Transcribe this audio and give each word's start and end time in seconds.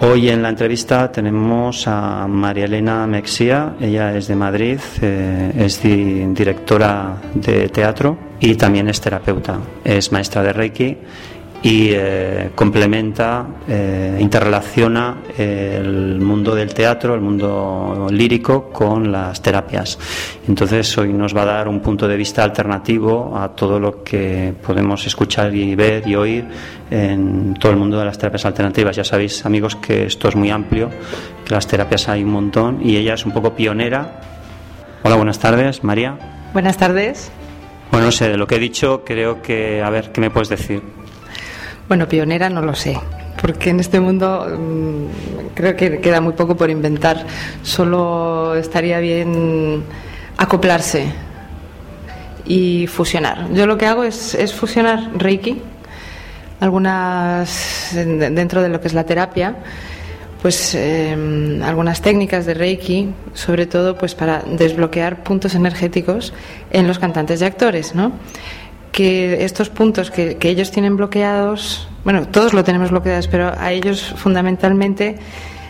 Hoy 0.00 0.28
en 0.28 0.42
la 0.42 0.50
entrevista 0.50 1.10
tenemos 1.10 1.88
a 1.88 2.26
María 2.28 2.66
Elena 2.66 3.06
Mexía, 3.06 3.76
ella 3.80 4.14
es 4.14 4.28
de 4.28 4.36
Madrid, 4.36 4.78
eh, 5.00 5.52
es 5.56 5.82
di- 5.82 6.26
directora 6.34 7.16
de 7.34 7.68
teatro 7.70 8.18
y 8.38 8.54
también 8.56 8.88
es 8.88 9.00
terapeuta, 9.00 9.58
es 9.84 10.12
maestra 10.12 10.42
de 10.42 10.52
Reiki 10.52 10.96
y 11.66 11.90
eh, 11.90 12.50
complementa, 12.54 13.44
eh, 13.66 14.16
interrelaciona 14.20 15.16
el 15.36 16.20
mundo 16.20 16.54
del 16.54 16.72
teatro, 16.72 17.12
el 17.12 17.20
mundo 17.20 18.06
lírico 18.08 18.70
con 18.70 19.10
las 19.10 19.42
terapias. 19.42 19.98
Entonces 20.46 20.96
hoy 20.96 21.12
nos 21.12 21.36
va 21.36 21.42
a 21.42 21.46
dar 21.46 21.66
un 21.66 21.80
punto 21.80 22.06
de 22.06 22.16
vista 22.16 22.44
alternativo 22.44 23.36
a 23.36 23.48
todo 23.48 23.80
lo 23.80 24.04
que 24.04 24.54
podemos 24.64 25.04
escuchar 25.08 25.52
y 25.56 25.74
ver 25.74 26.06
y 26.06 26.14
oír 26.14 26.44
en 26.88 27.54
todo 27.54 27.72
el 27.72 27.78
mundo 27.78 27.98
de 27.98 28.04
las 28.04 28.16
terapias 28.16 28.44
alternativas. 28.44 28.94
Ya 28.94 29.02
sabéis, 29.02 29.44
amigos, 29.44 29.74
que 29.74 30.06
esto 30.06 30.28
es 30.28 30.36
muy 30.36 30.50
amplio, 30.50 30.88
que 31.44 31.52
las 31.52 31.66
terapias 31.66 32.08
hay 32.08 32.22
un 32.22 32.30
montón 32.30 32.78
y 32.80 32.96
ella 32.96 33.14
es 33.14 33.26
un 33.26 33.32
poco 33.32 33.56
pionera. 33.56 34.20
Hola, 35.02 35.16
buenas 35.16 35.40
tardes, 35.40 35.82
María. 35.82 36.16
Buenas 36.52 36.76
tardes. 36.76 37.32
Bueno, 37.90 38.06
no 38.06 38.12
sé, 38.12 38.28
de 38.28 38.36
lo 38.36 38.46
que 38.46 38.54
he 38.54 38.60
dicho, 38.60 39.02
creo 39.04 39.42
que, 39.42 39.82
a 39.82 39.90
ver, 39.90 40.12
¿qué 40.12 40.20
me 40.20 40.30
puedes 40.30 40.48
decir? 40.48 40.95
Bueno, 41.88 42.08
pionera 42.08 42.50
no 42.50 42.62
lo 42.62 42.74
sé, 42.74 42.98
porque 43.40 43.70
en 43.70 43.80
este 43.80 44.00
mundo 44.00 44.46
mm, 44.58 45.54
creo 45.54 45.76
que 45.76 46.00
queda 46.00 46.20
muy 46.20 46.32
poco 46.32 46.56
por 46.56 46.68
inventar. 46.70 47.24
Solo 47.62 48.54
estaría 48.56 48.98
bien 48.98 49.84
acoplarse 50.36 51.06
y 52.44 52.86
fusionar. 52.88 53.52
Yo 53.52 53.66
lo 53.66 53.78
que 53.78 53.86
hago 53.86 54.02
es, 54.04 54.36
fusionar 54.54 55.10
Reiki, 55.16 55.60
algunas 56.60 57.94
en- 57.94 58.34
dentro 58.34 58.62
de 58.62 58.68
lo 58.68 58.80
que 58.80 58.88
es 58.88 58.94
la 58.94 59.04
terapia, 59.04 59.54
pues 60.42 60.74
eh, 60.74 61.60
algunas 61.64 62.02
técnicas 62.02 62.46
de 62.46 62.54
Reiki, 62.54 63.10
sobre 63.34 63.66
todo 63.66 63.96
pues 63.96 64.14
para 64.14 64.42
desbloquear 64.42 65.22
puntos 65.22 65.54
energéticos 65.54 66.32
en 66.70 66.86
los 66.86 66.98
cantantes 66.98 67.40
y 67.40 67.44
actores, 67.44 67.94
¿no? 67.94 68.12
Que 68.96 69.44
estos 69.44 69.68
puntos 69.68 70.10
que, 70.10 70.38
ellos 70.40 70.70
tienen 70.70 70.96
bloqueados, 70.96 71.86
bueno, 72.02 72.28
todos 72.28 72.54
lo 72.54 72.64
tenemos 72.64 72.90
bloqueados, 72.90 73.28
pero 73.28 73.52
a 73.54 73.70
ellos 73.70 74.14
fundamentalmente 74.16 75.16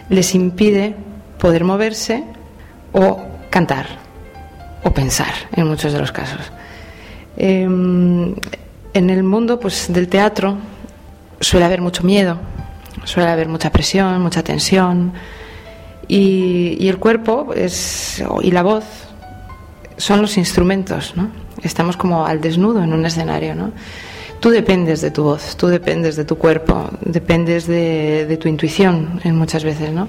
les 0.08 0.32
impide 0.36 0.94
poder 1.36 1.64
moverse 1.64 2.22
o 2.92 3.20
cantar 3.50 3.86
o 4.84 4.94
pensar 4.94 5.34
en 5.56 5.66
muchos 5.66 5.92
de 5.92 5.98
los 5.98 6.12
casos. 6.12 6.52
Eh, 7.36 7.64
en 7.64 9.10
el 9.10 9.24
mundo 9.24 9.58
pues, 9.58 9.92
del 9.92 10.06
teatro 10.06 10.58
suele 11.40 11.66
haber 11.66 11.80
mucho 11.80 12.04
miedo, 12.04 12.38
suele 13.02 13.28
haber 13.28 13.48
mucha 13.48 13.72
presión, 13.72 14.22
mucha 14.22 14.44
tensión 14.44 15.12
y, 16.06 16.76
y 16.78 16.88
el 16.88 16.98
cuerpo 16.98 17.52
es, 17.56 18.22
y 18.42 18.52
la 18.52 18.62
voz 18.62 18.84
son 19.96 20.22
los 20.22 20.36
instrumentos, 20.38 21.14
¿no? 21.16 21.45
Estamos 21.66 21.96
como 21.96 22.26
al 22.26 22.40
desnudo 22.40 22.82
en 22.82 22.92
un 22.92 23.04
escenario, 23.04 23.54
¿no? 23.54 23.72
Tú 24.40 24.50
dependes 24.50 25.00
de 25.00 25.10
tu 25.10 25.24
voz, 25.24 25.56
tú 25.56 25.66
dependes 25.66 26.16
de 26.16 26.24
tu 26.24 26.36
cuerpo, 26.36 26.90
dependes 27.00 27.66
de, 27.66 28.38
tu 28.40 28.48
intuición 28.48 29.20
en 29.24 29.36
muchas 29.36 29.64
veces, 29.64 29.92
¿no? 29.92 30.08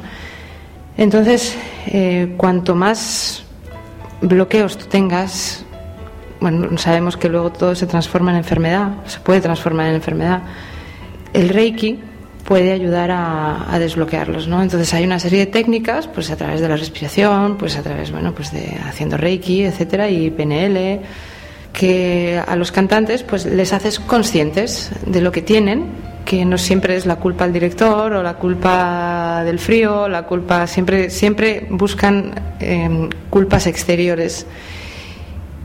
Entonces, 0.97 1.57
eh, 1.88 2.34
cuanto 2.38 2.75
más 2.75 3.44
bloqueos 4.22 4.78
tú 4.78 4.85
tengas, 4.85 5.63
bueno, 6.41 6.78
sabemos 6.78 7.16
que 7.17 7.29
luego 7.29 7.51
todo 7.51 7.73
se 7.75 7.88
transforma 7.88 8.31
en 8.31 8.38
enfermedad, 8.38 8.90
se 9.06 9.19
puede 9.19 9.41
transformar 9.41 9.88
en 9.88 9.96
enfermedad. 9.96 10.41
El 11.34 11.50
Reiki 11.50 12.00
puede 12.44 12.72
ayudar 12.72 13.12
a, 13.12 13.73
a 13.73 13.79
desbloquearlos, 13.79 14.47
¿no? 14.47 14.62
Entonces 14.62 14.94
hay 14.94 15.06
una 15.06 15.19
serie 15.19 15.40
de 15.40 15.46
técnicas, 15.47 16.07
pues 16.07 16.31
a 16.31 16.35
través 16.35 16.62
de 16.62 16.67
la 16.67 16.75
respiración, 16.75 17.57
pues 17.57 17.78
a 17.78 17.84
través, 17.84 18.12
bueno, 18.12 18.34
pues 18.34 18.51
de 18.51 18.78
haciendo 18.85 19.17
Reiki, 19.17 19.63
etcétera, 19.63 20.09
y 20.09 20.31
PNL, 20.31 21.01
que 21.78 22.42
a 22.44 22.56
los 22.56 22.72
cantantes, 22.72 23.22
pues 23.22 23.46
les 23.46 23.72
haces 23.72 24.00
conscientes 24.00 24.90
de 25.06 25.22
lo 25.22 25.32
que 25.32 25.44
tienen, 25.44 25.86
que 26.26 26.44
no 26.44 26.58
siempre 26.58 26.96
es 26.96 27.06
la 27.06 27.18
culpa 27.18 27.44
del 27.44 27.54
director 27.54 28.14
o 28.14 28.24
la 28.24 28.34
culpa 28.34 29.44
del 29.46 29.60
frío, 29.60 30.10
la 30.10 30.24
culpa 30.24 30.66
siempre 30.66 31.12
siempre 31.12 31.68
buscan 31.70 32.34
eh, 32.60 33.08
culpas 33.30 33.68
exteriores 33.68 34.48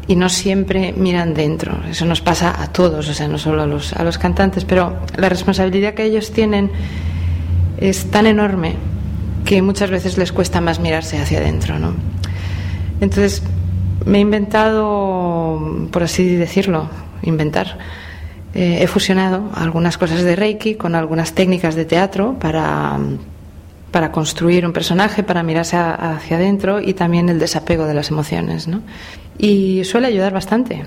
y 0.07 0.15
no 0.15 0.29
siempre 0.29 0.93
miran 0.93 1.33
dentro. 1.33 1.81
Eso 1.89 2.05
nos 2.05 2.21
pasa 2.21 2.63
a 2.63 2.67
todos, 2.67 3.09
o 3.09 3.15
sea, 3.15 3.27
no 3.27 3.39
solo 3.39 3.63
a 3.63 3.67
los, 3.67 3.95
a 3.95 4.05
los 4.05 4.19
cantantes, 4.19 4.67
pero 4.67 4.99
la 5.17 5.31
responsabilidad 5.31 5.95
que 5.95 6.05
ellos 6.05 6.31
tienen 6.31 6.71
es 7.79 8.11
tan 8.11 8.27
enorme 8.27 8.75
que 9.47 9.63
muchas 9.63 9.89
veces 9.89 10.19
les 10.19 10.31
cuesta 10.31 10.61
más 10.61 10.79
mirarse 10.79 11.19
hacia 11.19 11.39
adentro, 11.39 11.79
¿no? 11.79 11.95
Entonces, 13.01 13.43
me 14.05 14.19
he 14.19 14.21
inventado, 14.21 15.89
por 15.91 16.03
así 16.03 16.37
decirlo, 16.37 16.89
inventar. 17.23 17.79
eh, 18.55 18.79
he 18.83 18.87
fusionado 18.87 19.51
algunas 19.55 19.97
cosas 19.97 20.23
de 20.23 20.37
Reiki 20.37 20.75
con 20.75 20.95
algunas 20.95 21.33
técnicas 21.33 21.75
de 21.75 21.85
teatro 21.87 22.37
para, 22.39 22.99
para 23.91 24.13
construir 24.13 24.67
un 24.67 24.73
personaje, 24.73 25.23
para 25.23 25.43
mirarse 25.43 25.77
hacia 25.77 26.37
adentro 26.37 26.81
y 26.81 26.93
también 26.95 27.29
el 27.29 27.39
desapego 27.39 27.87
de 27.87 27.95
las 27.95 28.11
emociones. 28.11 28.69
¿no? 28.69 28.81
Y 29.39 29.85
suele 29.85 30.09
ayudar 30.09 30.33
bastante. 30.33 30.85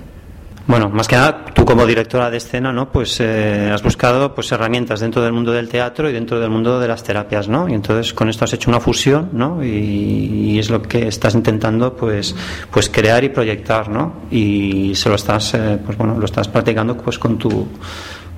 Bueno, 0.66 0.88
más 0.90 1.06
que 1.06 1.14
nada, 1.14 1.44
tú 1.54 1.64
como 1.64 1.86
directora 1.86 2.28
de 2.28 2.38
escena, 2.38 2.72
¿no? 2.72 2.90
Pues 2.90 3.20
eh, 3.20 3.70
has 3.72 3.84
buscado 3.84 4.34
pues 4.34 4.50
herramientas 4.50 4.98
dentro 4.98 5.22
del 5.22 5.32
mundo 5.32 5.52
del 5.52 5.68
teatro 5.68 6.10
y 6.10 6.12
dentro 6.12 6.40
del 6.40 6.50
mundo 6.50 6.80
de 6.80 6.88
las 6.88 7.04
terapias, 7.04 7.46
¿no? 7.46 7.68
Y 7.68 7.74
entonces 7.74 8.12
con 8.12 8.28
esto 8.28 8.44
has 8.44 8.52
hecho 8.52 8.68
una 8.68 8.80
fusión, 8.80 9.30
¿no? 9.32 9.62
Y, 9.64 10.58
es 10.58 10.70
lo 10.70 10.82
que 10.82 11.06
estás 11.06 11.34
intentando, 11.34 11.94
pues, 11.94 12.34
pues 12.70 12.88
crear 12.88 13.22
y 13.22 13.28
proyectar, 13.28 13.88
¿no? 13.88 14.14
Y 14.30 14.94
se 14.94 15.08
lo 15.08 15.14
estás, 15.14 15.54
eh, 15.54 15.78
pues 15.84 15.96
bueno, 15.98 16.18
lo 16.18 16.24
estás 16.24 16.48
practicando, 16.48 16.96
pues 16.96 17.18
con 17.18 17.38
tu 17.38 17.68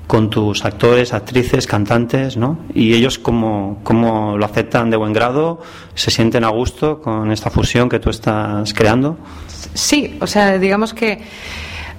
con 0.06 0.30
tus 0.30 0.64
actores, 0.64 1.12
actrices, 1.12 1.66
cantantes, 1.66 2.36
¿no? 2.38 2.60
Y 2.74 2.94
ellos 2.94 3.18
como, 3.18 3.80
como 3.84 4.38
lo 4.38 4.44
aceptan 4.46 4.88
de 4.90 4.96
buen 4.96 5.12
grado, 5.12 5.60
se 5.94 6.10
sienten 6.10 6.44
a 6.44 6.48
gusto 6.48 7.00
con 7.00 7.30
esta 7.30 7.50
fusión 7.50 7.90
que 7.90 8.00
tú 8.00 8.08
estás 8.08 8.72
creando. 8.72 9.18
Sí, 9.74 10.16
o 10.20 10.26
sea, 10.26 10.58
digamos 10.58 10.94
que 10.94 11.20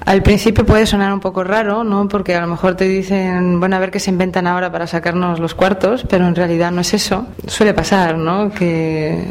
Al 0.05 0.23
principio 0.23 0.65
puede 0.65 0.85
sonar 0.85 1.13
un 1.13 1.19
poco 1.19 1.43
raro, 1.43 1.83
¿no? 1.83 2.07
Porque 2.07 2.35
a 2.35 2.41
lo 2.41 2.47
mejor 2.47 2.75
te 2.75 2.85
dicen, 2.85 3.59
bueno, 3.59 3.75
a 3.75 3.79
ver 3.79 3.91
qué 3.91 3.99
se 3.99 4.09
inventan 4.09 4.47
ahora 4.47 4.71
para 4.71 4.87
sacarnos 4.87 5.39
los 5.39 5.53
cuartos, 5.53 6.05
pero 6.09 6.27
en 6.27 6.35
realidad 6.35 6.71
no 6.71 6.81
es 6.81 6.93
eso. 6.93 7.27
Suele 7.47 7.73
pasar, 7.73 8.17
¿no? 8.17 8.49
Que, 8.49 9.23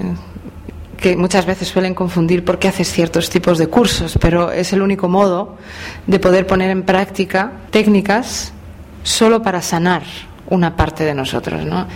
que 0.98 1.16
muchas 1.16 1.46
veces 1.46 1.68
suelen 1.68 1.94
confundir 1.94 2.44
por 2.44 2.58
qué 2.58 2.68
haces 2.68 2.90
ciertos 2.92 3.30
tipos 3.30 3.58
de 3.58 3.68
cursos, 3.68 4.18
pero 4.20 4.52
es 4.52 4.72
el 4.72 4.82
único 4.82 5.08
modo 5.08 5.56
de 6.06 6.18
poder 6.18 6.46
poner 6.46 6.70
en 6.70 6.82
práctica 6.82 7.52
técnicas 7.70 8.52
solo 9.02 9.42
para 9.42 9.62
sanar 9.62 10.02
una 10.50 10.76
parte 10.76 11.04
de 11.04 11.14
nosotros, 11.14 11.64
¿no? 11.64 11.86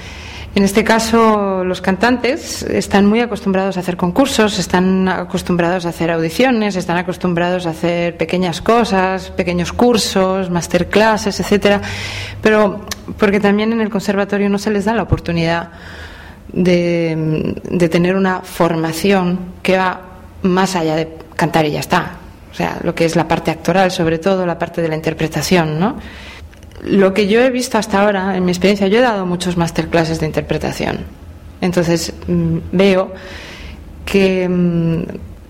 En 0.54 0.64
este 0.64 0.84
caso, 0.84 1.64
los 1.64 1.80
cantantes 1.80 2.62
están 2.62 3.06
muy 3.06 3.20
acostumbrados 3.20 3.78
a 3.78 3.80
hacer 3.80 3.96
concursos, 3.96 4.58
están 4.58 5.08
acostumbrados 5.08 5.86
a 5.86 5.88
hacer 5.88 6.10
audiciones, 6.10 6.76
están 6.76 6.98
acostumbrados 6.98 7.64
a 7.64 7.70
hacer 7.70 8.18
pequeñas 8.18 8.60
cosas, 8.60 9.30
pequeños 9.30 9.72
cursos, 9.72 10.50
masterclasses, 10.50 11.40
etcétera, 11.40 11.80
pero 12.42 12.84
porque 13.16 13.40
también 13.40 13.72
en 13.72 13.80
el 13.80 13.88
conservatorio 13.88 14.50
no 14.50 14.58
se 14.58 14.70
les 14.70 14.84
da 14.84 14.92
la 14.92 15.04
oportunidad 15.04 15.70
de, 16.52 17.54
de 17.64 17.88
tener 17.88 18.14
una 18.14 18.40
formación 18.40 19.38
que 19.62 19.78
va 19.78 20.02
más 20.42 20.76
allá 20.76 20.96
de 20.96 21.16
cantar 21.34 21.64
y 21.64 21.70
ya 21.70 21.80
está. 21.80 22.16
O 22.50 22.54
sea, 22.54 22.78
lo 22.82 22.94
que 22.94 23.06
es 23.06 23.16
la 23.16 23.26
parte 23.26 23.50
actoral, 23.50 23.90
sobre 23.90 24.18
todo 24.18 24.44
la 24.44 24.58
parte 24.58 24.82
de 24.82 24.88
la 24.88 24.96
interpretación, 24.96 25.80
¿no? 25.80 25.96
Lo 26.82 27.14
que 27.14 27.28
yo 27.28 27.40
he 27.40 27.50
visto 27.50 27.78
hasta 27.78 28.02
ahora, 28.02 28.36
en 28.36 28.44
mi 28.44 28.50
experiencia, 28.50 28.88
yo 28.88 28.98
he 28.98 29.02
dado 29.02 29.24
muchos 29.24 29.56
masterclasses 29.56 30.20
de 30.20 30.26
interpretación. 30.26 31.00
Entonces 31.60 32.12
mm, 32.26 32.58
veo 32.72 33.12
que 34.04 34.48
mm, 34.48 35.02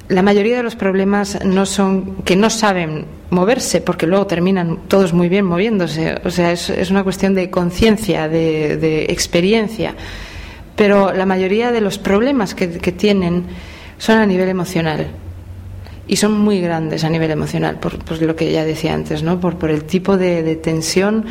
la 0.09 0.23
mayoría 0.23 0.59
de 0.59 0.63
los 0.63 0.77
problemas 0.77 1.43
no 1.45 1.65
son 1.65 2.17
que 2.23 2.37
no 2.37 2.51
saben 2.51 3.07
moverse, 3.31 3.81
porque 3.81 4.07
luego 4.07 4.27
terminan 4.27 4.81
todos 4.89 5.15
muy 5.15 5.31
bien 5.31 5.47
moviéndose. 5.47 6.21
O 6.25 6.31
sea, 6.31 6.53
es, 6.53 6.91
una 6.91 7.03
cuestión 7.03 7.35
de 7.35 7.49
conciencia, 7.51 8.29
de, 8.29 9.07
experiencia. 9.09 9.95
Pero 10.77 11.13
la 11.13 11.25
mayoría 11.25 11.73
de 11.73 11.81
los 11.81 11.99
problemas 11.99 12.55
que 12.55 12.67
tienen 12.93 13.45
son 13.97 14.19
a 14.19 14.27
nivel 14.27 14.49
emocional 14.49 15.07
y 16.07 16.17
son 16.17 16.39
muy 16.39 16.61
grandes 16.61 17.05
a 17.05 17.09
nivel 17.09 17.31
emocional, 17.31 17.79
por, 17.79 17.99
pues 17.99 18.21
lo 18.21 18.35
que 18.35 18.51
ya 18.51 18.65
decía 18.65 18.95
antes, 18.95 19.23
¿no? 19.23 19.41
por, 19.41 19.57
por 19.57 19.71
el 19.71 19.85
tipo 19.85 20.17
de, 20.17 20.43
de, 20.43 20.57
tensión 20.57 21.25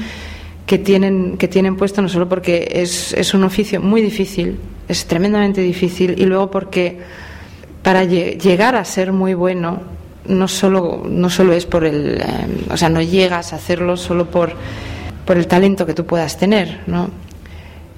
que 0.65 0.77
tienen, 0.77 1.38
que 1.38 1.47
tienen 1.47 1.75
puesto, 1.75 2.01
no 2.01 2.09
solo 2.09 2.29
porque 2.29 2.68
es, 2.71 3.13
es, 3.13 3.33
un 3.33 3.44
oficio 3.44 3.81
muy 3.81 4.01
difícil, 4.01 4.57
es 4.88 5.06
tremendamente 5.06 5.62
difícil, 5.62 6.15
y 6.18 6.25
luego 6.25 6.50
porque 6.50 7.00
para 7.83 8.03
llegar 8.03 8.75
a 8.75 8.85
ser 8.85 9.12
muy 9.12 9.33
bueno 9.33 9.81
no 10.27 10.47
solo, 10.47 11.03
no 11.07 11.29
solo 11.29 11.53
es 11.53 11.65
por 11.65 11.83
el. 11.83 12.21
Eh, 12.21 12.24
o 12.69 12.77
sea, 12.77 12.89
no 12.89 13.01
llegas 13.01 13.53
a 13.53 13.56
hacerlo 13.56 13.97
solo 13.97 14.29
por, 14.29 14.53
por 15.25 15.38
el 15.38 15.47
talento 15.47 15.85
que 15.85 15.94
tú 15.94 16.06
puedas 16.06 16.38
tener, 16.38 16.81
¿no? 16.88 17.09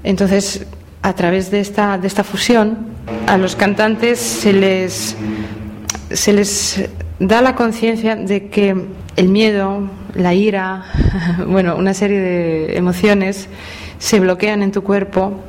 Entonces, 0.04 0.66
a 1.02 1.14
través 1.14 1.52
de 1.52 1.60
esta, 1.60 1.98
de 1.98 2.08
esta 2.08 2.24
fusión, 2.24 2.88
a 3.28 3.38
los 3.38 3.56
cantantes 3.56 4.20
se 4.20 4.54
les 4.54 5.16
se 6.14 6.34
les 6.34 6.90
da 7.20 7.42
la 7.42 7.56
conciencia 7.56 8.16
de 8.16 8.50
que 8.50 8.76
el 9.16 9.30
miedo, 9.30 9.90
la 10.14 10.34
ira, 10.34 10.86
bueno, 11.48 11.76
una 11.76 11.94
serie 11.94 12.20
de 12.20 12.78
emociones 12.78 13.50
se 13.98 14.20
bloquean 14.20 14.64
en 14.64 14.72
tu 14.72 14.84
cuerpo. 14.84 15.40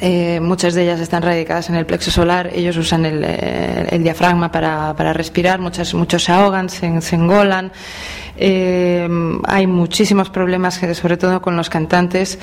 Eh, 0.00 0.38
muchas 0.40 0.74
de 0.74 0.84
ellas 0.84 1.00
están 1.00 1.22
radicadas 1.22 1.68
en 1.68 1.76
el 1.76 1.86
plexo 1.86 2.10
solar. 2.10 2.50
Ellos 2.54 2.76
usan 2.76 3.04
el, 3.04 3.24
eh, 3.24 3.86
el 3.90 4.02
diafragma 4.02 4.50
para, 4.52 4.94
para, 4.94 5.12
respirar. 5.12 5.60
Muchas, 5.60 5.94
muchos 5.94 6.24
se 6.24 6.32
ahogan, 6.32 6.68
se, 6.68 7.00
se 7.00 7.16
engolan. 7.16 7.72
Eh, 8.36 9.08
hay 9.44 9.66
muchísimos 9.66 10.30
problemas, 10.30 10.80
sobre 10.94 11.16
todo 11.16 11.42
con 11.42 11.56
los 11.56 11.68
cantantes, 11.68 12.38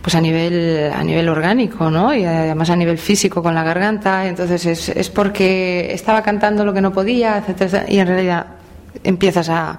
pues 0.00 0.14
a 0.14 0.20
nivel, 0.20 0.92
a 0.94 1.02
nivel 1.02 1.28
orgánico, 1.28 1.90
¿no? 1.90 2.14
Y 2.14 2.24
además 2.24 2.70
a 2.70 2.76
nivel 2.76 2.98
físico 2.98 3.42
con 3.42 3.54
la 3.54 3.64
garganta. 3.64 4.26
Entonces 4.26 4.66
es, 4.66 4.88
es 4.90 5.10
porque 5.10 5.92
estaba 5.92 6.22
cantando 6.22 6.64
lo 6.64 6.72
que 6.72 6.80
no 6.80 6.92
podía, 6.92 7.38
etcétera, 7.38 7.86
y 7.88 7.98
en 7.98 8.06
realidad 8.06 8.59
empiezas 9.04 9.48
a, 9.48 9.78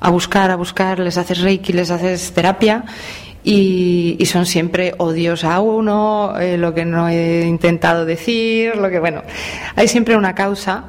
a 0.00 0.10
buscar, 0.10 0.50
a 0.50 0.56
buscar, 0.56 0.98
les 0.98 1.16
haces 1.18 1.40
reiki, 1.40 1.72
les 1.72 1.90
haces 1.90 2.32
terapia 2.32 2.84
y, 3.44 4.24
son 4.26 4.46
siempre 4.46 4.94
odios 4.98 5.44
a 5.44 5.60
uno, 5.60 6.38
eh, 6.38 6.56
lo 6.56 6.74
que 6.74 6.84
no 6.84 7.08
he 7.08 7.46
intentado 7.46 8.04
decir, 8.04 8.76
lo 8.76 8.88
que 8.88 9.00
bueno, 9.00 9.22
hay 9.74 9.88
siempre 9.88 10.16
una 10.16 10.34
causa 10.34 10.84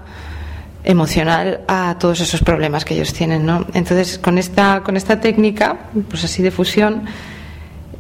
emocional 0.84 1.62
a 1.68 1.98
todos 2.00 2.20
esos 2.22 2.42
problemas 2.42 2.86
que 2.86 2.94
ellos 2.94 3.14
tienen, 3.14 3.46
¿no? 3.46 3.66
Entonces, 3.74 4.20
con 4.20 4.38
esta, 4.38 4.82
con 4.84 4.98
esta 4.98 5.20
técnica, 5.20 5.78
pues 6.10 6.24
así 6.26 6.44
de 6.44 6.52
fusión, 6.52 7.06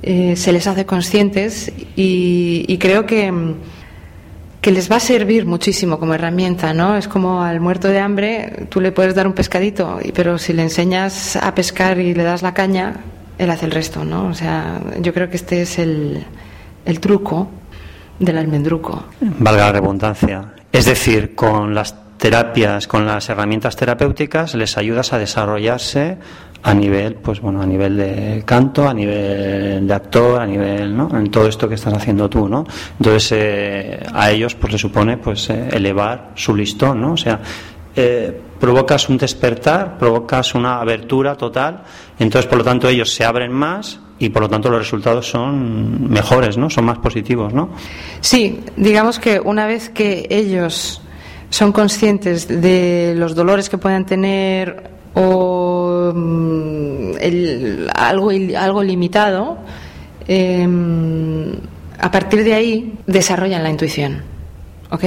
eh, 0.01 0.35
se 0.35 0.51
les 0.51 0.67
hace 0.67 0.85
conscientes 0.85 1.71
y, 1.95 2.65
y, 2.67 2.77
creo 2.77 3.05
que, 3.05 3.33
que 4.63 4.71
les 4.71 4.89
va 4.89 4.95
a 4.95 5.01
servir 5.01 5.45
muchísimo 5.45 5.99
como 5.99 6.13
herramienta, 6.13 6.73
¿no? 6.73 6.95
Es 6.95 7.09
como 7.09 7.43
al 7.43 7.59
muerto 7.59 7.89
de 7.89 7.99
hambre, 7.99 8.65
tú 8.69 8.79
le 8.79 8.93
puedes 8.93 9.13
dar 9.13 9.27
un 9.27 9.33
pescadito, 9.33 9.99
pero 10.15 10.37
si 10.37 10.53
le 10.53 10.61
enseñas 10.61 11.35
a 11.35 11.53
pescar 11.53 11.99
y 11.99 12.13
le 12.13 12.23
das 12.23 12.43
la 12.43 12.53
caña, 12.53 13.01
él 13.37 13.49
hace 13.49 13.65
el 13.65 13.71
resto, 13.71 14.05
¿no? 14.05 14.27
O 14.27 14.33
sea, 14.33 14.79
yo 15.01 15.13
creo 15.13 15.29
que 15.29 15.35
este 15.35 15.63
es 15.63 15.79
el, 15.79 16.25
el 16.85 16.99
truco 17.01 17.49
del 18.19 18.37
almendruco. 18.37 19.03
Valga 19.19 19.65
la 19.65 19.71
redundancia. 19.73 20.53
Es 20.71 20.85
decir, 20.85 21.35
con 21.35 21.75
las 21.75 21.95
terapias, 22.17 22.87
con 22.87 23.05
las 23.05 23.27
herramientas 23.27 23.75
terapéuticas, 23.75 24.55
les 24.55 24.77
ayudas 24.77 25.11
a 25.11 25.17
desarrollarse 25.17 26.19
a 26.63 26.73
nivel, 26.73 27.15
pues 27.15 27.41
bueno, 27.41 27.61
a 27.61 27.65
nivel 27.65 27.97
de 27.97 28.43
canto, 28.45 28.87
a 28.87 28.93
nivel 28.93 29.85
de 29.85 29.93
actor, 29.93 30.41
a 30.41 30.45
nivel, 30.45 30.95
¿no? 30.95 31.09
En 31.13 31.29
todo 31.29 31.47
esto 31.47 31.67
que 31.67 31.75
estás 31.75 31.93
haciendo 31.93 32.29
tú, 32.29 32.47
¿no? 32.47 32.65
Entonces 32.97 33.31
eh, 33.33 33.99
a 34.13 34.31
ellos, 34.31 34.55
pues 34.55 34.71
le 34.71 34.79
supone, 34.79 35.17
pues 35.17 35.49
eh, 35.49 35.67
elevar 35.73 36.31
su 36.35 36.55
listón, 36.55 37.01
¿no? 37.01 37.13
O 37.13 37.17
sea, 37.17 37.41
eh, 37.95 38.41
provocas 38.59 39.09
un 39.09 39.17
despertar, 39.17 39.97
provocas 39.97 40.55
una 40.55 40.79
abertura 40.79 41.35
total, 41.35 41.83
entonces 42.17 42.47
por 42.49 42.59
lo 42.59 42.63
tanto 42.63 42.87
ellos 42.87 43.13
se 43.13 43.25
abren 43.25 43.51
más 43.51 43.99
y 44.17 44.29
por 44.29 44.43
lo 44.43 44.49
tanto 44.49 44.69
los 44.69 44.79
resultados 44.79 45.29
son 45.29 46.09
mejores, 46.09 46.57
¿no? 46.57 46.69
Son 46.69 46.85
más 46.85 46.99
positivos, 46.99 47.53
¿no? 47.53 47.71
Sí, 48.21 48.61
digamos 48.77 49.19
que 49.19 49.37
una 49.41 49.67
vez 49.67 49.89
que 49.89 50.27
ellos 50.29 51.01
son 51.49 51.73
conscientes 51.73 52.47
de 52.47 53.15
los 53.17 53.35
dolores 53.35 53.69
que 53.69 53.77
puedan 53.77 54.05
tener 54.05 54.93
o 55.15 56.11
mm, 56.13 57.87
algo, 57.95 58.31
algo 58.57 58.83
limitado, 58.83 59.57
eh, 60.27 60.67
a 61.99 62.11
partir 62.11 62.43
de 62.43 62.53
ahí 62.53 62.93
desarrollan 63.07 63.63
la 63.63 63.69
intuición. 63.69 64.23
¿Ok? 64.91 65.03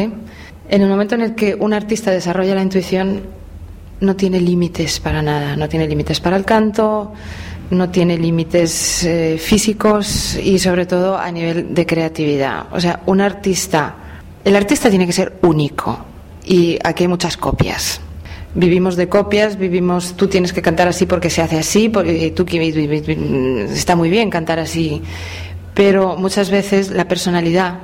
En 0.69 0.83
el 0.83 0.89
momento 0.89 1.15
en 1.15 1.21
el 1.23 1.35
que 1.35 1.55
un 1.55 1.73
artista 1.73 2.11
desarrolla 2.11 2.55
la 2.55 2.63
intuición, 2.63 3.23
no 4.01 4.17
tiene 4.17 4.41
límites 4.41 5.01
para 5.01 5.23
nada, 5.23 5.57
no 5.57 5.69
tiene 5.69 5.87
límites 5.87 6.21
para 6.21 6.37
el 6.37 6.45
canto, 6.45 7.13
no 7.71 7.89
tiene 7.91 8.19
límites 8.19 9.05
eh, 9.05 9.39
físicos 9.39 10.37
y 10.37 10.59
sobre 10.59 10.87
todo 10.87 11.17
a 11.17 11.31
nivel 11.31 11.75
de 11.75 11.87
creatividad. 11.87 12.67
O 12.73 12.81
sea, 12.81 13.03
un 13.07 13.21
artista, 13.21 13.95
el 14.45 14.57
artista 14.57 14.91
tiene 14.91 15.07
que 15.07 15.13
ser 15.13 15.39
único 15.43 15.99
y 16.45 16.79
aquí 16.83 17.05
hay 17.05 17.09
muchas 17.09 17.37
copias. 17.37 18.01
Vivimos 18.59 18.97
de 18.97 19.09
copias, 19.09 19.59
vivimos, 19.59 20.15
tú 20.17 20.29
tienes 20.29 20.55
que 20.55 20.63
cantar 20.63 20.89
así 20.89 21.05
porque 21.05 21.29
se 21.29 21.43
hace 21.43 21.59
así, 21.59 21.91
porque 21.91 22.33
tú 22.35 22.47
está 23.71 23.95
muy 23.95 24.09
bien 24.09 24.31
cantar 24.31 24.59
así, 24.59 25.03
pero 25.75 26.17
muchas 26.17 26.51
veces 26.51 26.91
la 26.91 27.07
personalidad 27.07 27.75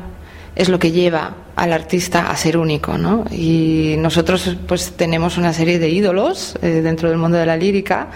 es 0.56 0.70
lo 0.70 0.78
que 0.78 0.90
lleva 0.90 1.34
al 1.56 1.74
artista 1.74 2.30
a 2.30 2.36
ser 2.38 2.56
único, 2.56 2.96
¿no? 2.96 3.24
Y 3.30 3.96
nosotros 3.98 4.56
pues 4.66 4.92
tenemos 4.92 5.36
una 5.36 5.52
serie 5.52 5.78
de 5.78 5.90
ídolos 5.90 6.58
eh, 6.62 6.80
dentro 6.82 7.10
del 7.10 7.18
mundo 7.18 7.36
de 7.36 7.44
la 7.44 7.56
lírica 7.58 8.08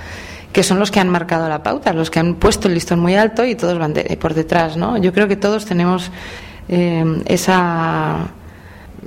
que 0.50 0.62
son 0.62 0.78
los 0.78 0.90
que 0.90 1.00
han 1.00 1.10
marcado 1.10 1.50
la 1.50 1.62
pauta, 1.62 1.92
los 1.92 2.10
que 2.10 2.18
han 2.18 2.36
puesto 2.36 2.68
el 2.68 2.72
listón 2.72 3.00
muy 3.00 3.14
alto 3.14 3.44
y 3.44 3.54
todos 3.54 3.78
van 3.78 3.92
de, 3.92 4.16
por 4.18 4.32
detrás, 4.32 4.78
¿no? 4.78 4.96
Yo 4.96 5.12
creo 5.12 5.28
que 5.28 5.36
todos 5.36 5.66
tenemos 5.66 6.10
eh, 6.70 7.04
esa 7.26 8.28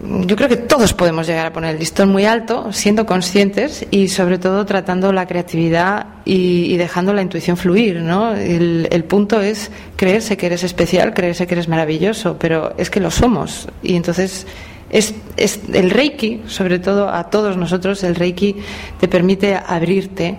yo 0.01 0.35
creo 0.35 0.47
que 0.47 0.57
todos 0.57 0.93
podemos 0.93 1.27
llegar 1.27 1.47
a 1.47 1.53
poner 1.53 1.73
el 1.73 1.79
listón 1.79 2.09
muy 2.09 2.25
alto, 2.25 2.71
siendo 2.71 3.05
conscientes 3.05 3.85
y 3.91 4.07
sobre 4.07 4.37
todo 4.37 4.65
tratando 4.65 5.11
la 5.11 5.27
creatividad 5.27 6.07
y, 6.23 6.77
dejando 6.77 7.13
la 7.13 7.21
intuición 7.21 7.57
fluir, 7.57 8.01
¿no? 8.01 8.33
El, 8.33 8.87
el, 8.91 9.03
punto 9.03 9.41
es 9.41 9.71
creerse 9.97 10.37
que 10.37 10.45
eres 10.45 10.63
especial, 10.63 11.13
creerse 11.13 11.47
que 11.47 11.55
eres 11.55 11.67
maravilloso, 11.67 12.37
pero 12.39 12.73
es 12.77 12.89
que 12.89 12.99
lo 12.99 13.11
somos 13.11 13.67
y 13.83 13.95
entonces 13.95 14.47
es, 14.89 15.13
es 15.37 15.59
el 15.73 15.89
Reiki, 15.91 16.43
sobre 16.47 16.79
todo 16.79 17.09
a 17.09 17.29
todos 17.29 17.57
nosotros, 17.57 18.03
el 18.03 18.15
Reiki 18.15 18.55
te 18.99 19.07
permite 19.07 19.55
abrirte 19.55 20.37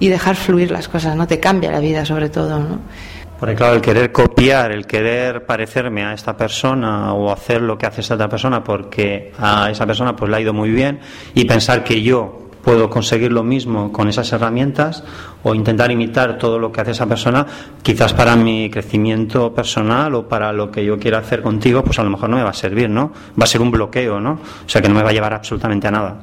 y 0.00 0.08
dejar 0.08 0.36
fluir 0.36 0.70
las 0.70 0.88
cosas, 0.88 1.16
¿no? 1.16 1.26
Te 1.26 1.40
cambia 1.40 1.70
la 1.70 1.80
vida 1.80 2.04
sobre 2.04 2.28
todo, 2.28 2.58
¿no? 2.60 2.80
Porque 3.38 3.54
claro, 3.54 3.74
el 3.74 3.80
querer 3.80 4.10
copiar, 4.10 4.72
el 4.72 4.86
querer 4.86 5.46
parecerme 5.46 6.04
a 6.04 6.12
esta 6.12 6.36
persona 6.36 7.12
o 7.14 7.32
hacer 7.32 7.62
lo 7.62 7.78
que 7.78 7.86
hace 7.86 8.00
esta 8.00 8.14
otra 8.14 8.28
persona 8.28 8.64
porque 8.64 9.32
a 9.38 9.70
esa 9.70 9.86
persona 9.86 10.16
pues 10.16 10.30
le 10.30 10.36
ha 10.36 10.40
ido 10.40 10.52
muy 10.52 10.70
bien 10.70 10.98
y 11.34 11.44
pensar 11.44 11.84
que 11.84 12.02
yo 12.02 12.48
puedo 12.62 12.90
conseguir 12.90 13.32
lo 13.32 13.44
mismo 13.44 13.92
con 13.92 14.08
esas 14.08 14.30
herramientas 14.32 15.04
o 15.42 15.54
intentar 15.54 15.90
imitar 15.90 16.36
todo 16.36 16.58
lo 16.58 16.72
que 16.72 16.80
hace 16.80 16.90
esa 16.90 17.06
persona, 17.06 17.46
quizás 17.82 18.12
para 18.12 18.36
mi 18.36 18.68
crecimiento 18.68 19.54
personal 19.54 20.14
o 20.16 20.28
para 20.28 20.52
lo 20.52 20.70
que 20.70 20.84
yo 20.84 20.98
quiera 20.98 21.18
hacer 21.18 21.40
contigo, 21.40 21.82
pues 21.84 21.98
a 21.98 22.02
lo 22.02 22.10
mejor 22.10 22.28
no 22.28 22.36
me 22.36 22.42
va 22.42 22.50
a 22.50 22.54
servir, 22.54 22.90
¿no? 22.90 23.12
Va 23.40 23.44
a 23.44 23.46
ser 23.46 23.62
un 23.62 23.70
bloqueo, 23.70 24.20
¿no? 24.20 24.32
O 24.32 24.68
sea 24.68 24.82
que 24.82 24.88
no 24.88 24.94
me 24.94 25.02
va 25.02 25.10
a 25.10 25.12
llevar 25.12 25.32
absolutamente 25.32 25.86
a 25.86 25.90
nada. 25.92 26.16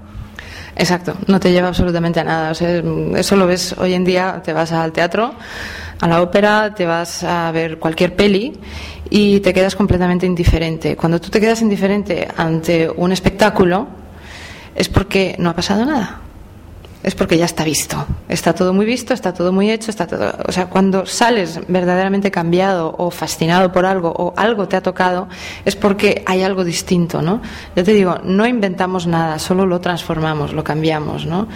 Exacto, 0.75 1.13
no 1.27 1.39
te 1.39 1.51
lleva 1.51 1.69
absolutamente 1.69 2.19
a 2.19 2.25
nada. 2.25 2.51
O 2.51 2.53
sea, 2.53 2.83
eso 3.15 3.35
lo 3.37 3.47
ves 3.47 3.73
hoy 3.77 3.93
en 3.93 4.03
día, 4.03 4.41
te 4.43 4.51
vas 4.51 4.71
al 4.73 4.91
teatro, 4.91 5.33
a 5.99 6.07
la 6.07 6.21
ópera, 6.21 6.73
te 6.75 6.85
vas 6.85 7.23
a 7.23 7.51
ver 7.51 7.79
cualquier 7.79 8.15
peli 8.15 8.53
y 9.09 9.39
te 9.39 9.53
quedas 9.53 9.75
completamente 9.75 10.25
indiferente. 10.25 10.95
Cuando 10.95 11.19
tú 11.19 11.29
te 11.29 11.39
quedas 11.39 11.61
indiferente 11.61 12.27
ante 12.35 12.89
un 12.89 13.11
espectáculo 13.11 13.87
es 14.75 14.89
porque 14.89 15.35
no 15.39 15.49
ha 15.49 15.55
pasado 15.55 15.85
nada 15.85 16.21
es 17.05 17.13
porque 17.13 17.37
ya 17.37 17.45
está 17.45 17.63
visto. 17.63 18.03
Está 18.27 18.53
todo 18.53 18.73
muy 18.73 18.83
visto, 18.83 19.13
está 19.13 19.31
todo 19.31 19.53
muy 19.53 19.69
hecho, 19.69 19.91
está 19.91 20.07
todo. 20.07 20.33
O 20.47 20.51
sea, 20.51 20.65
cuando 20.71 21.05
sales 21.05 21.59
verdaderamente 21.67 22.31
cambiado 22.31 22.95
o 22.97 23.11
fascinado 23.11 23.71
por 23.71 23.85
algo 23.85 24.11
o 24.11 24.33
algo 24.35 24.67
te 24.67 24.75
ha 24.75 24.81
tocado, 24.81 25.27
es 25.65 25.75
porque 25.75 26.23
hay 26.25 26.41
algo 26.41 26.63
distinto, 26.63 27.21
¿no? 27.21 27.43
Yo 27.75 27.83
te 27.83 27.93
digo, 27.93 28.17
no 28.23 28.47
inventamos 28.47 29.05
nada, 29.05 29.37
solo 29.37 29.67
lo 29.67 29.79
transformamos, 29.79 30.53
lo 30.53 30.63
cambiamos, 30.63 31.27
¿no? 31.27 31.47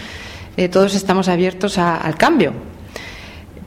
Eh, 0.55 0.69
todos 0.69 0.93
estamos 0.93 1.27
abiertos 1.27 1.79
al 1.79 2.15
cambio, 2.15 2.53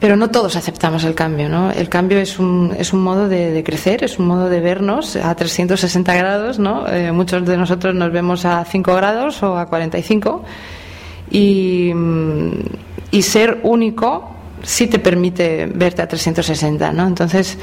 pero 0.02 0.16
no 0.16 0.30
todos 0.30 0.56
aceptamos 0.56 1.04
el 1.04 1.14
cambio, 1.14 1.48
¿no? 1.48 1.70
El 1.70 1.88
cambio 1.88 2.18
es 2.18 2.40
un, 2.40 2.74
es 2.76 2.92
un 2.92 3.04
modo 3.04 3.28
de, 3.28 3.62
crecer, 3.64 4.02
es 4.02 4.18
un 4.18 4.26
modo 4.26 4.48
de 4.48 4.58
vernos 4.58 5.14
a 5.14 5.32
360 5.32 6.12
grados, 6.16 6.58
¿no? 6.58 6.88
Eh, 6.88 7.12
muchos 7.12 7.46
de 7.46 7.56
nosotros 7.56 7.94
nos 7.94 8.10
vemos 8.10 8.44
a 8.44 8.64
5 8.64 8.96
grados 8.96 9.40
o 9.44 9.56
a 9.56 9.66
45 9.66 10.42
y, 11.30 11.92
y 13.12 13.22
ser 13.22 13.60
único 13.62 14.28
sí 14.64 14.88
te 14.88 14.98
permite 14.98 15.66
verte 15.66 16.02
a 16.02 16.08
360, 16.08 16.90
¿no? 16.90 17.06
Entonces, 17.06 17.56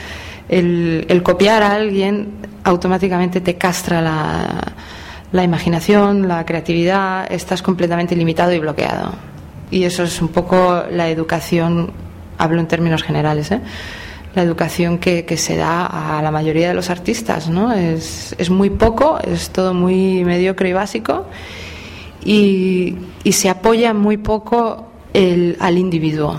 el, 0.47 1.07
el 1.09 1.21
copiar 1.21 1.61
a 1.61 1.73
alguien 1.73 2.35
automáticamente 2.63 3.41
te 3.41 3.55
castra 3.55 4.01
la, 4.01 4.61
la, 5.33 5.43
imaginación, 5.43 6.29
la 6.29 6.45
creatividad, 6.45 7.29
estás 7.29 7.61
completamente 7.61 8.15
limitado 8.15 8.53
y 8.53 8.59
bloqueado. 8.59 9.11
Y 9.71 9.83
eso 9.83 10.03
es 10.03 10.21
un 10.21 10.29
poco 10.29 10.85
la 10.89 11.09
educación, 11.09 11.91
hablo 12.39 12.59
en 12.59 12.67
términos 12.67 13.03
generales, 13.03 13.51
¿eh? 13.51 13.61
la 14.33 14.41
educación 14.41 14.97
que, 14.97 15.25
que, 15.25 15.37
se 15.37 15.55
da 15.55 15.85
a 16.17 16.21
la 16.21 16.31
mayoría 16.31 16.69
de 16.69 16.73
los 16.73 16.89
artistas, 16.89 17.49
¿no? 17.49 17.73
Es, 17.73 18.35
es 18.37 18.49
muy 18.49 18.69
poco, 18.69 19.19
es 19.23 19.49
todo 19.49 19.73
muy 19.73 20.23
mediocre 20.23 20.69
y 20.69 20.73
básico 20.73 21.25
y, 22.23 22.95
se 23.31 23.49
apoya 23.49 23.93
muy 23.93 24.17
poco 24.17 24.87
el, 25.13 25.55
al 25.59 25.77
individuo, 25.77 26.35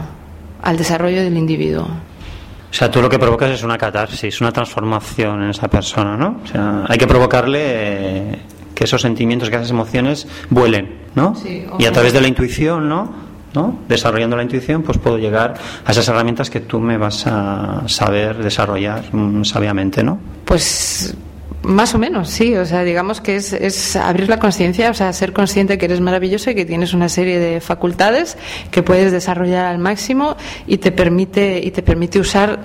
al 0.62 0.76
desarrollo 0.76 1.22
del 1.22 1.36
individuo. 1.36 1.84
O 1.84 2.72
sea, 2.72 2.90
tú 2.90 3.00
lo 3.02 3.08
que 3.08 3.18
provocas 3.18 3.50
es 3.50 3.62
una 3.62 3.78
catarsis, 3.78 4.40
una 4.40 4.52
transformación 4.52 5.42
en 5.42 5.50
esa 5.50 5.68
persona, 5.68 6.16
¿no? 6.16 6.40
O 6.44 6.46
sea, 6.46 6.84
hay 6.88 6.98
que 6.98 7.06
provocarle 7.06 7.60
eh, 7.62 8.38
que 8.74 8.84
esos 8.84 9.02
sentimientos, 9.02 9.50
que 9.50 9.56
esas 9.56 9.70
emociones 9.70 10.26
vuelen, 10.50 11.00
¿no? 11.14 11.34
y 11.78 11.84
a 11.84 11.92
través 11.92 12.12
de 12.12 12.20
la 12.20 12.28
intuición, 12.28 12.88
¿no? 12.88 13.29
¿No? 13.54 13.78
Desarrollando 13.88 14.36
la 14.36 14.42
intuición, 14.42 14.82
pues 14.82 14.98
puedo 14.98 15.18
llegar 15.18 15.54
a 15.84 15.90
esas 15.90 16.08
herramientas 16.08 16.50
que 16.50 16.60
tú 16.60 16.80
me 16.80 16.96
vas 16.96 17.26
a 17.26 17.82
saber 17.86 18.38
desarrollar 18.38 19.14
mm, 19.14 19.44
sabiamente, 19.44 20.02
¿no? 20.02 20.18
Pues 20.44 21.14
más 21.62 21.94
o 21.94 21.98
menos, 21.98 22.30
sí. 22.30 22.56
O 22.56 22.64
sea, 22.64 22.82
digamos 22.84 23.20
que 23.20 23.36
es, 23.36 23.52
es 23.52 23.96
abrir 23.96 24.28
la 24.28 24.38
conciencia, 24.38 24.90
o 24.90 24.94
sea, 24.94 25.12
ser 25.12 25.32
consciente 25.32 25.78
que 25.78 25.86
eres 25.86 26.00
maravilloso 26.00 26.50
y 26.50 26.54
que 26.54 26.64
tienes 26.64 26.94
una 26.94 27.08
serie 27.08 27.38
de 27.38 27.60
facultades 27.60 28.36
que 28.70 28.82
puedes 28.82 29.12
desarrollar 29.12 29.66
al 29.66 29.78
máximo 29.78 30.36
y 30.66 30.78
te 30.78 30.92
permite, 30.92 31.60
y 31.62 31.70
te 31.70 31.82
permite 31.82 32.18
usar 32.18 32.60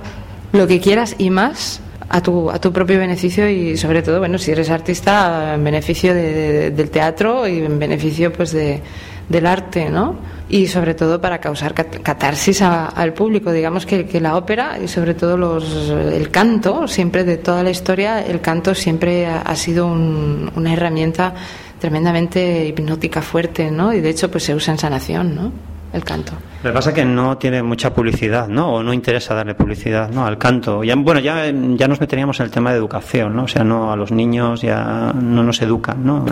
lo 0.52 0.68
que 0.68 0.80
quieras 0.80 1.16
y 1.18 1.30
más 1.30 1.82
a 2.08 2.22
tu, 2.22 2.50
a 2.50 2.60
tu 2.60 2.72
propio 2.72 3.00
beneficio 3.00 3.50
y 3.50 3.78
sobre 3.78 4.02
todo, 4.02 4.20
bueno, 4.20 4.38
si 4.38 4.52
eres 4.52 4.70
artista, 4.70 5.56
en 5.56 5.64
beneficio 5.64 6.14
del 6.14 6.90
teatro 6.90 7.48
y 7.48 7.60
en 7.60 7.80
beneficio 7.80 8.32
pues 8.32 8.52
de, 8.52 8.82
del 9.30 9.46
arte, 9.46 9.90
¿no? 9.90 10.16
y 10.48 10.68
sobre 10.68 10.94
todo 10.94 11.20
para 11.20 11.40
causar 11.40 11.74
catarsis 11.74 12.62
al 12.62 13.14
público. 13.14 13.52
Digamos 13.52 13.86
que, 13.86 14.06
que, 14.06 14.22
la 14.22 14.38
ópera 14.38 14.78
y 14.84 14.88
sobre 14.88 15.14
todo 15.16 15.38
los, 15.38 15.90
el 15.90 16.30
canto, 16.30 16.88
siempre 16.88 17.24
de 17.24 17.38
toda 17.38 17.64
la 17.64 17.72
historia, 17.72 18.22
el 18.22 18.42
canto 18.42 18.76
siempre 18.76 19.26
ha, 19.26 19.56
sido 19.56 19.88
una 19.88 20.74
herramienta 20.74 21.34
tremendamente 21.80 22.66
hipnótica 22.68 23.22
fuerte, 23.22 23.72
¿no? 23.72 23.94
Y 23.94 24.02
de 24.02 24.10
hecho 24.10 24.30
pues 24.30 24.44
se 24.44 24.54
usa 24.54 24.74
en 24.74 24.80
sanación, 24.80 25.36
¿no? 25.36 25.52
el 25.94 26.04
canto. 26.04 26.34
Lo 26.66 26.72
que 26.72 26.74
pasa 26.78 26.90
es 26.90 26.96
que 26.96 27.06
no 27.06 27.38
tiene 27.38 27.62
mucha 27.62 27.94
publicidad, 27.94 28.48
¿no? 28.48 28.74
O 28.74 28.82
no 28.82 28.92
interesa 28.92 29.36
darle 29.36 29.54
publicidad, 29.54 30.10
¿no? 30.10 30.26
Al 30.26 30.40
canto. 30.40 30.84
Ya, 30.84 30.96
bueno, 30.96 31.20
ya, 31.20 31.46
ya 31.46 31.88
nos 31.88 32.02
meteríamos 32.02 32.40
en 32.40 32.48
el 32.48 32.52
tema 32.52 32.72
de 32.72 32.78
educación, 32.78 33.36
¿no? 33.36 33.44
O 33.44 33.48
sea, 33.48 33.64
no 33.64 33.92
a 33.92 33.96
los 33.96 34.12
niños 34.12 34.64
ya 34.64 35.14
no 35.14 35.44
nos 35.44 35.62
educan, 35.62 36.04
¿no? 36.04 36.26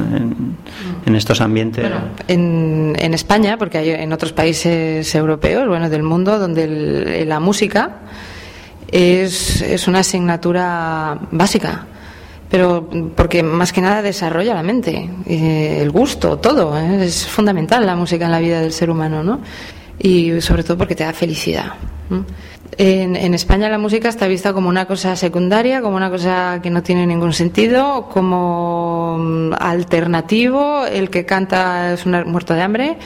En, 1.05 1.15
estos 1.15 1.39
ambientes. 1.39 1.85
En, 2.27 2.95
en, 2.97 3.13
España, 3.13 3.57
porque 3.59 3.77
hay 3.77 3.91
en 3.91 4.11
otros 4.11 4.33
países 4.33 5.13
europeos, 5.13 5.67
bueno, 5.67 5.87
del 5.87 6.01
mundo, 6.01 6.39
donde 6.39 7.25
la 7.27 7.39
música 7.39 7.97
es, 8.91 9.61
es 9.61 9.87
una 9.87 9.99
asignatura 9.99 11.15
básica 11.29 11.85
pero 12.49 12.87
porque 13.15 13.41
más 13.41 13.73
que 13.73 13.81
nada 13.81 14.03
desarrolla 14.03 14.53
la 14.53 14.61
mente, 14.61 15.09
eh, 15.25 15.79
el 15.81 15.89
gusto, 15.89 16.37
todo. 16.37 16.77
¿eh? 16.77 17.03
Es 17.03 17.25
fundamental 17.25 17.83
la 17.83 17.95
música 17.95 18.25
en 18.25 18.31
la 18.31 18.39
vida 18.39 18.61
del 18.61 18.71
ser 18.71 18.91
humano, 18.91 19.23
¿no? 19.23 19.39
Y 19.99 20.41
sobre 20.41 20.63
todo 20.63 20.77
porque 20.77 20.95
te 20.95 21.03
da 21.03 21.13
felicidad. 21.13 21.73
En, 22.77 23.15
en, 23.15 23.33
España 23.33 23.69
la 23.69 23.77
música 23.77 24.09
está 24.09 24.27
vista 24.27 24.53
como 24.53 24.69
una 24.69 24.85
cosa 24.85 25.15
secundaria, 25.15 25.81
como 25.81 25.95
una 25.95 26.09
cosa 26.09 26.59
que 26.61 26.69
no 26.69 26.81
tiene 26.81 27.05
ningún 27.05 27.33
sentido, 27.33 28.09
como 28.11 29.17
mm, 29.19 29.53
alternativo, 29.59 30.85
el 30.85 31.09
que 31.09 31.25
canta 31.25 31.93
es 31.93 32.05
un 32.05 32.23
muerto 32.31 32.53
de 32.53 32.61
hambre 32.61 32.97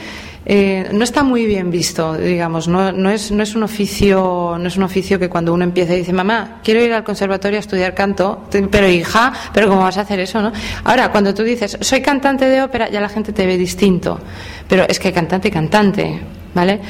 eh, 0.50 0.88
no 0.92 1.04
está 1.04 1.22
muy 1.22 1.44
bien 1.44 1.70
visto, 1.70 2.14
digamos, 2.14 2.68
no, 2.68 3.10
es, 3.10 3.30
un 3.30 3.62
oficio, 3.62 4.56
no 4.58 4.66
es 4.66 4.78
un 4.78 4.82
oficio 4.82 5.18
que 5.18 5.28
cuando 5.28 5.52
uno 5.52 5.62
empieza 5.62 5.92
y 5.94 5.98
dice, 5.98 6.14
mamá, 6.14 6.60
quiero 6.64 6.82
ir 6.82 6.90
al 6.94 7.04
conservatorio 7.04 7.58
a 7.58 7.60
estudiar 7.60 7.94
canto, 7.94 8.46
pero 8.70 8.88
hija, 8.88 9.30
pero 9.52 9.68
¿cómo 9.68 9.82
vas 9.82 9.98
a 9.98 10.00
hacer 10.00 10.20
eso? 10.20 10.40
no? 10.40 10.50
Ahora, 10.84 11.12
cuando 11.12 11.34
tú 11.34 11.42
dices, 11.42 11.76
soy 11.82 12.00
cantante 12.00 12.46
de 12.46 12.62
ópera, 12.62 12.88
ya 12.88 12.98
la 12.98 13.10
gente 13.10 13.34
te 13.34 13.44
ve 13.44 13.58
distinto, 13.58 14.18
pero 14.66 14.86
es 14.88 14.98
que 14.98 15.12
cantante 15.12 15.50
cantante, 15.50 16.18
¿vale? 16.54 16.80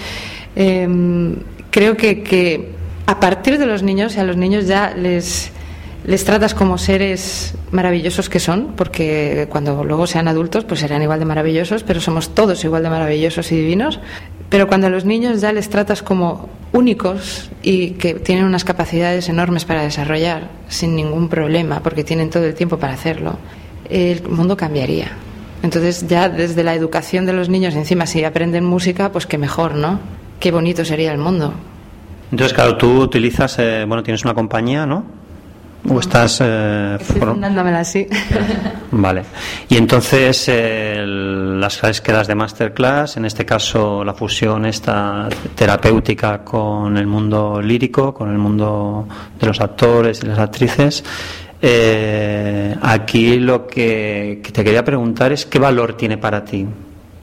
Em, 0.55 1.35
creo 1.71 1.97
que, 1.97 2.23
que 2.23 2.71
a 3.07 3.21
partir 3.21 3.59
de 3.59 3.67
los 3.67 3.83
niños, 3.83 4.17
y 4.17 4.21
a 4.21 4.25
los 4.25 4.37
niños 4.37 4.67
ya 4.67 4.95
les 4.95 5.53
les 6.09 6.25
tratas 6.25 6.55
como 6.55 6.79
seres 6.79 7.55
maravillosos 7.71 8.31
que 8.31 8.41
son, 8.41 8.73
porque 8.77 9.47
cuando 9.51 9.85
luego 9.85 10.07
sean 10.07 10.27
adultos, 10.27 10.65
pues 10.65 10.81
serán 10.81 11.03
igual 11.03 11.19
de 11.19 11.27
maravillosos, 11.27 11.83
pero 11.83 12.01
somos 12.01 12.35
todos 12.35 12.65
igual 12.65 12.83
de 12.83 12.89
maravillosos 12.89 13.53
y 13.53 13.57
divinos. 13.57 14.01
Pero 14.49 14.69
cuando 14.69 14.87
a 14.87 14.91
los 14.91 15.05
niños 15.05 15.43
ya 15.43 15.53
les 15.53 15.69
tratas 15.69 16.03
como 16.03 16.49
únicos 16.73 17.51
y 17.63 17.91
que 17.91 18.15
tienen 18.15 18.47
unas 18.47 18.65
capacidades 18.65 19.29
enormes 19.29 19.67
para 19.67 19.83
desarrollar 19.83 20.49
sin 20.69 20.97
ningún 20.97 21.29
problema, 21.29 21.81
porque 21.81 22.05
tienen 22.05 22.31
todo 22.31 22.45
el 22.45 22.55
tiempo 22.55 22.79
para 22.79 22.95
hacerlo, 22.95 23.37
el 23.91 24.23
mundo 24.23 24.57
cambiaría. 24.57 25.09
Entonces 25.63 26.07
ya 26.09 26.31
desde 26.31 26.65
la 26.65 26.75
educación 26.75 27.27
de 27.27 27.35
los 27.35 27.51
niños, 27.51 27.75
encima 27.75 28.07
si 28.07 28.25
aprenden 28.25 28.65
música, 28.65 29.13
pues 29.13 29.27
qué 29.27 29.37
mejor, 29.37 29.75
¿no? 29.75 30.01
Qué 30.39 30.51
bonito 30.51 30.85
sería 30.85 31.13
el 31.13 31.19
mundo. 31.19 31.53
Entonces, 32.31 32.55
claro, 32.55 32.77
tú 32.77 33.01
utilizas, 33.03 33.59
eh, 33.59 33.85
bueno, 33.87 34.03
tienes 34.03 34.25
una 34.25 34.35
compañía, 34.35 34.87
¿no? 34.87 35.19
¿O 35.89 36.01
estás 36.01 36.41
eh, 36.45 36.99
así. 37.75 38.07
Vale. 38.91 39.23
Y 39.69 39.77
entonces 39.77 40.45
eh, 40.49 41.05
las 41.07 41.81
das 41.81 42.29
de 42.29 42.35
masterclass, 42.35 43.17
en 43.17 43.25
este 43.25 43.47
caso 43.47 44.05
la 44.05 44.13
fusión 44.13 44.67
esta 44.67 45.29
terapéutica 45.55 46.45
con 46.45 46.97
el 46.97 47.07
mundo 47.07 47.63
lírico, 47.63 48.13
con 48.13 48.31
el 48.31 48.39
mundo 48.39 49.07
de 49.41 49.47
los 49.47 49.61
actores 49.61 50.23
y 50.23 50.27
las 50.27 50.39
actrices. 50.39 51.05
Eh, 51.61 52.75
aquí 52.83 53.39
lo 53.39 53.67
que, 53.67 54.41
que 54.43 54.53
te 54.53 54.63
quería 54.63 54.85
preguntar 54.85 55.33
es 55.33 55.47
qué 55.47 55.59
valor 55.59 55.95
tiene 55.95 56.19
para 56.19 56.45
ti 56.45 56.67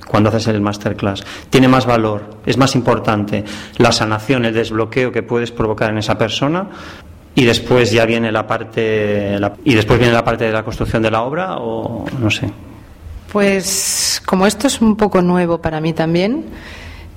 cuando 0.08 0.30
haces 0.30 0.48
el 0.48 0.62
masterclass. 0.62 1.24
Tiene 1.50 1.68
más 1.68 1.86
valor, 1.86 2.38
es 2.46 2.58
más 2.58 2.76
importante 2.76 3.44
la 3.78 3.92
sanación, 3.92 4.46
el 4.46 4.54
desbloqueo 4.54 5.12
que 5.12 5.24
puedes 5.24 5.52
provocar 5.52 5.90
en 5.92 5.98
esa 5.98 6.18
persona 6.18 6.70
y 7.36 7.44
después 7.44 7.92
ya 7.92 8.06
viene 8.06 8.32
la 8.32 8.48
parte 8.48 9.38
y 9.66 9.76
después 9.76 10.00
viene 10.00 10.14
la 10.14 10.24
parte 10.24 10.46
de 10.46 10.54
la 10.54 10.64
construcción 10.64 11.04
de 11.04 11.12
la 11.12 11.22
obra 11.22 11.58
o 11.58 12.06
no 12.18 12.32
sé 12.32 12.50
pues 13.32 14.22
como 14.26 14.48
esto 14.48 14.68
es 14.68 14.82
un 14.82 14.96
poco 14.96 15.22
nuevo 15.22 15.60
para 15.60 15.82
mí 15.82 15.92
también 15.92 16.46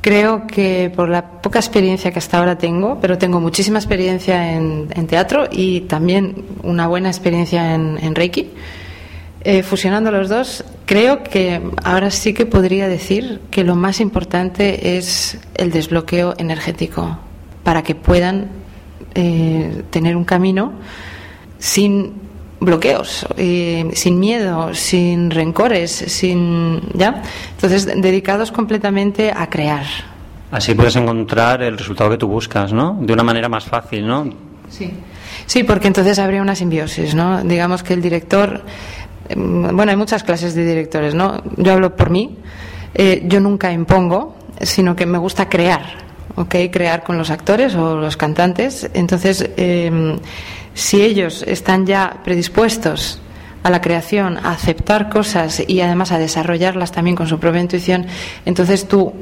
creo 0.01 0.47
que 0.49 0.93
por 0.95 1.09
la 1.09 1.41
poca 1.41 1.61
experiencia 1.61 2.11
que 2.11 2.19
hasta 2.19 2.39
ahora 2.39 2.59
tengo 2.59 2.99
pero 3.01 3.17
tengo 3.17 3.41
muchísima 3.41 3.79
experiencia 3.79 4.55
en, 4.55 4.89
teatro 5.07 5.47
y 5.51 5.83
también 5.83 6.45
una 6.65 6.89
buena 6.89 7.09
experiencia 7.09 7.75
en, 7.75 8.15
Reiki 8.15 8.51
Eh, 9.43 9.63
fusionando 9.63 10.11
los 10.11 10.29
dos, 10.29 10.65
creo 10.85 11.23
que 11.23 11.63
ahora 11.85 12.11
sí 12.11 12.35
que 12.35 12.45
podría 12.45 12.89
decir 12.89 13.41
que 13.51 13.63
lo 13.63 13.77
más 13.77 14.01
importante 14.01 14.99
es 14.99 15.39
el 15.55 15.71
desbloqueo 15.71 16.35
energético 16.39 17.19
para 17.63 17.83
que 17.83 17.95
puedan 17.95 18.49
eh, 19.15 19.85
tener 19.91 20.17
un 20.17 20.25
camino 20.25 20.73
sin 21.59 22.15
bloqueos, 22.61 23.27
eh, 23.37 23.89
sin 23.95 24.19
miedo, 24.19 24.75
sin 24.75 25.31
rencores, 25.31 25.93
sin 25.93 26.81
ya, 26.95 27.23
entonces 27.53 27.87
dedicados 27.87 28.51
completamente 28.51 29.33
a 29.35 29.49
crear. 29.49 29.87
Así 30.51 30.75
puedes 30.75 30.97
encontrar 30.97 31.63
el 31.63 31.79
resultado 31.79 32.11
que 32.11 32.17
tú 32.17 32.27
buscas, 32.27 32.73
¿no? 32.73 32.99
De 33.01 33.13
una 33.13 33.23
manera 33.23 33.49
más 33.49 33.65
fácil, 33.65 34.07
¿no? 34.07 34.29
Sí. 34.71 34.91
Sí, 35.47 35.63
porque 35.63 35.87
entonces 35.87 36.19
habría 36.19 36.43
una 36.43 36.55
simbiosis, 36.55 37.15
¿no? 37.15 37.43
Digamos 37.43 37.83
que 37.83 37.95
el 37.95 38.03
director 38.03 38.63
bueno, 39.37 39.91
hay 39.91 39.97
muchas 39.97 40.23
clases 40.23 40.55
de 40.55 40.65
directores, 40.65 41.15
¿no? 41.15 41.43
Yo 41.57 41.73
hablo 41.73 41.97
por 41.97 42.11
mí, 42.11 42.37
eh, 42.95 43.23
yo 43.27 43.41
nunca 43.41 43.73
impongo, 43.73 44.37
sino 44.61 44.97
que 44.97 45.07
me 45.07 45.19
gusta 45.19 45.49
crear, 45.49 45.83
¿ok? 46.37 46.55
Crear 46.71 47.05
con 47.05 47.19
los 47.19 47.31
actores 47.31 47.75
o 47.75 47.97
los 47.97 48.17
cantantes. 48.17 48.89
Entonces, 48.95 49.51
em, 49.57 50.19
si 50.75 51.03
ellos 51.03 51.45
están 51.47 51.87
ya 51.87 52.21
predispuestos 52.25 53.21
a 53.63 53.71
la 53.71 53.81
creación, 53.81 54.39
a 54.39 54.53
aceptar 54.53 55.09
cosas 55.11 55.63
y 55.67 55.81
además 55.81 56.13
a 56.13 56.19
desarrollarlas 56.19 56.93
también 56.93 57.17
con 57.17 57.27
su 57.27 57.39
propia 57.39 57.61
intuición, 57.61 58.07
entonces 58.47 58.87
tú 58.89 59.13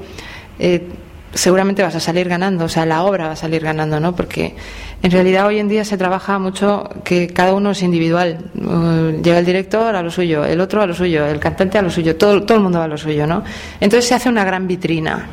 eh, 0.59 0.89
seguramente 1.37 1.83
vas 1.83 1.95
a 1.95 2.01
salir 2.01 2.29
ganando, 2.29 2.65
o 2.65 2.69
sea, 2.69 2.87
la 2.87 3.05
obra 3.05 3.27
va 3.27 3.33
a 3.33 3.37
salir 3.37 3.63
ganando, 3.63 4.01
¿no? 4.01 4.17
Porque 4.17 4.55
en 5.03 5.11
realidad 5.11 5.47
hoy 5.47 5.59
en 5.59 5.69
día 5.69 5.85
se 5.85 5.97
trabaja 5.97 6.39
mucho 6.39 6.89
que 7.05 7.29
cada 7.29 7.55
uno 7.55 7.71
es 7.71 7.83
individual. 7.83 8.39
Uh, 8.55 9.23
llega 9.23 9.39
el 9.39 9.47
director 9.47 9.95
a 9.95 10.03
lo 10.03 10.11
suyo, 10.11 10.45
el 10.45 10.61
otro 10.61 10.83
a 10.83 10.87
lo 10.87 10.95
suyo, 10.95 11.27
el 11.27 11.39
cantante 11.39 11.79
a 11.79 11.83
lo 11.83 11.91
suyo, 11.91 12.17
todo, 12.17 12.43
todo 12.43 12.57
el 12.57 12.63
mundo 12.63 12.79
va 12.79 12.87
a 12.87 12.89
lo 12.89 12.99
suyo, 12.99 13.27
¿no? 13.27 13.45
Entonces 13.81 14.09
se 14.09 14.15
hace 14.15 14.29
una 14.29 14.45
gran 14.45 14.67
vitrina. 14.67 15.27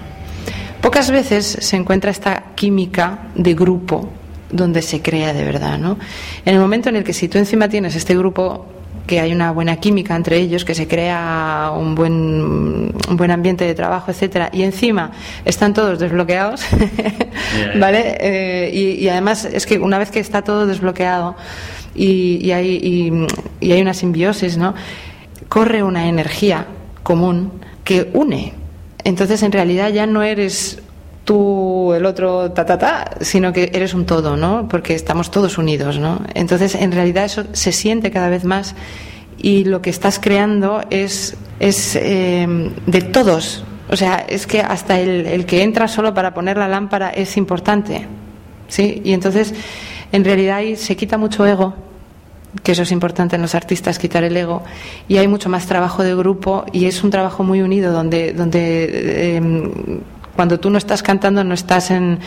Pocas 0.81 1.09
veces 1.09 1.45
se 1.61 1.75
encuentra 1.77 2.11
esta 2.11 2.43
química 2.55 3.29
de 3.35 3.53
grupo 3.53 4.09
donde 4.51 4.81
se 4.81 5.01
crea 5.01 5.33
de 5.33 5.43
verdad, 5.43 5.79
¿no? 5.79 5.97
En 6.45 6.55
el 6.55 6.59
momento 6.59 6.89
en 6.89 6.97
el 6.97 7.03
que 7.03 7.13
si 7.13 7.27
tú 7.27 7.37
encima 7.37 7.69
tienes 7.69 7.95
este 7.95 8.15
grupo 8.15 8.67
que 9.07 9.19
hay 9.19 9.33
una 9.33 9.51
buena 9.51 9.77
química 9.77 10.15
entre 10.15 10.37
ellos, 10.37 10.63
que 10.63 10.75
se 10.75 10.87
crea 10.87 11.71
un 11.75 11.95
buen, 11.95 12.93
un 13.09 13.17
buen 13.17 13.31
ambiente 13.31 13.65
de 13.65 13.75
trabajo, 13.75 14.11
etcétera, 14.11 14.49
y 14.53 14.63
encima 14.63 15.11
están 15.45 15.73
todos 15.73 15.99
desbloqueados, 15.99 16.61
¿vale? 17.79 18.17
Eh, 18.19 18.97
y, 18.99 19.07
además 19.09 19.45
es 19.45 19.65
que 19.65 19.79
una 19.79 19.97
vez 19.97 20.11
que 20.11 20.19
está 20.19 20.41
todo 20.41 20.65
desbloqueado 20.65 21.35
y, 21.95 22.51
hay, 22.51 23.27
y, 23.61 23.71
hay 23.71 23.81
una 23.81 23.93
simbiosis, 23.93 24.57
¿no? 24.57 24.73
Corre 25.49 25.83
una 25.83 26.07
energía 26.07 26.67
común 27.03 27.51
que 27.83 28.09
une. 28.13 28.53
Entonces, 29.03 29.43
en 29.43 29.51
realidad 29.51 29.89
ya 29.89 30.05
no 30.05 30.23
eres 30.23 30.81
tú, 31.23 31.93
el 31.93 32.05
otro, 32.05 32.51
ta, 32.51 32.65
ta, 32.65 32.77
ta, 32.77 33.11
sino 33.21 33.53
que 33.53 33.71
eres 33.73 33.93
un 33.93 34.05
todo, 34.05 34.35
¿no? 34.37 34.67
Porque 34.67 34.93
estamos 34.95 35.31
todos 35.31 35.57
unidos, 35.57 35.97
¿no? 35.99 36.21
Entonces, 36.33 36.75
en 36.75 36.91
realidad 36.91 37.25
eso 37.25 37.45
se 37.53 37.71
siente 37.71 38.11
cada 38.11 38.29
vez 38.29 38.43
más 38.43 38.75
y 39.37 39.65
lo 39.65 39.81
que 39.81 39.89
estás 39.89 40.19
creando 40.19 40.81
es, 40.89 41.35
es 41.59 41.95
eh, 41.95 42.47
de 42.85 43.01
todos. 43.01 43.63
O 43.89 43.95
sea, 43.95 44.25
es 44.27 44.47
que 44.47 44.61
hasta 44.61 44.99
el, 44.99 45.25
el, 45.27 45.45
que 45.45 45.63
entra 45.63 45.87
solo 45.87 46.13
para 46.13 46.33
poner 46.33 46.57
la 46.57 46.67
lámpara 46.67 47.09
es 47.09 47.37
importante, 47.37 48.07
¿sí? 48.67 49.01
Y 49.03 49.13
entonces, 49.13 49.53
en 50.11 50.23
realidad 50.23 50.57
ahí 50.57 50.75
se 50.75 50.95
quita 50.95 51.17
mucho 51.17 51.45
ego, 51.45 51.75
que 52.63 52.73
eso 52.73 52.83
es 52.83 52.91
importante 52.91 53.35
en 53.35 53.41
los 53.41 53.55
artistas, 53.55 53.97
quitar 53.97 54.23
el 54.23 54.35
ego, 54.37 54.63
y 55.07 55.17
hay 55.17 55.27
mucho 55.27 55.49
más 55.49 55.65
trabajo 55.65 56.03
de 56.03 56.15
grupo 56.15 56.65
y 56.71 56.85
es 56.85 57.03
un 57.03 57.09
trabajo 57.09 57.43
muy 57.43 57.61
unido 57.61 57.91
donde, 57.91 58.33
donde 58.33 59.37
eh, 59.37 59.41
cuando 60.35 60.59
tú 60.59 60.69
no 60.69 60.77
estás 60.77 61.03
cantando, 61.03 61.43
no 61.43 61.53
estás 61.53 61.91
en, 61.91 62.19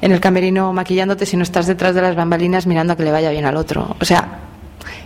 en 0.00 0.12
el 0.12 0.20
camerino 0.20 0.72
maquillándote, 0.72 1.26
sino 1.26 1.42
estás 1.42 1.66
detrás 1.66 1.94
de 1.94 2.02
las 2.02 2.16
bambalinas 2.16 2.66
mirando 2.66 2.92
a 2.92 2.96
que 2.96 3.04
le 3.04 3.12
vaya 3.12 3.30
bien 3.30 3.44
al 3.44 3.56
otro. 3.56 3.96
O 4.00 4.04
sea, 4.04 4.40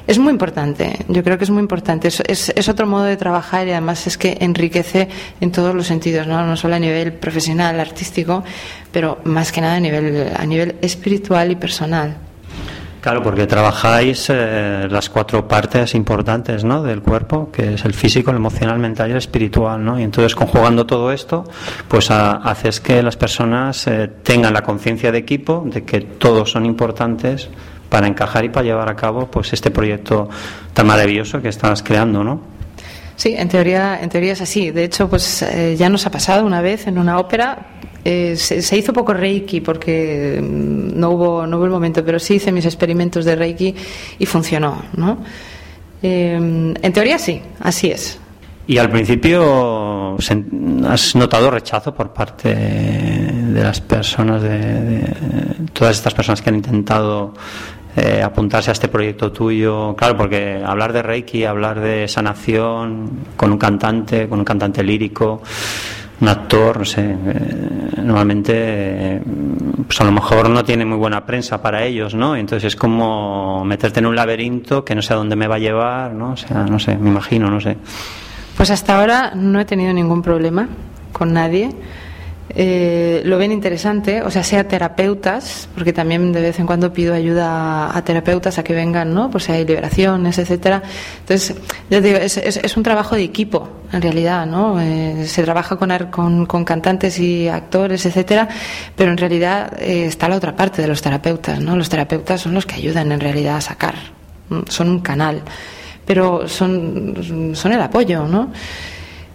es 0.07 0.19
muy 0.19 0.31
importante, 0.31 1.05
yo 1.09 1.25
creo 1.25 1.37
que 1.37 1.45
es 1.45 1.51
muy 1.51 1.61
importante. 1.61 2.09
Es, 2.09 2.21
es, 2.21 2.53
es, 2.55 2.69
otro 2.69 2.87
modo 2.87 3.05
de 3.05 3.17
trabajar 3.17 3.67
y 3.67 3.73
además 3.73 4.07
es 4.07 4.17
que 4.17 4.39
enriquece 4.41 5.09
en 5.41 5.51
todos 5.51 5.75
los 5.75 5.87
sentidos, 5.87 6.27
¿no? 6.27 6.47
no 6.47 6.57
solo 6.57 6.77
a 6.77 6.79
nivel 6.79 7.13
profesional, 7.13 7.81
artístico, 7.81 8.45
pero 8.93 9.19
más 9.25 9.51
que 9.51 9.61
nada 9.61 9.75
a 9.75 9.81
nivel, 9.81 10.33
a 10.37 10.47
nivel 10.47 10.77
espiritual 10.81 11.51
y 11.51 11.57
personal. 11.57 12.26
Claro, 13.07 13.23
porque 13.23 13.47
trabajáis 13.47 14.27
eh, 14.31 14.89
las 14.91 15.09
cuatro 15.11 15.47
partes 15.47 15.95
importantes 15.95 16.65
¿no? 16.65 16.83
del 16.83 17.03
cuerpo, 17.03 17.53
que 17.53 17.75
es 17.75 17.85
el 17.85 17.95
físico, 17.95 18.33
el 18.33 18.37
emocional, 18.39 18.81
mental 18.81 19.07
y 19.07 19.13
el 19.13 19.19
espiritual. 19.19 19.85
¿no? 19.85 19.97
Y 19.97 20.03
entonces, 20.03 20.35
conjugando 20.35 20.87
todo 20.87 21.13
esto, 21.13 21.45
pues 21.87 22.11
haces 22.11 22.81
que 22.81 23.05
las 23.05 23.17
personas 23.17 23.87
eh, 23.87 24.11
tengan 24.25 24.53
la 24.53 24.63
conciencia 24.63 25.13
de 25.13 25.19
equipo, 25.19 25.63
de 25.67 25.85
que 25.85 26.01
todos 26.01 26.51
son 26.51 26.67
importantes 26.67 27.49
para 27.89 28.09
encajar 28.09 28.45
y 28.45 28.49
para 28.49 28.65
llevar 28.65 28.89
a 28.89 28.97
cabo 28.97 29.31
pues 29.31 29.53
este 29.53 29.71
proyecto 29.71 30.29
tan 30.75 30.89
maravilloso 30.89 31.41
que 31.41 31.51
estás 31.51 31.85
creando, 31.85 32.25
¿no? 32.25 32.41
Sí, 33.15 33.37
en 33.39 33.49
teoría, 33.49 34.01
en 34.03 34.09
teoría 34.09 34.33
es 34.33 34.41
así. 34.41 34.73
De 34.73 34.83
hecho, 34.83 35.09
pues 35.09 35.43
eh, 35.43 35.77
ya 35.79 35.89
nos 35.89 36.05
ha 36.07 36.11
pasado 36.11 36.45
una 36.45 36.61
vez 36.61 36.89
en 36.89 36.99
una 36.99 37.21
ópera 37.21 37.69
eh, 38.09 38.37
se, 38.37 38.77
hizo 38.79 38.93
poco 38.93 39.13
Reiki 39.13 39.61
porque 39.61 40.39
mm, 40.41 40.97
no 40.97 41.11
hubo, 41.11 41.45
no 41.45 41.57
hubo 41.57 41.65
el 41.65 41.73
momento, 41.73 42.05
pero 42.05 42.21
sí 42.21 42.35
hice 42.35 42.53
mis 42.53 42.65
experimentos 42.65 43.25
de 43.25 43.35
Reiki 43.35 43.75
y 44.21 44.27
funcionó, 44.27 44.81
¿no? 44.95 45.19
Eh, 46.01 46.37
en 46.37 46.93
teoría 46.93 47.19
sí, 47.19 47.43
así 47.59 47.91
es. 47.91 48.21
¿Y 48.69 48.79
al 48.79 48.91
principio 48.91 50.17
has 50.89 51.17
notado 51.17 51.51
rechazo 51.51 51.93
por 51.93 52.13
parte 52.13 52.55
de 52.55 53.61
las 53.61 53.81
personas, 53.81 54.41
de, 54.41 55.05
todas 55.73 55.97
estas 55.97 56.15
personas 56.15 56.41
que 56.43 56.51
han 56.51 56.57
intentado 56.57 57.35
eh, 57.97 58.23
apuntarse 58.23 58.71
a 58.71 58.75
este 58.75 58.87
proyecto 58.87 59.33
tuyo? 59.33 59.97
Claro, 59.97 60.17
porque 60.17 60.63
hablar 60.65 60.93
de 60.93 61.03
Reiki, 61.03 61.45
hablar 61.45 61.81
de 61.81 62.07
sanación 62.07 63.11
con 63.37 63.51
un 63.51 63.59
cantante, 63.59 64.29
con 64.29 64.39
un 64.39 64.45
cantante 64.45 64.85
lírico, 64.85 65.43
un 66.21 66.29
actor, 66.29 66.79
no 66.79 66.85
sé, 66.85 67.03
eh, 67.11 68.01
normalmente 68.03 68.53
eh, 68.55 69.23
pues 69.87 70.01
a 70.01 70.05
lo 70.05 70.13
mejor 70.13 70.49
no 70.49 70.65
tiene 70.65 70.85
muy 70.85 70.97
buena 70.97 71.27
prensa 71.27 71.61
para 71.61 71.85
ellos, 71.85 72.15
¿no? 72.15 72.37
Entonces 72.37 72.73
es 72.73 72.77
como 72.77 73.65
meterte 73.65 74.01
en 74.01 74.07
un 74.07 74.17
laberinto 74.17 74.85
que 74.85 74.95
no 74.95 75.03
sé 75.03 75.13
a 75.13 75.17
dónde 75.17 75.37
me 75.37 75.47
va 75.47 75.57
a 75.57 75.59
llevar, 75.59 76.13
¿no? 76.13 76.33
O 76.33 76.37
sea, 76.37 76.65
no 76.65 76.79
sé, 76.79 76.97
me 76.97 77.11
imagino, 77.11 77.51
no 77.51 77.61
sé. 77.61 77.77
Pues 78.57 78.71
hasta 78.71 78.99
ahora 78.99 79.33
no 79.35 79.61
he 79.61 79.67
tenido 79.67 79.93
ningún 79.93 80.23
problema 80.23 80.69
con 81.13 81.35
nadie. 81.35 81.71
Eh, 82.59 83.21
lo 83.27 83.37
ven 83.37 83.53
interesante, 83.53 84.23
o 84.23 84.31
sea, 84.31 84.43
sea 84.43 84.67
terapeutas, 84.67 85.69
porque 85.75 85.93
también 85.93 86.33
de 86.33 86.41
vez 86.41 86.59
en 86.59 86.67
cuando 86.67 86.91
pido 86.91 87.13
ayuda 87.13 87.95
a, 87.95 88.03
terapeutas 88.03 88.59
a 88.59 88.65
que 88.65 88.73
vengan, 88.73 89.13
¿no? 89.13 89.31
Pues 89.31 89.45
si 89.45 89.53
hay 89.53 89.67
liberaciones, 89.67 90.39
etcétera. 90.39 90.83
Entonces, 91.21 91.55
yo 91.91 92.01
digo, 92.01 92.17
es, 92.17 92.39
es, 92.39 92.77
un 92.79 92.83
trabajo 92.83 93.15
de 93.15 93.25
equipo, 93.25 93.69
en 93.93 94.01
realidad, 94.01 94.47
¿no? 94.47 94.81
Eh, 94.81 95.27
se 95.27 95.43
trabaja 95.43 95.77
con, 95.77 95.91
con, 96.11 96.47
con, 96.47 96.65
cantantes 96.65 97.19
y 97.19 97.47
actores, 97.47 98.07
etcétera, 98.07 98.49
pero 98.97 99.11
en 99.11 99.19
realidad 99.19 99.75
eh, 99.79 100.07
está 100.07 100.27
la 100.27 100.37
otra 100.37 100.57
parte 100.57 100.81
de 100.81 100.89
los 100.89 101.03
terapeutas, 101.03 101.61
¿no? 101.61 101.77
Los 101.77 101.91
terapeutas 101.91 102.41
son 102.41 102.55
los 102.55 102.65
que 102.65 102.77
ayudan 102.77 103.13
en 103.13 103.21
realidad 103.21 103.57
a 103.57 103.61
sacar, 103.61 103.97
son 104.69 104.89
un 104.89 105.01
canal, 105.01 105.43
pero 106.07 106.49
son, 106.49 107.53
son 107.55 107.73
el 107.73 107.83
apoyo, 107.83 108.27
¿no? 108.27 108.51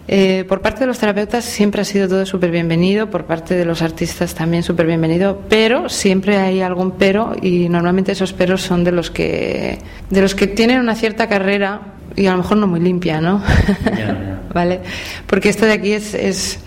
Eh, 0.08 0.44
por 0.48 0.60
parte 0.60 0.80
de 0.80 0.86
los 0.86 0.98
terapeutas 0.98 1.44
siempre 1.44 1.82
ha 1.82 1.84
sido 1.84 2.08
todo 2.08 2.26
súper 2.26 2.50
bienvenido, 2.50 3.08
por 3.08 3.24
parte 3.24 3.54
de 3.54 3.64
los 3.64 3.82
artistas 3.82 4.34
también 4.34 4.64
súper 4.64 4.86
bienvenido, 4.86 5.40
pero 5.48 5.88
siempre 5.88 6.38
hay 6.38 6.60
algún 6.60 6.92
pero 6.92 7.36
y 7.40 7.68
normalmente 7.68 8.12
esos 8.12 8.32
peros 8.32 8.62
son 8.62 8.82
de 8.82 8.90
los 8.90 9.10
que, 9.10 9.78
de 10.10 10.20
los 10.20 10.34
que 10.34 10.48
tienen 10.48 10.80
una 10.80 10.96
cierta 10.96 11.28
carrera 11.28 11.80
y 12.16 12.26
a 12.26 12.32
lo 12.32 12.38
mejor 12.38 12.56
no 12.56 12.66
muy 12.66 12.80
limpia, 12.80 13.20
¿no? 13.20 13.42
¿Vale? 14.52 14.80
Porque 15.26 15.48
esto 15.48 15.66
de 15.66 15.72
aquí 15.72 15.92
es, 15.92 16.14
es, 16.14 16.58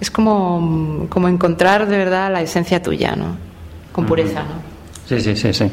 es 0.00 0.10
como, 0.10 1.06
como 1.10 1.28
encontrar 1.28 1.88
de 1.88 1.98
verdad 1.98 2.32
la 2.32 2.40
esencia 2.40 2.80
tuya, 2.80 3.16
¿no? 3.16 3.36
Con 3.92 4.06
pureza, 4.06 4.44
¿no? 4.44 4.69
Sí, 5.10 5.20
sí, 5.20 5.34
sí, 5.34 5.52
sí. 5.52 5.64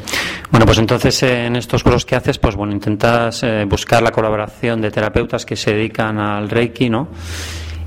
Bueno, 0.50 0.66
pues 0.66 0.78
entonces 0.78 1.22
eh, 1.22 1.46
en 1.46 1.54
estos 1.54 1.84
cursos 1.84 2.04
que 2.04 2.16
haces, 2.16 2.38
pues 2.38 2.56
bueno, 2.56 2.72
intentas 2.72 3.44
eh, 3.44 3.64
buscar 3.68 4.02
la 4.02 4.10
colaboración 4.10 4.80
de 4.80 4.90
terapeutas 4.90 5.46
que 5.46 5.54
se 5.54 5.74
dedican 5.74 6.18
al 6.18 6.50
Reiki, 6.50 6.90
¿no? 6.90 7.06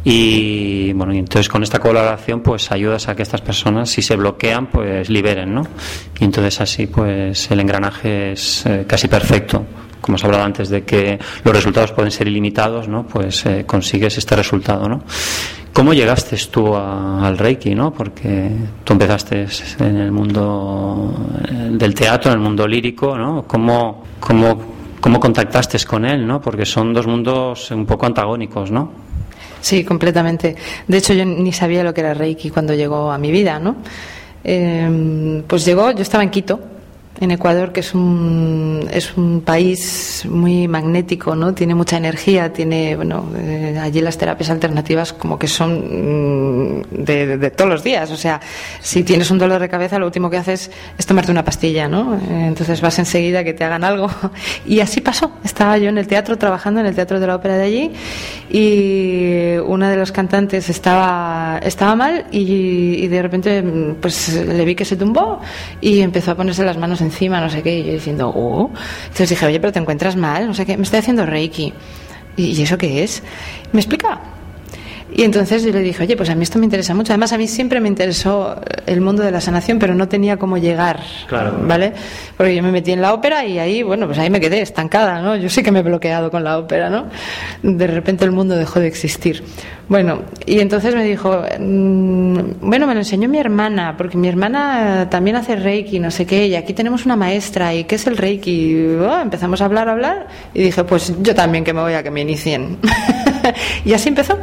Y 0.06 0.94
bueno, 0.94 1.14
y 1.14 1.18
entonces 1.18 1.50
con 1.50 1.62
esta 1.62 1.80
colaboración 1.80 2.40
pues 2.40 2.72
ayudas 2.72 3.10
a 3.10 3.16
que 3.16 3.24
estas 3.24 3.42
personas 3.42 3.90
si 3.90 4.02
se 4.02 4.16
bloquean 4.16 4.68
pues 4.68 5.10
liberen, 5.10 5.54
¿no? 5.54 5.64
Y 6.22 6.24
entonces 6.24 6.62
así 6.62 6.88
pues 6.88 7.52
el 7.52 7.60
engranaje 7.60 8.32
es 8.32 8.66
eh, 8.66 8.86
casi 8.88 9.10
perfecto. 9.10 9.66
Como 10.00 10.16
os 10.16 10.24
hablado 10.24 10.46
antes 10.46 10.70
de 10.70 10.86
que 10.86 11.20
los 11.44 11.54
resultados 11.54 11.92
pueden 11.92 12.12
ser 12.12 12.30
ilimitados, 12.30 12.88
¿no? 12.88 13.06
Pues 13.06 13.44
consigues 13.68 14.18
este 14.18 14.38
resultado, 14.38 14.88
¿no? 14.88 15.04
¿Cómo 15.74 15.94
llegaste 15.94 16.38
tú 16.52 16.76
al 16.76 17.38
Reiki, 17.38 17.74
no? 17.74 17.94
Porque 17.94 18.52
tú 18.84 18.94
empezaste 18.94 19.48
en 19.80 19.98
el 19.98 20.12
mundo 20.12 21.14
del 21.72 21.96
teatro, 21.96 22.32
en 22.32 22.38
el 22.38 22.44
mundo 22.44 22.68
lírico, 22.68 23.18
¿no? 23.18 23.44
¿Cómo, 23.48 24.04
cómo 24.20 24.72
¿Cómo 25.02 25.20
contactaste 25.20 25.84
con 25.84 26.06
él, 26.06 26.28
no? 26.28 26.40
Porque 26.40 26.64
son 26.64 26.94
dos 26.94 27.08
mundos 27.08 27.72
un 27.72 27.88
poco 27.88 28.06
antagónicos, 28.06 28.70
¿no? 28.70 28.92
Sí, 29.60 29.84
completamente. 29.84 30.56
De 30.88 30.98
hecho, 30.98 31.14
yo 31.14 31.26
ni 31.26 31.52
sabía 31.52 31.84
lo 31.84 31.92
que 31.92 32.02
era 32.02 32.14
Reiki 32.14 32.52
cuando 32.52 32.76
llegó 32.76 33.12
a 33.12 33.18
mi 33.18 33.32
vida, 33.32 33.58
¿no? 33.60 33.78
Eh, 34.44 35.44
pues 35.48 35.66
llegó, 35.66 35.90
yo 35.92 36.04
estaba 36.04 36.24
en 36.24 36.30
Quito, 36.30 36.60
en 37.20 37.30
Ecuador, 37.30 37.72
que 37.72 37.82
es 37.82 37.94
un, 37.94 38.88
es 38.92 39.16
un 39.16 39.42
país 39.42 40.26
muy 40.28 40.68
magnético, 40.68 41.36
¿no? 41.36 41.54
Tiene 41.54 41.76
mucha 41.76 41.98
energía, 41.98 42.52
tiene, 42.52 42.96
bueno, 42.96 43.26
eh, 43.38 43.78
allí 43.80 44.02
las 44.02 44.18
terapias 44.18 44.50
alternativas 44.50 45.14
como 45.14 45.38
que 45.38 45.48
son 45.48 46.80
mm, 46.80 46.82
de, 46.90 47.38
de, 47.38 47.52
todos 47.52 47.70
los 47.70 47.84
días. 47.84 48.10
O 48.12 48.18
sea, 48.18 48.40
si 48.80 49.04
tienes 49.04 49.30
un 49.30 49.38
dolor 49.38 49.62
de 49.62 49.70
cabeza, 49.70 50.00
lo 50.00 50.06
último 50.06 50.30
que 50.30 50.38
haces 50.38 50.72
es 50.98 51.06
tomarte 51.06 51.32
una 51.32 51.46
pastilla, 51.46 51.88
¿no? 51.88 52.16
Eh, 52.16 52.48
entonces 52.48 52.82
vas 52.82 52.98
enseguida 52.98 53.44
que 53.44 53.54
te 53.54 53.64
hagan 53.64 53.84
algo. 53.84 54.10
Y 54.66 54.80
así 54.80 55.02
pasó. 55.02 55.32
Estaba 55.44 55.78
yo 55.78 55.90
en 55.90 55.98
el 55.98 56.08
teatro, 56.08 56.38
trabajando 56.38 56.80
en 56.80 56.86
el 56.86 56.96
Teatro 56.96 57.20
de 57.20 57.28
la 57.28 57.36
Ópera 57.36 57.58
de 57.58 57.64
allí, 57.64 57.92
y 58.50 59.58
una 59.66 59.90
de 59.90 59.98
los 59.98 60.12
cantantes 60.12 60.70
estaba, 60.70 61.60
estaba 61.64 61.96
mal 61.96 62.26
y, 62.32 63.04
y 63.04 63.08
de 63.08 63.22
repente, 63.22 63.64
pues 64.00 64.34
le 64.34 64.64
vi 64.66 64.76
que 64.76 64.86
se 64.86 64.96
tumbó 64.96 65.42
y 65.82 66.02
empezó 66.02 66.32
a 66.32 66.36
ponerse 66.36 66.64
las 66.64 66.78
manos 66.78 67.01
encima, 67.02 67.42
no 67.42 67.50
sé 67.50 67.62
qué, 67.62 67.80
y 67.80 67.84
yo 67.84 67.94
diciendo, 67.94 68.32
oh. 68.36 68.70
Entonces 69.04 69.30
dije, 69.30 69.46
oye, 69.46 69.60
pero 69.60 69.74
te 69.74 69.80
encuentras 69.80 70.16
mal, 70.16 70.48
no 70.48 70.54
sé 70.54 70.66
qué, 70.66 70.78
me 70.78 70.84
estoy 70.84 71.00
haciendo 71.00 71.26
Reiki. 71.26 71.74
¿Y, 72.38 72.44
¿y 72.44 72.62
eso 72.62 72.78
qué 72.78 73.04
es? 73.04 73.24
Me 73.74 73.80
explica. 73.82 74.20
Y 75.14 75.24
entonces 75.24 75.64
yo 75.64 75.72
le 75.72 75.80
dije, 75.82 76.04
oye, 76.04 76.16
pues 76.16 76.30
a 76.30 76.36
mí 76.36 76.44
esto 76.44 76.58
me 76.58 76.66
interesa 76.66 76.94
mucho. 76.94 77.12
Además, 77.12 77.34
a 77.34 77.38
mí 77.38 77.48
siempre 77.48 77.80
me 77.82 77.88
interesó 77.90 78.56
el 78.86 79.02
mundo 79.02 79.24
de 79.24 79.32
la 79.32 79.42
sanación, 79.42 79.78
pero 79.78 79.94
no 79.94 80.08
tenía 80.08 80.38
cómo 80.38 80.58
llegar, 80.58 81.00
Claro. 81.28 81.54
¿vale? 81.68 81.94
Porque 82.38 82.56
yo 82.56 82.64
me 82.64 82.72
metí 82.72 82.92
en 82.92 83.02
la 83.02 83.14
ópera 83.14 83.46
y 83.46 83.60
ahí, 83.60 83.84
bueno, 83.84 84.06
pues 84.08 84.18
ahí 84.20 84.30
me 84.30 84.40
quedé 84.40 84.62
estancada, 84.62 85.22
¿no? 85.22 85.36
Yo 85.36 85.50
sí 85.50 85.64
que 85.64 85.72
me 85.72 85.80
he 85.80 85.84
bloqueado 85.84 86.32
con 86.32 86.44
la 86.44 86.58
ópera, 86.58 86.90
¿no? 86.90 87.08
De 87.62 87.88
repente 87.88 88.24
el 88.26 88.32
mundo 88.32 88.56
dejó 88.56 88.80
de 88.80 88.88
existir. 88.88 89.44
Bueno, 89.90 90.22
y 90.46 90.60
entonces 90.62 90.96
me 90.96 91.04
dijo, 91.04 91.42
mm, 91.60 92.40
bueno, 92.62 92.88
me 92.88 92.94
lo 92.94 93.00
enseñó 93.02 93.28
mi 93.28 93.38
hermana, 93.40 93.96
porque 93.98 94.18
mi 94.18 94.30
hermana 94.30 95.10
también 95.10 95.36
hace 95.36 95.58
Reiki, 95.58 96.00
no 96.00 96.10
sé 96.12 96.26
qué, 96.26 96.48
y 96.48 96.56
aquí 96.56 96.74
tenemos 96.74 97.06
una 97.06 97.18
maestra, 97.18 97.74
¿y 97.74 97.84
qué 97.84 97.96
es 97.96 98.08
el 98.08 98.16
Reiki? 98.16 98.52
Y, 98.52 98.96
oh, 98.96 99.20
empezamos 99.20 99.62
a 99.62 99.66
hablar, 99.66 99.90
a 99.90 99.92
hablar, 99.92 100.28
y 100.54 100.64
dije, 100.64 100.84
pues 100.86 101.14
yo 101.22 101.36
también 101.36 101.66
que 101.66 101.74
me 101.74 101.82
voy 101.82 101.94
a 101.94 102.02
que 102.04 102.12
me 102.12 102.22
inicien. 102.22 102.78
y 103.86 103.94
así 103.94 104.08
empezó. 104.10 104.38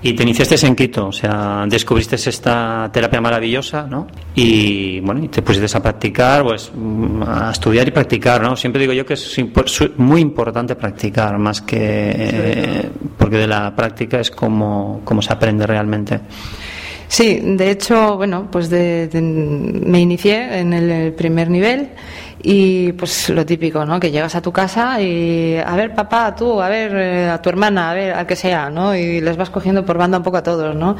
Y 0.00 0.12
te 0.12 0.22
iniciaste 0.22 0.64
en 0.64 0.76
Quito, 0.76 1.08
o 1.08 1.12
sea, 1.12 1.64
descubriste 1.66 2.14
esta 2.14 2.88
terapia 2.92 3.20
maravillosa, 3.20 3.82
¿no? 3.88 4.06
Y 4.34 5.00
bueno, 5.00 5.24
y 5.24 5.28
te 5.28 5.42
pusiste 5.42 5.76
a 5.76 5.82
practicar, 5.82 6.44
pues 6.44 6.70
mm, 6.72 7.22
a 7.22 7.50
estudiar 7.50 7.88
y 7.88 7.90
practicar, 7.90 8.40
¿no? 8.40 8.54
Siempre 8.54 8.80
digo 8.80 8.92
yo 8.92 9.04
que 9.04 9.14
es 9.14 9.36
muy 9.96 10.20
importante 10.20 10.76
practicar, 10.76 11.36
más 11.38 11.62
que. 11.62 11.76
eh, 11.80 12.90
porque 13.16 13.38
de 13.38 13.48
la 13.48 13.74
práctica 13.74 14.20
es 14.20 14.30
como, 14.30 15.00
como 15.04 15.20
se 15.20 15.32
aprende 15.32 15.66
realmente. 15.66 16.20
Sí, 17.08 17.40
de 17.42 17.70
hecho, 17.70 18.16
bueno, 18.16 18.48
pues 18.50 18.68
de- 18.68 19.08
me 19.22 20.00
inicié 20.00 20.58
en 20.60 20.72
el 20.74 21.12
primer 21.14 21.48
nivel 21.50 21.88
y 22.42 22.92
pues 22.92 23.30
lo 23.30 23.44
típico, 23.46 23.84
¿no? 23.86 23.98
Que 23.98 24.10
llegas 24.10 24.34
a 24.36 24.42
tu 24.42 24.52
casa 24.52 25.00
y 25.00 25.56
a 25.56 25.74
ver 25.74 25.94
papá, 25.94 26.34
tú, 26.36 26.60
a 26.60 26.68
ver 26.68 26.92
eh, 26.94 27.28
a 27.30 27.40
tu 27.40 27.48
hermana, 27.48 27.90
a 27.90 27.94
ver 27.94 28.12
al 28.12 28.26
que 28.26 28.36
sea, 28.36 28.68
¿no? 28.70 28.94
Y 28.94 29.20
les 29.22 29.36
vas 29.36 29.50
cogiendo 29.50 29.84
por 29.86 29.96
banda 29.98 30.18
un 30.18 30.24
poco 30.24 30.36
a 30.36 30.42
todos, 30.42 30.74
¿no? 30.76 30.96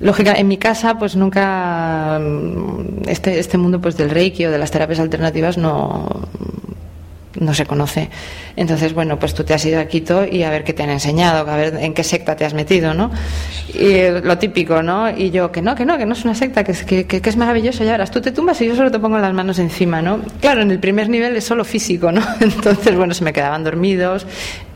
Lógica, 0.00 0.34
en 0.34 0.46
mi 0.48 0.58
casa 0.58 0.96
pues 0.98 1.16
nunca 1.16 2.18
mm, 2.20 3.08
este 3.08 3.38
este 3.40 3.58
mundo 3.58 3.80
pues 3.80 3.96
del 3.96 4.10
Reiki 4.10 4.44
o 4.46 4.50
de 4.50 4.58
las 4.58 4.70
terapias 4.70 5.00
alternativas 5.00 5.58
no 5.58 6.08
no 7.40 7.54
se 7.54 7.66
conoce. 7.66 8.08
Entonces, 8.56 8.92
bueno, 8.94 9.18
pues 9.18 9.34
tú 9.34 9.44
te 9.44 9.54
has 9.54 9.64
ido 9.64 9.80
a 9.80 9.84
Quito 9.86 10.24
y 10.24 10.42
a 10.42 10.50
ver 10.50 10.64
qué 10.64 10.72
te 10.72 10.82
han 10.82 10.90
enseñado, 10.90 11.48
a 11.50 11.56
ver 11.56 11.76
en 11.80 11.94
qué 11.94 12.04
secta 12.04 12.36
te 12.36 12.44
has 12.44 12.54
metido, 12.54 12.94
¿no? 12.94 13.10
Y 13.74 13.78
eh, 13.92 14.20
lo 14.22 14.38
típico, 14.38 14.82
¿no? 14.82 15.10
Y 15.10 15.30
yo, 15.30 15.52
que 15.52 15.62
no, 15.62 15.74
que 15.74 15.84
no, 15.84 15.96
que 15.98 16.06
no 16.06 16.12
es 16.14 16.24
una 16.24 16.34
secta, 16.34 16.64
que 16.64 16.72
es, 16.72 16.84
que, 16.84 17.06
que- 17.06 17.22
es 17.28 17.36
maravilloso, 17.36 17.84
ya 17.84 17.92
verás, 17.92 18.10
tú 18.10 18.20
te 18.20 18.32
tumbas 18.32 18.60
y 18.62 18.66
yo 18.66 18.74
solo 18.76 18.90
te 18.90 18.98
pongo 18.98 19.18
las 19.18 19.32
manos 19.34 19.58
encima, 19.58 20.00
¿no? 20.02 20.20
Claro, 20.40 20.62
en 20.62 20.70
el 20.70 20.78
primer 20.80 21.08
nivel 21.08 21.36
es 21.36 21.44
solo 21.44 21.64
físico, 21.64 22.10
¿no? 22.12 22.22
Entonces, 22.40 22.96
bueno, 22.96 23.12
se 23.14 23.22
me 23.24 23.32
quedaban 23.32 23.64
dormidos 23.64 24.26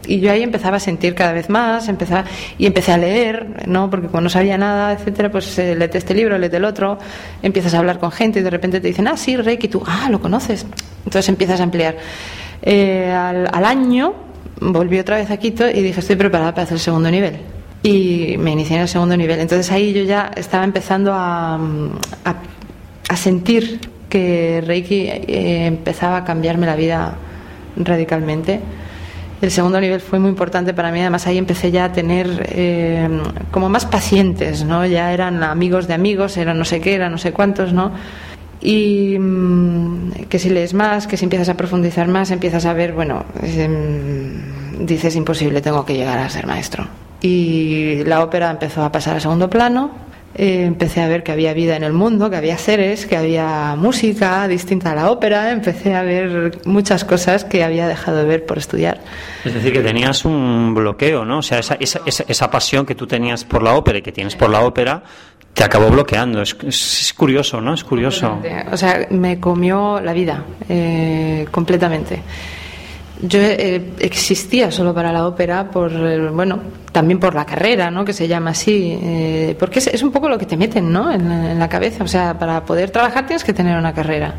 y 0.07 0.19
yo 0.21 0.33
ahí 0.33 0.43
empezaba 0.43 0.79
a 0.79 0.81
sentir 0.81 1.15
cada 1.15 1.33
vez 1.33 1.49
más, 1.49 1.89
empezaba, 1.89 2.25
y 2.59 2.67
empecé 2.67 2.91
a 2.93 2.97
leer, 2.99 3.47
¿no? 3.67 3.89
Porque 3.89 4.09
cuando 4.09 4.25
no 4.25 4.31
sabía 4.31 4.59
nada, 4.59 4.93
etcétera, 4.93 5.31
pues 5.31 5.57
eh, 5.59 5.75
léete 5.77 5.99
este 5.99 6.13
libro, 6.13 6.37
léete 6.39 6.57
el 6.57 6.65
otro, 6.65 6.99
empiezas 7.41 7.73
a 7.75 7.79
hablar 7.79 7.99
con 8.01 8.11
gente 8.11 8.41
y 8.41 8.43
de 8.43 8.51
repente 8.51 8.81
te 8.81 8.89
dicen, 8.89 9.07
ah, 9.07 9.17
sí, 9.17 9.37
Reiki, 9.37 9.69
tú, 9.69 9.83
ah, 9.87 10.09
lo 10.11 10.21
conoces. 10.21 10.67
Entonces 11.05 11.29
empiezas 11.29 11.61
a 11.61 11.63
ampliar. 11.63 11.97
Eh, 12.63 13.13
al, 13.13 13.65
año 13.65 14.15
volví 14.61 14.99
otra 14.99 15.17
vez 15.17 15.31
a 15.31 15.37
Quito 15.37 15.69
y 15.69 15.83
dije, 15.83 16.01
estoy 16.01 16.17
preparada 16.17 16.53
para 16.53 16.63
hacer 16.63 16.77
el 16.77 16.81
segundo 16.81 17.11
nivel. 17.11 17.39
Y 17.83 18.37
me 18.39 18.53
inicié 18.53 18.77
en 18.77 18.83
el 18.83 18.89
segundo 18.89 19.17
nivel. 19.17 19.41
Entonces 19.41 19.71
ahí 19.73 19.93
yo 19.93 20.05
ya 20.05 20.31
estaba 20.37 20.65
empezando 20.65 21.13
a, 21.13 21.57
a, 21.57 22.35
a 23.09 23.17
sentir 23.17 23.81
que 24.09 24.63
Reiki 24.67 25.09
eh, 25.09 25.67
empezaba 25.67 26.19
a 26.19 26.25
cambiarme 26.25 26.67
la 26.67 26.77
vida 26.77 27.15
radicalmente. 27.77 28.61
El 29.41 29.51
segundo 29.51 29.81
nivel 29.81 30.01
fue 30.01 30.19
muy 30.19 30.29
importante 30.29 30.75
para 30.75 30.93
mí, 30.93 31.01
además 31.01 31.27
ahí 31.27 31.39
empecé 31.39 31.71
ya 31.73 31.87
a 31.87 31.93
tener 31.93 32.47
eh, 32.51 33.09
como 33.51 33.69
más 33.69 33.87
pacientes, 33.87 34.65
¿no? 34.65 34.87
Ya 34.87 35.13
eran 35.13 35.43
amigos 35.43 35.89
de 35.89 35.95
amigos, 35.95 36.37
eran 36.37 36.59
no 36.59 36.65
sé 36.65 36.81
qué, 36.81 36.95
eran 36.95 37.11
no 37.11 37.19
sé 37.19 37.33
cuántos, 37.33 37.73
¿no? 37.73 37.91
Y 38.63 39.19
mm, 39.19 40.13
que 40.29 40.39
si 40.39 40.49
lees 40.49 40.73
más, 40.73 41.07
que 41.07 41.17
si 41.17 41.25
empiezas 41.25 41.49
a 41.49 41.57
profundizar 41.57 42.07
más, 42.07 42.31
empiezas 42.31 42.65
a 42.65 42.73
ver, 42.73 42.93
bueno, 42.93 43.25
em, 43.43 44.87
dices 44.87 45.17
imposible, 45.17 45.61
tengo 45.61 45.85
que 45.85 45.95
llegar 45.95 46.19
a 46.19 46.31
ser 46.31 46.47
maestro. 46.47 46.87
Y 47.21 48.05
la 48.05 48.23
ópera 48.23 48.51
empezó 48.51 48.85
a 48.85 48.93
pasar 48.93 49.17
a 49.17 49.21
segundo 49.21 49.51
plano, 49.51 49.91
eh, 50.35 50.65
empecé 50.65 51.03
a 51.03 51.09
ver 51.09 51.23
que 51.23 51.31
había 51.31 51.53
vida 51.53 51.77
en 51.77 51.83
el 51.83 51.93
mundo, 51.93 52.31
que 52.31 52.37
había 52.37 52.57
seres, 52.57 53.07
que 53.07 53.17
había 53.17 53.75
música 53.77 54.49
distinta 54.49 54.93
a 54.93 54.95
la 54.95 55.11
ópera, 55.11 55.51
empecé 55.51 55.95
a 55.95 56.03
ver 56.03 56.59
muchas 56.65 57.05
cosas 57.05 57.45
que 57.45 57.63
había 57.63 57.87
dejado 57.87 58.19
de 58.19 58.25
ver 58.25 58.47
por 58.47 58.57
estudiar. 58.57 59.01
Es 59.45 59.53
decir, 59.53 59.73
que 59.73 59.83
tenías 59.83 60.25
un 60.25 60.75
bloqueo, 60.75 61.25
¿no? 61.27 61.39
O 61.39 61.43
sea, 61.43 61.59
esa, 61.59 61.75
esa, 61.79 62.01
esa, 62.07 62.25
esa 62.27 62.51
pasión 62.51 62.87
que 62.87 62.95
tú 62.95 63.07
tenías 63.07 63.45
por 63.45 63.63
la 63.63 63.75
ópera 63.75 63.99
y 63.99 64.03
que 64.03 64.13
tienes 64.13 64.35
por 64.35 64.49
la 64.49 64.63
ópera 64.63 65.03
te 65.55 65.65
acabó 65.65 65.89
bloqueando. 65.91 66.43
Es, 66.43 66.57
es- 66.67 67.13
curioso, 67.17 67.61
¿no? 67.61 67.75
Es 67.75 67.85
curioso. 67.85 68.39
O 68.73 68.77
sea, 68.77 69.07
me 69.11 69.39
comió 69.39 70.01
la 70.01 70.13
vida 70.13 70.45
eh, 70.69 71.47
completamente. 71.51 72.23
Yo 73.21 73.39
eh, 73.41 73.93
existía 74.01 74.73
solo 74.73 74.93
para 74.93 75.13
la 75.13 75.27
ópera 75.29 75.71
por, 75.71 75.93
bueno, 76.33 76.59
también 76.91 77.21
por 77.21 77.35
la 77.35 77.45
carrera, 77.47 77.89
¿no? 77.91 78.05
Que 78.05 78.13
se 78.13 78.27
llama 78.27 78.51
así. 78.51 78.99
eh, 79.01 79.57
porque 79.59 79.79
es, 79.79 79.87
es 79.89 80.03
un 80.03 80.11
poco 80.11 80.29
lo 80.29 80.37
que 80.39 80.47
te 80.47 80.57
meten, 80.57 80.91
¿no? 80.91 81.13
En, 81.13 81.31
en 81.31 81.59
la 81.59 81.69
cabeza. 81.69 82.03
O 82.03 82.09
sea, 82.09 82.37
para 82.39 82.65
poder 82.65 82.91
trabajar 82.91 83.27
tienes 83.27 83.45
que 83.45 83.53
tener 83.53 83.79
una 83.79 83.93
carrera. 83.95 84.35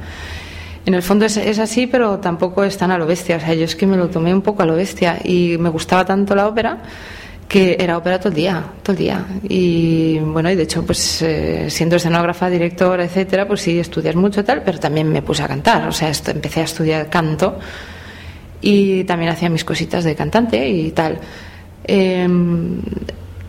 En 0.86 0.94
el 0.96 1.02
fondo 1.02 1.24
es, 1.24 1.38
es 1.38 1.60
así, 1.60 1.88
pero 1.88 2.20
tampoco 2.20 2.62
es 2.66 2.78
tan 2.78 2.92
a 2.92 2.98
lo 2.98 3.06
bestia. 3.06 3.38
O 3.38 3.40
sea, 3.40 3.54
yo 3.54 3.64
es 3.64 3.76
que 3.78 3.88
me 3.88 3.96
lo 3.96 4.10
tomé 4.10 4.34
un 4.34 4.42
poco 4.42 4.64
a 4.64 4.66
lo 4.66 4.76
bestia 4.76 5.18
y 5.24 5.56
me 5.58 5.70
gustaba 5.70 6.04
tanto 6.04 6.36
la 6.36 6.48
ópera 6.50 6.80
que 7.48 7.78
era 7.80 7.98
ópera 7.98 8.18
todo 8.20 8.30
el 8.30 8.36
día, 8.36 8.64
todo 8.82 8.94
el 8.94 8.98
día. 8.98 9.26
Y 9.44 10.18
bueno, 10.20 10.50
y 10.50 10.56
de 10.56 10.64
hecho, 10.64 10.84
pues 10.86 11.22
eh, 11.22 11.68
siendo 11.70 11.98
escenógrafa, 11.98 12.50
directora, 12.50 13.04
etcétera, 13.06 13.48
pues 13.48 13.62
sí, 13.62 13.78
estudias 13.80 14.16
mucho 14.16 14.44
tal, 14.44 14.64
pero 14.64 14.80
también 14.80 15.08
me 15.12 15.22
puse 15.22 15.44
a 15.44 15.48
cantar. 15.48 15.88
O 15.88 15.92
sea, 15.92 16.10
esto- 16.10 16.32
empecé 16.32 16.62
a 16.62 16.64
estudiar 16.64 17.10
canto 17.10 17.60
y 18.62 19.04
también 19.04 19.32
hacía 19.32 19.50
mis 19.50 19.64
cositas 19.66 20.04
de 20.04 20.16
cantante 20.16 20.68
y 20.68 20.92
tal. 20.92 21.20
Eh, 21.84 22.28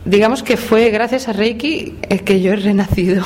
digamos 0.05 0.43
que 0.43 0.57
fue 0.57 0.91
gracias 0.91 1.29
a 1.29 1.33
Reiki 1.33 1.99
eh, 2.03 2.19
que 2.19 2.41
yo 2.43 2.53
he 2.53 2.57
renacido 2.57 3.25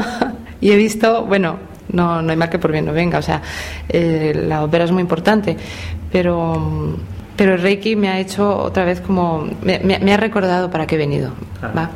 y 0.60 0.70
he 0.70 0.76
visto, 0.76 1.26
bueno, 1.26 1.58
no, 1.90 2.22
no 2.22 2.30
hay 2.30 2.36
mal 2.36 2.48
que 2.48 2.58
por 2.58 2.72
bien 2.72 2.86
no 2.86 2.92
venga, 2.92 3.18
o 3.18 3.22
sea, 3.22 3.42
eh, 3.88 4.32
la 4.46 4.64
ópera 4.64 4.84
es 4.84 4.90
muy 4.92 5.02
importante, 5.02 5.56
pero, 6.10 6.96
pero 7.36 7.54
el 7.54 7.62
Reiki 7.62 7.96
me 7.96 8.08
ha 8.08 8.18
hecho 8.18 8.56
otra 8.56 8.84
vez 8.84 9.00
como, 9.00 9.48
me, 9.62 10.12
ha 10.12 10.16
recordado 10.16 10.70
para 10.70 10.86
qué 10.86 10.94
he 10.94 10.98
venido. 10.98 11.32
¿va? 11.62 11.90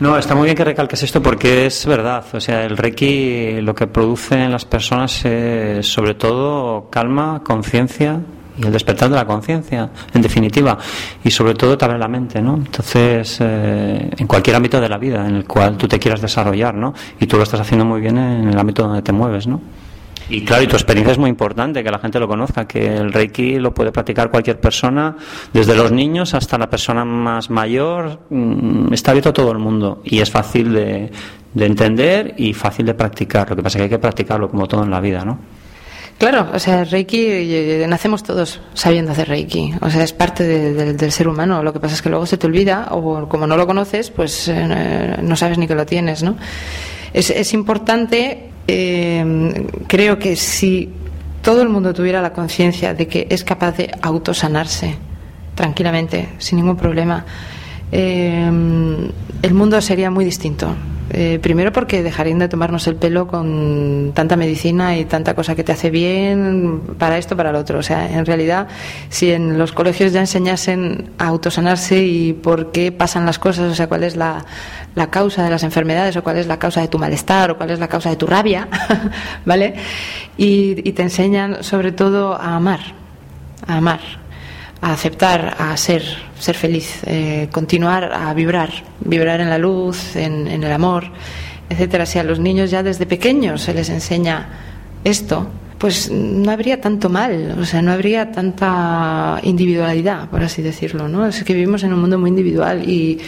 No, 0.00 0.18
está 0.18 0.34
muy 0.34 0.46
bien 0.46 0.56
que 0.56 0.64
recalques 0.64 1.02
esto 1.02 1.22
porque 1.22 1.66
es 1.66 1.86
verdad. 1.86 2.24
O 2.32 2.40
sea, 2.40 2.64
el 2.64 2.76
Reiki 2.76 3.60
lo 3.60 3.74
que 3.74 3.86
produce 3.86 4.34
en 4.34 4.50
las 4.50 4.64
personas 4.64 5.24
es 5.24 5.86
sobre 5.86 6.14
todo 6.14 6.90
calma, 6.90 7.42
conciencia 7.44 8.20
y 8.56 8.66
el 8.66 8.72
despertar 8.72 9.08
de 9.08 9.16
la 9.16 9.24
conciencia, 9.24 9.90
en 10.12 10.22
definitiva. 10.22 10.78
Y 11.22 11.30
sobre 11.30 11.54
todo 11.54 11.76
abre 11.80 11.98
la 11.98 12.08
mente, 12.08 12.42
¿no? 12.42 12.56
Entonces, 12.56 13.38
eh, 13.40 14.10
en 14.16 14.26
cualquier 14.26 14.56
ámbito 14.56 14.80
de 14.80 14.88
la 14.88 14.98
vida 14.98 15.26
en 15.26 15.36
el 15.36 15.44
cual 15.44 15.76
tú 15.76 15.86
te 15.86 15.98
quieras 15.98 16.20
desarrollar, 16.20 16.74
¿no? 16.74 16.92
Y 17.20 17.26
tú 17.26 17.36
lo 17.36 17.44
estás 17.44 17.60
haciendo 17.60 17.84
muy 17.84 18.00
bien 18.00 18.18
en 18.18 18.48
el 18.48 18.58
ámbito 18.58 18.82
donde 18.82 19.02
te 19.02 19.12
mueves, 19.12 19.46
¿no? 19.46 19.60
Y 20.30 20.44
claro, 20.44 20.62
y 20.64 20.66
tu 20.66 20.76
experiencia 20.76 21.12
es 21.12 21.18
muy 21.18 21.28
importante, 21.30 21.84
que 21.84 21.90
la 21.90 21.98
gente 21.98 22.18
lo 22.18 22.26
conozca, 22.26 22.66
que 22.66 22.96
el 22.96 23.12
Reiki 23.12 23.58
lo 23.58 23.74
puede 23.74 23.92
practicar 23.92 24.30
cualquier 24.30 24.58
persona, 24.58 25.16
desde 25.52 25.74
los 25.74 25.92
niños 25.92 26.32
hasta 26.34 26.56
la 26.56 26.70
persona 26.70 27.04
más 27.04 27.50
mayor, 27.50 28.20
mm, 28.30 28.92
está 28.92 29.10
abierto 29.10 29.30
a 29.30 29.32
todo 29.34 29.52
el 29.52 29.58
mundo 29.58 30.00
y 30.04 30.20
es 30.20 30.30
fácil 30.30 30.72
de, 30.72 31.10
de 31.52 31.66
entender 31.66 32.34
y 32.38 32.54
fácil 32.54 32.86
de 32.86 32.94
practicar. 32.94 33.50
Lo 33.50 33.56
que 33.56 33.62
pasa 33.62 33.76
es 33.76 33.80
que 33.80 33.84
hay 33.84 33.90
que 33.90 33.98
practicarlo 33.98 34.48
como 34.48 34.66
todo 34.66 34.82
en 34.84 34.90
la 34.90 35.00
vida, 35.00 35.24
¿no? 35.24 35.38
Claro, 36.16 36.46
o 36.54 36.58
sea, 36.60 36.84
Reiki, 36.84 37.26
eh, 37.26 37.86
nacemos 37.88 38.22
todos 38.22 38.60
sabiendo 38.72 39.10
hacer 39.12 39.28
Reiki. 39.28 39.74
O 39.80 39.90
sea, 39.90 40.04
es 40.04 40.12
parte 40.12 40.44
de- 40.44 40.72
de- 40.72 40.92
del 40.94 41.10
ser 41.12 41.26
humano. 41.26 41.62
Lo 41.62 41.72
que 41.72 41.80
pasa 41.80 41.96
es 41.96 42.02
que 42.02 42.08
luego 42.08 42.24
se 42.24 42.38
te 42.38 42.46
olvida 42.46 42.86
o 42.92 43.28
como 43.28 43.46
no 43.48 43.56
lo 43.56 43.66
conoces, 43.66 44.10
pues 44.10 44.46
eh, 44.48 45.16
no 45.20 45.34
sabes 45.36 45.58
ni 45.58 45.66
que 45.66 45.74
lo 45.74 45.84
tienes, 45.84 46.22
¿no? 46.22 46.36
Es 47.12 47.52
importante, 47.52 48.50
eh, 48.66 49.66
creo 49.86 50.18
que 50.18 50.36
si 50.36 50.90
todo 51.42 51.62
el 51.62 51.68
mundo 51.68 51.92
tuviera 51.92 52.22
la 52.22 52.32
conciencia 52.32 52.94
de 52.94 53.06
que 53.06 53.26
es 53.30 53.44
capaz 53.44 53.76
de 53.76 53.90
autosanarse 54.00 54.96
tranquilamente, 55.54 56.30
sin 56.38 56.56
ningún 56.56 56.76
problema, 56.76 57.24
eh, 57.92 58.50
el 59.42 59.54
mundo 59.54 59.80
sería 59.80 60.10
muy 60.10 60.24
distinto. 60.24 60.74
Eh, 61.16 61.38
primero 61.40 61.70
porque 61.70 62.02
dejarían 62.02 62.40
de 62.40 62.48
tomarnos 62.48 62.88
el 62.88 62.96
pelo 62.96 63.28
con 63.28 64.10
tanta 64.14 64.34
medicina 64.34 64.96
y 64.96 65.04
tanta 65.04 65.34
cosa 65.34 65.54
que 65.54 65.62
te 65.62 65.70
hace 65.70 65.88
bien 65.88 66.80
para 66.98 67.18
esto, 67.18 67.36
para 67.36 67.52
lo 67.52 67.60
otro. 67.60 67.78
O 67.78 67.84
sea, 67.84 68.10
en 68.10 68.26
realidad, 68.26 68.66
si 69.10 69.30
en 69.30 69.56
los 69.56 69.70
colegios 69.70 70.12
ya 70.12 70.18
enseñasen 70.18 71.12
a 71.18 71.28
autosanarse 71.28 72.04
y 72.04 72.32
por 72.32 72.72
qué 72.72 72.90
pasan 72.90 73.26
las 73.26 73.38
cosas, 73.38 73.70
o 73.70 73.74
sea, 73.76 73.86
cuál 73.86 74.02
es 74.02 74.16
la, 74.16 74.44
la 74.96 75.10
causa 75.10 75.44
de 75.44 75.50
las 75.50 75.62
enfermedades 75.62 76.16
o 76.16 76.24
cuál 76.24 76.38
es 76.38 76.48
la 76.48 76.58
causa 76.58 76.80
de 76.80 76.88
tu 76.88 76.98
malestar 76.98 77.52
o 77.52 77.56
cuál 77.56 77.70
es 77.70 77.78
la 77.78 77.86
causa 77.86 78.10
de 78.10 78.16
tu 78.16 78.26
rabia, 78.26 78.66
¿vale? 79.44 79.74
Y, 80.36 80.88
y 80.88 80.92
te 80.94 81.02
enseñan 81.02 81.62
sobre 81.62 81.92
todo 81.92 82.34
a 82.34 82.56
amar, 82.56 82.80
a 83.68 83.76
amar, 83.76 84.00
a 84.84 84.92
aceptar, 84.92 85.56
a 85.58 85.74
ser, 85.78 86.02
ser 86.38 86.56
feliz, 86.56 87.00
eh, 87.06 87.48
continuar 87.50 88.12
a 88.12 88.34
vibrar, 88.34 88.68
vibrar 89.00 89.40
en 89.40 89.48
la 89.48 89.56
luz, 89.56 90.14
en, 90.14 90.46
el 90.46 90.70
amor, 90.70 91.04
etcétera. 91.70 92.04
Si 92.04 92.18
a 92.18 92.22
los 92.22 92.38
niños 92.38 92.70
ya 92.70 92.82
desde 92.82 93.06
pequeños 93.06 93.62
se 93.62 93.72
les 93.72 93.88
enseña 93.88 94.46
esto, 95.02 95.48
pues 95.78 96.10
no 96.10 96.50
habría 96.50 96.82
tanto 96.82 97.08
mal, 97.08 97.56
o 97.58 97.64
sea, 97.64 97.80
no 97.80 97.92
habría 97.92 98.30
tanta 98.30 99.40
individualidad, 99.42 100.28
por 100.28 100.42
así 100.42 100.60
decirlo, 100.60 101.08
¿no? 101.08 101.26
Es 101.26 101.42
que 101.44 101.54
vivimos 101.54 101.82
en 101.82 101.94
un 101.94 102.00
mundo 102.02 102.18
muy 102.18 102.28
individual 102.28 102.86
y, 102.86 103.20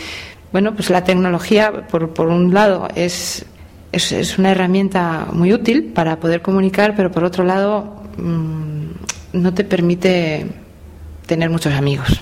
bueno, 0.53 0.75
pues 0.75 0.91
la 0.91 1.05
tecnología, 1.05 1.87
por, 1.89 2.13
por 2.13 2.29
un 2.29 2.53
lado, 2.53 2.87
es, 2.95 3.47
es, 3.93 4.13
es 4.13 4.37
una 4.37 4.51
herramienta 4.51 5.29
muy 5.33 5.55
útil 5.55 5.85
para 5.85 6.21
poder 6.21 6.43
comunicar, 6.43 6.95
pero 6.95 7.11
por 7.11 7.25
otro 7.25 7.45
lado, 7.45 8.03
mm, 8.19 8.85
no 9.33 9.55
te 9.55 9.65
permite 9.65 10.66
tener 11.27 11.51
muchos 11.51 11.75
amigos, 11.75 12.21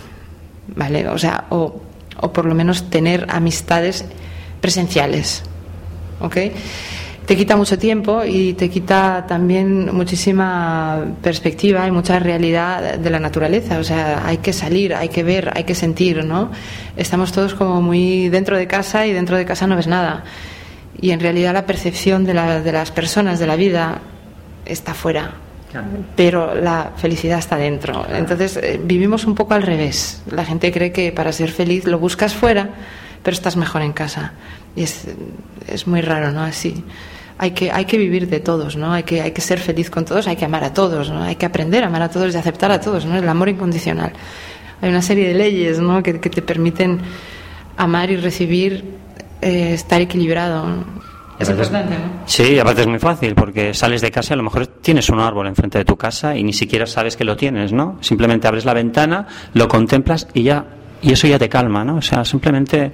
¿vale? 0.74 1.06
O 1.08 1.18
sea, 1.18 1.44
o, 1.50 1.80
o 2.20 2.32
por 2.32 2.44
lo 2.46 2.54
menos 2.54 2.90
tener 2.90 3.26
amistades 3.28 4.04
presenciales, 4.60 5.42
¿ok? 6.20 6.36
Te 7.26 7.36
quita 7.36 7.56
mucho 7.56 7.78
tiempo 7.78 8.22
y 8.22 8.52
te 8.52 8.68
quita 8.68 9.24
también 9.26 9.94
muchísima 9.94 11.04
perspectiva 11.22 11.86
y 11.86 11.90
mucha 11.90 12.18
realidad 12.18 12.98
de 12.98 13.10
la 13.10 13.18
naturaleza. 13.18 13.78
O 13.78 13.84
sea, 13.84 14.26
hay 14.26 14.38
que 14.38 14.52
salir, 14.52 14.94
hay 14.94 15.08
que 15.08 15.22
ver, 15.22 15.50
hay 15.56 15.64
que 15.64 15.74
sentir, 15.74 16.22
¿no? 16.22 16.50
Estamos 16.98 17.32
todos 17.32 17.54
como 17.54 17.80
muy 17.80 18.28
dentro 18.28 18.58
de 18.58 18.66
casa 18.66 19.06
y 19.06 19.12
dentro 19.14 19.38
de 19.38 19.46
casa 19.46 19.66
no 19.66 19.74
ves 19.74 19.86
nada. 19.86 20.24
Y 21.00 21.12
en 21.12 21.20
realidad 21.20 21.54
la 21.54 21.64
percepción 21.64 22.24
de, 22.26 22.34
la- 22.34 22.60
de 22.60 22.72
las 22.72 22.90
personas, 22.90 23.38
de 23.38 23.46
la 23.46 23.56
vida, 23.56 24.02
está 24.66 24.92
fuera. 24.92 25.32
Pero 26.16 26.54
la 26.54 26.92
felicidad 26.96 27.38
está 27.38 27.56
dentro. 27.56 28.06
Entonces 28.12 28.56
eh, 28.56 28.80
vivimos 28.82 29.24
un 29.24 29.34
poco 29.34 29.54
al 29.54 29.62
revés. 29.62 30.22
La 30.30 30.44
gente 30.44 30.72
cree 30.72 30.92
que 30.92 31.12
para 31.12 31.32
ser 31.32 31.50
feliz 31.50 31.86
lo 31.86 31.98
buscas 31.98 32.34
fuera, 32.34 32.70
pero 33.22 33.34
estás 33.34 33.56
mejor 33.56 33.82
en 33.82 33.92
casa. 33.92 34.32
Y 34.76 34.82
es, 34.82 35.06
es 35.66 35.86
muy 35.86 36.00
raro, 36.00 36.30
¿no? 36.30 36.42
Así. 36.42 36.84
Hay 37.38 37.50
que, 37.50 37.72
hay 37.72 37.84
que 37.84 37.98
vivir 37.98 38.28
de 38.28 38.40
todos, 38.40 38.76
¿no? 38.76 38.92
Hay 38.92 39.02
que, 39.02 39.20
hay 39.20 39.32
que 39.32 39.40
ser 39.40 39.58
feliz 39.58 39.90
con 39.90 40.04
todos, 40.04 40.28
hay 40.28 40.36
que 40.36 40.44
amar 40.44 40.62
a 40.62 40.72
todos, 40.72 41.10
¿no? 41.10 41.22
Hay 41.22 41.36
que 41.36 41.46
aprender 41.46 41.82
a 41.82 41.88
amar 41.88 42.02
a 42.02 42.08
todos 42.08 42.32
y 42.32 42.36
aceptar 42.38 42.70
a 42.70 42.80
todos, 42.80 43.04
¿no? 43.06 43.16
El 43.16 43.28
amor 43.28 43.48
incondicional. 43.48 44.12
Hay 44.80 44.88
una 44.88 45.02
serie 45.02 45.28
de 45.28 45.34
leyes, 45.34 45.80
¿no? 45.80 46.02
Que, 46.02 46.20
que 46.20 46.30
te 46.30 46.42
permiten 46.42 47.00
amar 47.76 48.10
y 48.10 48.16
recibir, 48.16 48.84
eh, 49.40 49.74
estar 49.74 50.00
equilibrado. 50.00 50.66
¿no? 50.66 51.13
Es 51.38 51.50
importante, 51.50 51.94
¿no? 51.94 52.26
Sí, 52.26 52.58
aparte 52.58 52.82
es 52.82 52.86
muy 52.86 52.98
fácil 52.98 53.34
porque 53.34 53.74
sales 53.74 54.00
de 54.00 54.10
casa 54.10 54.32
y 54.32 54.34
a 54.34 54.36
lo 54.36 54.44
mejor 54.44 54.66
tienes 54.66 55.08
un 55.10 55.20
árbol 55.20 55.46
enfrente 55.46 55.78
de 55.78 55.84
tu 55.84 55.96
casa 55.96 56.36
y 56.36 56.44
ni 56.44 56.52
siquiera 56.52 56.86
sabes 56.86 57.16
que 57.16 57.24
lo 57.24 57.36
tienes, 57.36 57.72
¿no? 57.72 57.98
Simplemente 58.00 58.46
abres 58.46 58.64
la 58.64 58.74
ventana, 58.74 59.26
lo 59.52 59.66
contemplas 59.68 60.28
y 60.32 60.44
ya 60.44 60.64
y 61.02 61.12
eso 61.12 61.26
ya 61.26 61.38
te 61.38 61.48
calma, 61.48 61.84
¿no? 61.84 61.96
O 61.96 62.02
sea, 62.02 62.24
simplemente 62.24 62.92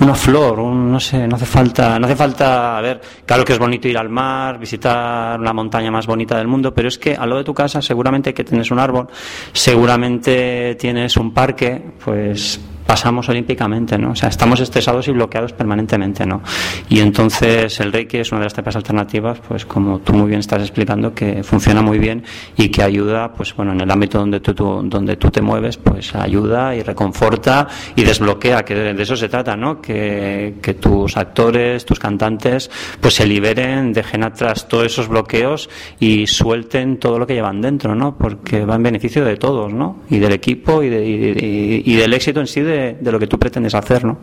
una 0.00 0.14
flor, 0.14 0.60
un, 0.60 0.92
no 0.92 1.00
sé, 1.00 1.26
no 1.26 1.36
hace 1.36 1.46
falta, 1.46 1.98
no 1.98 2.06
hace 2.06 2.16
falta, 2.16 2.76
a 2.76 2.80
ver, 2.82 3.00
claro 3.24 3.44
que 3.44 3.54
es 3.54 3.58
bonito 3.58 3.88
ir 3.88 3.96
al 3.96 4.10
mar, 4.10 4.58
visitar 4.58 5.40
la 5.40 5.52
montaña 5.54 5.90
más 5.90 6.06
bonita 6.06 6.36
del 6.36 6.48
mundo, 6.48 6.74
pero 6.74 6.88
es 6.88 6.98
que 6.98 7.14
al 7.14 7.28
lado 7.28 7.38
de 7.38 7.44
tu 7.44 7.54
casa 7.54 7.80
seguramente 7.80 8.34
que 8.34 8.44
tienes 8.44 8.70
un 8.70 8.78
árbol, 8.78 9.08
seguramente 9.52 10.74
tienes 10.74 11.16
un 11.16 11.32
parque, 11.32 11.82
pues 12.04 12.60
pasamos 12.86 13.28
olímpicamente, 13.28 13.98
¿no? 13.98 14.10
O 14.12 14.14
sea, 14.14 14.28
estamos 14.28 14.60
estresados 14.60 15.08
y 15.08 15.12
bloqueados 15.12 15.52
permanentemente, 15.52 16.24
¿no? 16.26 16.42
Y 16.88 17.00
entonces 17.00 17.80
el 17.80 17.92
Reiki 17.92 18.18
es 18.18 18.30
una 18.32 18.40
de 18.40 18.44
las 18.46 18.54
terapias 18.54 18.76
alternativas, 18.76 19.40
pues 19.46 19.64
como 19.66 19.98
tú 20.00 20.12
muy 20.12 20.28
bien 20.28 20.40
estás 20.40 20.62
explicando, 20.62 21.12
que 21.14 21.42
funciona 21.42 21.82
muy 21.82 21.98
bien 21.98 22.22
y 22.56 22.68
que 22.68 22.82
ayuda, 22.82 23.32
pues 23.32 23.54
bueno, 23.56 23.72
en 23.72 23.80
el 23.80 23.90
ámbito 23.90 24.18
donde 24.18 24.40
tú, 24.40 24.54
tú- 24.54 24.82
donde 24.84 25.16
tú 25.16 25.30
te 25.30 25.42
mueves, 25.42 25.76
pues 25.76 26.14
ayuda 26.14 26.74
y 26.76 26.82
reconforta 26.82 27.66
y 27.96 28.02
desbloquea, 28.04 28.64
que 28.64 28.74
de, 28.74 29.02
eso 29.02 29.16
se 29.16 29.28
trata, 29.28 29.56
¿no? 29.56 29.80
Que, 29.80 30.54
que 30.62 30.74
tus 30.74 31.16
actores, 31.16 31.84
tus 31.84 31.98
cantantes, 31.98 32.70
pues 33.00 33.14
se 33.14 33.26
liberen, 33.26 33.92
dejen 33.92 34.22
atrás 34.24 34.68
todos 34.68 34.86
esos 34.86 35.08
bloqueos 35.08 35.68
y 35.98 36.26
suelten 36.26 36.98
todo 36.98 37.18
lo 37.18 37.26
que 37.26 37.34
llevan 37.34 37.60
dentro, 37.60 37.94
¿no? 37.94 38.16
Porque 38.16 38.64
va 38.64 38.76
en 38.76 38.82
beneficio 38.82 39.24
de 39.24 39.36
todos, 39.36 39.72
¿no? 39.72 40.02
Y 40.10 40.18
del 40.18 40.32
equipo 40.32 40.82
y, 40.82 40.88
de- 40.88 41.06
y- 41.06 41.84
y- 41.86 41.92
y 41.92 41.96
del 41.96 42.14
éxito 42.14 42.40
en 42.40 42.46
sí 42.46 42.60
de, 42.60 42.75
de 42.76 43.12
lo 43.12 43.18
que 43.18 43.26
tú 43.26 43.38
pretendes 43.38 43.74
hacer, 43.74 44.04
¿no? 44.04 44.18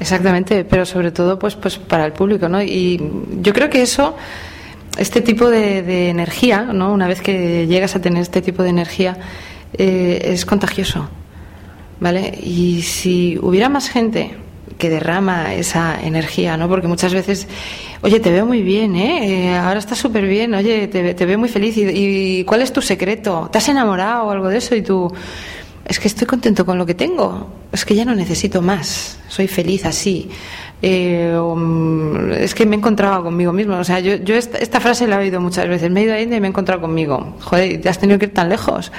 Exactamente, 0.00 0.64
pero 0.64 0.84
sobre 0.84 1.12
todo 1.12 1.38
pues, 1.38 1.54
pues 1.54 1.78
para 1.78 2.04
el 2.04 2.12
público, 2.12 2.48
¿no? 2.48 2.62
Y 2.62 3.00
yo 3.40 3.52
creo 3.52 3.70
que 3.70 3.82
eso, 3.82 4.16
este 4.98 5.20
tipo 5.20 5.48
de, 5.48 6.08
energía, 6.10 6.62
¿no? 6.62 6.92
Una 6.92 7.06
vez 7.06 7.20
que 7.20 7.66
llegas 7.66 7.94
a 7.94 8.00
tener 8.00 8.22
este 8.22 8.42
tipo 8.42 8.62
de 8.62 8.70
energía, 8.70 9.16
eh, 9.72 10.20
es 10.32 10.44
contagioso, 10.44 11.08
¿vale? 12.00 12.38
Y 12.42 12.82
si 12.82 13.38
hubiera 13.40 13.68
más 13.68 13.88
gente 13.88 14.32
que 14.78 14.90
derrama 14.90 15.54
esa 15.54 16.00
energía, 16.02 16.56
¿no? 16.56 16.68
Porque 16.68 16.88
muchas 16.88 17.14
veces, 17.14 17.46
oye, 18.02 18.18
te 18.18 18.32
veo 18.32 18.46
muy 18.46 18.62
bien, 18.62 18.96
¿eh? 18.96 19.52
Eh, 19.52 19.56
ahora 19.56 19.78
estás 19.78 19.98
súper 19.98 20.26
bien, 20.26 20.54
oye, 20.54 20.88
te, 20.88 21.14
te 21.14 21.26
veo 21.26 21.38
muy 21.38 21.48
feliz. 21.48 21.76
¿Y, 21.76 22.40
¿Y 22.40 22.44
cuál 22.44 22.62
es 22.62 22.72
tu 22.72 22.82
secreto? 22.82 23.48
¿Te 23.52 23.58
has 23.58 23.68
enamorado 23.68 24.24
o 24.24 24.30
algo 24.30 24.48
de 24.48 24.58
eso? 24.58 24.74
Y 24.74 24.82
tú, 24.82 25.12
es 25.86 25.98
que 26.00 26.08
estoy 26.08 26.26
contento 26.26 26.64
con 26.64 26.78
lo 26.78 26.86
que 26.86 26.94
tengo, 26.94 27.48
es 27.72 27.84
que 27.84 27.94
ya 27.94 28.04
no 28.04 28.14
necesito 28.14 28.62
más, 28.62 29.18
soy 29.28 29.48
feliz 29.48 29.84
así. 29.84 30.30
Eh, 30.82 31.34
mm, 31.34 32.32
es 32.32 32.54
que 32.54 32.66
me 32.66 32.76
he 32.76 32.78
encontrado 32.78 33.22
conmigo 33.24 33.52
mismo. 33.52 33.76
O 33.76 33.84
sea, 33.84 34.00
yo, 34.00 34.16
yo 34.16 34.34
esta, 34.34 34.80
frase 34.80 35.06
la 35.06 35.16
he 35.16 35.20
oído 35.20 35.40
muchas 35.40 35.66
veces. 35.68 35.90
Me 35.90 36.00
he 36.00 36.04
ido 36.04 36.14
a 36.14 36.20
India 36.20 36.36
y 36.36 36.40
me 36.40 36.46
he 36.46 36.50
encontrado 36.50 36.80
conmigo. 36.82 37.36
Joder, 37.40 37.80
te 37.80 37.88
has 37.88 37.98
tenido 37.98 38.18
que 38.18 38.26
ir 38.26 38.34
tan 38.34 38.48
lejos. 38.50 38.92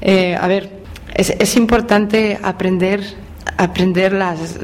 Eh, 0.00 0.34
a 0.40 0.48
ver, 0.48 0.70
es, 1.14 1.56
importante 1.56 2.38
aprender 2.42 3.02
aprender 3.56 4.12
las, 4.12 4.58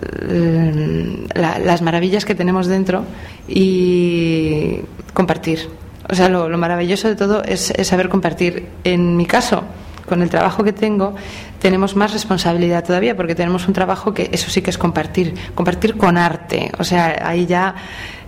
la- 1.34 1.58
las 1.58 1.82
maravillas 1.82 2.24
que 2.24 2.34
tenemos 2.34 2.66
dentro 2.66 3.04
y 3.48 4.78
compartir. 5.12 5.68
O 6.08 6.14
sea, 6.14 6.28
lo, 6.28 6.48
lo 6.48 6.58
maravilloso 6.58 7.08
de 7.08 7.16
todo 7.16 7.42
es, 7.44 7.70
es 7.70 7.86
saber 7.88 8.08
compartir. 8.08 8.66
En 8.84 9.16
mi 9.16 9.26
caso, 9.26 9.64
con 10.06 10.22
el 10.22 10.28
trabajo 10.30 10.62
que 10.64 10.72
tengo, 10.72 11.14
tenemos 11.60 11.96
más 11.96 12.12
responsabilidad 12.12 12.84
todavía 12.84 13.16
porque 13.16 13.34
tenemos 13.34 13.66
un 13.68 13.74
trabajo 13.74 14.12
que 14.12 14.28
eso 14.32 14.50
sí 14.50 14.60
que 14.62 14.70
es 14.70 14.78
compartir, 14.78 15.34
compartir 15.54 15.96
con 15.96 16.16
arte. 16.18 16.70
O 16.78 16.84
sea, 16.84 17.16
ahí 17.24 17.46
ya 17.46 17.74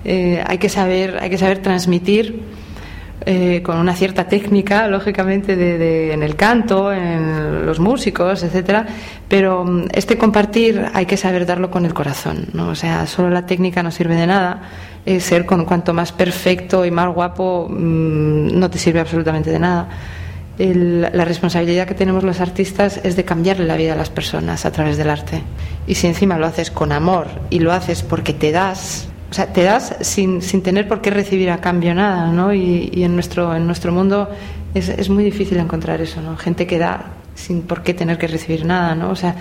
eh, 0.05 0.43
hay 0.47 0.59
que 0.59 0.69
saber, 0.69 1.19
hay 1.21 1.29
que 1.31 1.39
saber 1.39 1.59
transmitir 1.63 2.43
eh, 3.29 3.61
con 3.65 3.79
una 3.79 3.95
cierta 3.95 4.29
técnica, 4.29 4.87
lógicamente, 4.87 5.57
de, 5.57 5.79
de- 5.79 6.13
en 6.13 6.23
el 6.23 6.37
canto, 6.37 6.93
en 6.93 7.67
los 7.67 7.81
músicos, 7.81 8.43
etcétera. 8.45 8.87
Pero 9.29 9.65
mm, 9.65 9.87
este 9.93 10.17
compartir 10.17 10.85
hay 10.95 11.07
que 11.07 11.17
saber 11.17 11.45
darlo 11.45 11.71
con 11.71 11.85
el 11.87 11.93
corazón, 11.95 12.47
¿no? 12.53 12.69
O 12.69 12.75
sea, 12.75 13.07
solo 13.07 13.31
la 13.31 13.45
técnica 13.45 13.83
no 13.83 13.91
sirve 13.91 14.15
de 14.15 14.27
nada. 14.29 14.61
Eh, 15.05 15.21
ser 15.21 15.45
con 15.47 15.65
cuanto 15.65 15.93
más 15.95 16.13
perfecto 16.13 16.85
y 16.85 16.91
más 16.91 17.13
guapo 17.15 17.69
mm, 17.71 18.59
no 18.59 18.69
te 18.71 18.79
sirve 18.79 19.01
absolutamente 19.01 19.51
de 19.51 19.59
nada. 19.59 19.89
El- 20.59 21.03
la 21.03 21.25
responsabilidad 21.25 21.87
que 21.87 21.95
tenemos 21.95 22.25
los 22.25 22.41
artistas 22.41 23.01
es 23.05 23.15
de 23.17 23.25
cambiarle 23.25 23.67
la 23.67 23.77
vida 23.77 23.93
a 23.93 23.97
las 23.97 24.09
personas 24.11 24.65
a 24.65 24.73
través 24.73 24.97
del 24.97 25.11
arte. 25.11 25.43
Y 25.87 25.97
si 25.97 26.07
encima 26.07 26.39
lo 26.39 26.47
haces 26.47 26.71
con 26.71 26.93
amor 26.93 27.27
y 27.51 27.59
lo 27.59 27.73
haces 27.73 28.03
porque 28.03 28.33
te 28.33 28.53
das, 28.53 29.09
o 29.31 29.35
sea, 29.35 29.53
te 29.53 29.63
das 29.65 29.97
sin, 30.01 30.41
sin 30.41 30.63
tener 30.63 30.89
por 30.89 31.01
qué 31.03 31.11
recibir 31.11 31.51
a 31.51 31.59
cambio 31.61 31.95
nada, 31.95 32.33
¿no? 32.33 32.55
Y, 32.55 32.91
y 32.93 33.03
en, 33.05 33.15
nuestro, 33.15 33.55
en 33.55 33.67
nuestro 33.67 33.93
mundo 33.93 34.31
es, 34.75 34.89
es 34.89 35.11
muy 35.11 35.25
difícil 35.25 35.59
encontrar 35.59 36.01
eso, 36.01 36.23
¿no? 36.23 36.37
Gente 36.39 36.67
que 36.67 36.79
da 36.79 37.05
sin 37.35 37.63
por 37.63 37.83
qué 37.83 37.93
tener 37.93 38.17
que 38.17 38.27
recibir 38.27 38.65
nada, 38.65 38.95
¿no? 38.95 39.11
O 39.11 39.17
sea, 39.17 39.37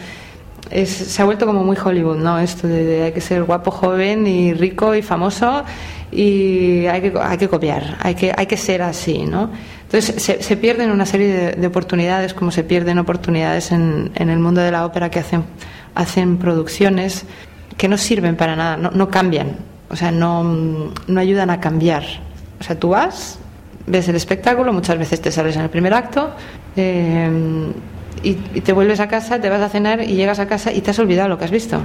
es- 0.69 0.89
se 0.89 1.21
ha 1.21 1.25
vuelto 1.25 1.45
como 1.45 1.63
muy 1.63 1.77
Hollywood, 1.81 2.17
¿no? 2.17 2.37
Esto 2.39 2.67
de, 2.67 2.83
de 2.83 3.03
hay 3.03 3.11
que 3.13 3.21
ser 3.21 3.43
guapo, 3.43 3.71
joven 3.71 4.27
y 4.27 4.53
rico 4.53 4.93
y 4.95 5.01
famoso 5.01 5.63
y 6.11 6.85
hay 6.87 7.01
que, 7.01 7.13
hay 7.21 7.37
que 7.37 7.47
copiar, 7.47 7.97
hay 8.01 8.15
que, 8.15 8.33
hay 8.35 8.45
que 8.47 8.57
ser 8.57 8.81
así, 8.81 9.25
¿no? 9.25 9.49
Entonces 9.95 10.21
se, 10.21 10.43
se 10.43 10.57
pierden 10.57 10.91
una 10.91 11.05
serie 11.05 11.27
de, 11.27 11.51
de, 11.53 11.67
oportunidades, 11.67 12.33
como 12.33 12.51
se 12.51 12.65
pierden 12.65 12.99
oportunidades 12.99 13.71
en, 13.71 14.11
el 14.13 14.39
mundo 14.39 14.59
de 14.59 14.69
la 14.69 14.85
ópera 14.85 15.09
que 15.09 15.19
hacen, 15.19 15.45
hacen 15.93 16.35
producciones 16.35 17.23
que 17.77 17.87
no 17.87 17.97
sirven 17.97 18.35
para 18.35 18.57
nada, 18.57 18.75
no, 18.75 18.91
no 18.91 19.09
cambian, 19.09 19.55
o 19.89 19.95
sea, 19.95 20.11
no, 20.11 20.91
ayudan 21.15 21.49
a 21.49 21.61
cambiar. 21.61 22.03
O 22.59 22.63
sea, 22.65 22.77
tú 22.77 22.89
vas, 22.89 23.39
ves 23.87 24.09
el 24.09 24.17
espectáculo, 24.17 24.73
muchas 24.73 24.97
veces 24.97 25.21
te 25.21 25.31
sales 25.31 25.55
en 25.55 25.61
el 25.61 25.69
primer 25.69 25.93
acto 25.93 26.31
eh, 26.75 27.29
y, 28.21 28.31
y, 28.53 28.61
te 28.61 28.73
vuelves 28.73 28.99
a 28.99 29.07
casa, 29.07 29.39
te 29.39 29.49
vas 29.49 29.61
a 29.61 29.69
cenar 29.69 30.01
y 30.01 30.15
llegas 30.15 30.39
a 30.39 30.45
casa 30.45 30.73
y 30.73 30.81
te 30.81 30.91
has 30.91 30.99
olvidado 30.99 31.29
lo 31.29 31.37
que 31.37 31.45
has 31.45 31.51
visto. 31.51 31.79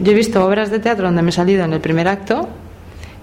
Yo 0.00 0.10
he 0.10 0.16
visto 0.16 0.44
obras 0.44 0.72
de 0.72 0.80
teatro 0.80 1.04
donde 1.04 1.22
me 1.22 1.28
he 1.28 1.32
salido 1.32 1.64
en 1.64 1.74
el 1.74 1.80
primer 1.80 2.08
acto 2.08 2.48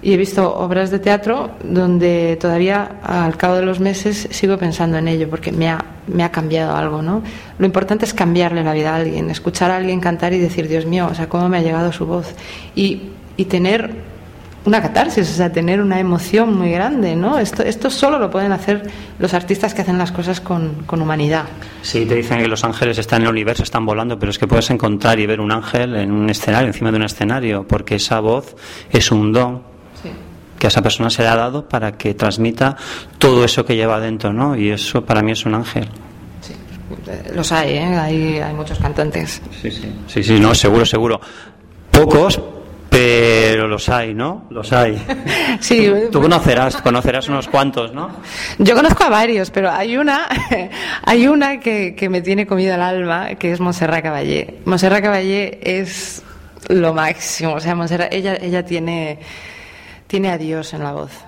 y 0.08 0.14
he 0.14 0.16
visto 0.16 0.56
obras 0.56 0.90
de 0.90 1.00
teatro 1.00 1.50
donde 1.62 2.38
todavía 2.40 2.92
al 3.02 3.36
cabo 3.36 3.56
de 3.56 3.62
los 3.62 3.78
meses 3.78 4.26
sigo 4.30 4.56
pensando 4.56 4.96
en 4.96 5.06
ello 5.06 5.28
porque 5.28 5.52
me 5.52 5.68
ha, 5.68 5.84
me 6.06 6.24
ha 6.24 6.30
cambiado 6.30 6.74
algo, 6.74 7.02
¿no? 7.02 7.22
Lo 7.58 7.66
importante 7.66 8.06
es 8.06 8.14
cambiarle 8.14 8.64
la 8.64 8.72
vida 8.72 8.94
a 8.94 8.96
alguien, 8.96 9.28
escuchar 9.28 9.70
a 9.70 9.76
alguien 9.76 10.00
cantar 10.00 10.32
y 10.32 10.38
decir, 10.38 10.66
Dios 10.66 10.86
mío, 10.86 11.08
o 11.10 11.14
sea, 11.14 11.28
cómo 11.28 11.50
me 11.50 11.58
ha 11.58 11.60
llegado 11.60 11.92
su 11.92 12.06
voz. 12.06 12.34
Y, 12.74 13.02
y 13.36 13.44
tener 13.44 13.96
una 14.64 14.80
catarsis, 14.80 15.28
o 15.28 15.34
sea, 15.34 15.52
tener 15.52 15.78
una 15.78 16.00
emoción 16.00 16.56
muy 16.56 16.70
grande, 16.70 17.14
¿no? 17.14 17.38
Esto, 17.38 17.62
esto 17.62 17.90
solo 17.90 18.18
lo 18.18 18.30
pueden 18.30 18.52
hacer 18.52 18.88
los 19.18 19.34
artistas 19.34 19.74
que 19.74 19.82
hacen 19.82 19.98
las 19.98 20.10
cosas 20.10 20.40
con, 20.40 20.84
con, 20.86 21.02
humanidad. 21.02 21.44
Sí, 21.82 22.06
te 22.06 22.14
dicen 22.14 22.38
que 22.38 22.48
los 22.48 22.64
ángeles 22.64 22.96
están 22.96 23.20
en 23.20 23.26
el 23.26 23.32
universo, 23.32 23.62
están 23.62 23.84
volando, 23.84 24.18
pero 24.18 24.30
es 24.30 24.38
que 24.38 24.46
puedes 24.46 24.70
encontrar 24.70 25.20
y 25.20 25.26
ver 25.26 25.42
un 25.42 25.52
ángel 25.52 25.96
en 25.96 26.12
un 26.12 26.30
escenario, 26.30 26.68
encima 26.68 26.90
de 26.90 26.96
un 26.96 27.04
escenario, 27.04 27.66
porque 27.68 27.96
esa 27.96 28.20
voz 28.20 28.56
es 28.90 29.12
un 29.12 29.34
don. 29.34 29.67
Que 30.58 30.66
a 30.66 30.68
esa 30.68 30.82
persona 30.82 31.10
se 31.10 31.22
le 31.22 31.28
ha 31.28 31.36
dado 31.36 31.68
para 31.68 31.92
que 31.92 32.14
transmita 32.14 32.76
todo 33.18 33.44
eso 33.44 33.64
que 33.64 33.76
lleva 33.76 34.00
dentro, 34.00 34.32
¿no? 34.32 34.56
Y 34.56 34.70
eso 34.70 35.04
para 35.04 35.22
mí 35.22 35.32
es 35.32 35.44
un 35.46 35.54
ángel. 35.54 35.88
Sí, 36.40 36.54
los 37.34 37.52
hay, 37.52 37.74
¿eh? 37.74 37.96
Hay, 37.96 38.38
hay 38.38 38.54
muchos 38.54 38.78
cantantes. 38.78 39.40
Sí, 39.62 39.70
sí, 39.70 39.92
sí, 40.06 40.22
sí, 40.22 40.40
no, 40.40 40.54
seguro, 40.54 40.84
seguro. 40.84 41.20
Pocos, 41.90 42.40
pero 42.90 43.68
los 43.68 43.88
hay, 43.88 44.14
¿no? 44.14 44.46
Los 44.50 44.72
hay. 44.72 45.00
Sí. 45.60 45.90
Tú, 46.12 46.20
conocerás, 46.20 46.76
conocerás 46.76 47.28
unos 47.28 47.48
cuantos, 47.48 47.92
¿no? 47.92 48.10
Yo 48.58 48.74
conozco 48.74 49.04
a 49.04 49.08
varios, 49.08 49.50
pero 49.50 49.70
hay 49.70 49.96
una, 49.96 50.26
hay 51.04 51.26
una 51.26 51.58
que, 51.58 51.94
que 51.96 52.08
me 52.08 52.20
tiene 52.20 52.46
comida 52.46 52.76
el 52.76 52.82
alma, 52.82 53.34
que 53.34 53.52
es 53.52 53.60
Monserrat 53.60 54.02
Caballé. 54.02 54.58
Monserrat 54.64 55.02
Caballé 55.02 55.58
es 55.62 56.22
lo 56.68 56.94
máximo, 56.94 57.54
o 57.54 57.60
sea, 57.60 57.74
Monserrat, 57.74 58.12
ella, 58.12 58.36
ella 58.40 58.64
tiene, 58.64 59.18
tiene 60.08 60.30
a 60.30 60.38
Dios 60.38 60.72
en 60.72 60.82
la 60.82 60.92
voz. 60.92 61.27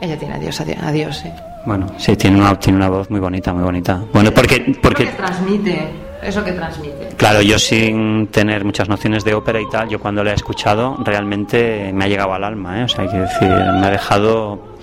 Ella 0.00 0.18
tiene 0.18 0.34
adiós, 0.34 0.60
adiós, 0.60 1.16
sí. 1.16 1.30
Bueno, 1.64 1.86
sí, 1.96 2.16
tiene 2.16 2.38
una, 2.38 2.58
tiene 2.58 2.78
una 2.78 2.88
voz 2.88 3.10
muy 3.10 3.20
bonita, 3.20 3.52
muy 3.52 3.64
bonita. 3.64 4.00
Bueno, 4.12 4.30
porque... 4.32 4.76
porque... 4.80 5.04
Eso 5.04 5.12
que 5.12 5.16
transmite, 5.16 5.88
eso 6.22 6.44
que 6.44 6.52
transmite. 6.52 7.08
Claro, 7.16 7.42
yo 7.42 7.58
sin 7.58 8.28
tener 8.28 8.64
muchas 8.64 8.88
nociones 8.88 9.24
de 9.24 9.34
ópera 9.34 9.60
y 9.60 9.68
tal, 9.68 9.88
yo 9.88 9.98
cuando 9.98 10.22
la 10.22 10.30
he 10.30 10.34
escuchado 10.34 10.96
realmente 11.02 11.92
me 11.92 12.04
ha 12.04 12.08
llegado 12.08 12.34
al 12.34 12.44
alma, 12.44 12.80
¿eh? 12.80 12.84
O 12.84 12.88
sea, 12.88 13.04
hay 13.04 13.10
que 13.10 13.18
decir, 13.18 13.48
me 13.48 13.86
ha 13.86 13.90
dejado 13.90 14.76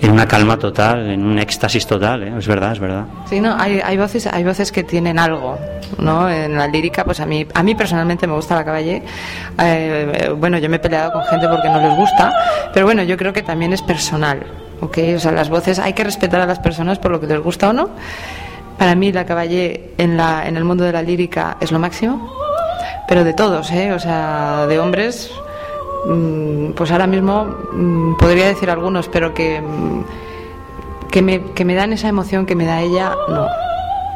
en 0.00 0.10
una 0.12 0.26
calma 0.26 0.56
total, 0.58 1.10
en 1.10 1.24
un 1.24 1.38
éxtasis 1.38 1.86
total, 1.86 2.22
¿eh? 2.22 2.32
es 2.38 2.46
verdad, 2.46 2.72
es 2.72 2.78
verdad. 2.78 3.04
Sí, 3.28 3.40
no, 3.40 3.56
hay, 3.58 3.80
hay 3.84 3.96
voces, 3.96 4.26
hay 4.26 4.44
voces 4.44 4.70
que 4.70 4.84
tienen 4.84 5.18
algo, 5.18 5.58
¿no? 5.98 6.30
En 6.30 6.56
la 6.56 6.66
lírica, 6.66 7.04
pues 7.04 7.20
a 7.20 7.26
mí, 7.26 7.46
a 7.52 7.62
mí 7.62 7.74
personalmente 7.74 8.26
me 8.26 8.34
gusta 8.34 8.54
la 8.54 8.64
caballé. 8.64 9.02
Eh, 9.58 10.32
bueno, 10.36 10.58
yo 10.58 10.68
me 10.68 10.76
he 10.76 10.78
peleado 10.78 11.12
con 11.12 11.24
gente 11.24 11.48
porque 11.48 11.68
no 11.68 11.80
les 11.80 11.96
gusta, 11.96 12.32
pero 12.72 12.86
bueno, 12.86 13.02
yo 13.02 13.16
creo 13.16 13.32
que 13.32 13.42
también 13.42 13.72
es 13.72 13.82
personal, 13.82 14.46
¿ok? 14.80 14.98
O 15.16 15.18
sea, 15.18 15.32
las 15.32 15.48
voces 15.48 15.78
hay 15.78 15.92
que 15.92 16.04
respetar 16.04 16.40
a 16.40 16.46
las 16.46 16.60
personas 16.60 16.98
por 16.98 17.10
lo 17.10 17.20
que 17.20 17.26
les 17.26 17.40
gusta 17.40 17.70
o 17.70 17.72
no. 17.72 17.90
Para 18.78 18.94
mí 18.94 19.10
la 19.10 19.26
caballé 19.26 19.90
en 19.98 20.16
la, 20.16 20.46
en 20.46 20.56
el 20.56 20.64
mundo 20.64 20.84
de 20.84 20.92
la 20.92 21.02
lírica 21.02 21.56
es 21.60 21.72
lo 21.72 21.80
máximo, 21.80 22.32
pero 23.08 23.24
de 23.24 23.34
todos, 23.34 23.72
¿eh? 23.72 23.92
O 23.92 23.98
sea, 23.98 24.66
de 24.68 24.78
hombres 24.78 25.32
pues 26.74 26.90
ahora 26.90 27.06
mismo 27.06 27.46
podría 28.18 28.46
decir 28.46 28.70
algunos, 28.70 29.08
pero 29.08 29.34
que, 29.34 29.62
que, 31.10 31.22
me, 31.22 31.42
que 31.52 31.64
me 31.64 31.74
dan 31.74 31.92
esa 31.92 32.08
emoción 32.08 32.46
que 32.46 32.54
me 32.54 32.64
da 32.64 32.80
ella, 32.80 33.14
no. 33.28 33.46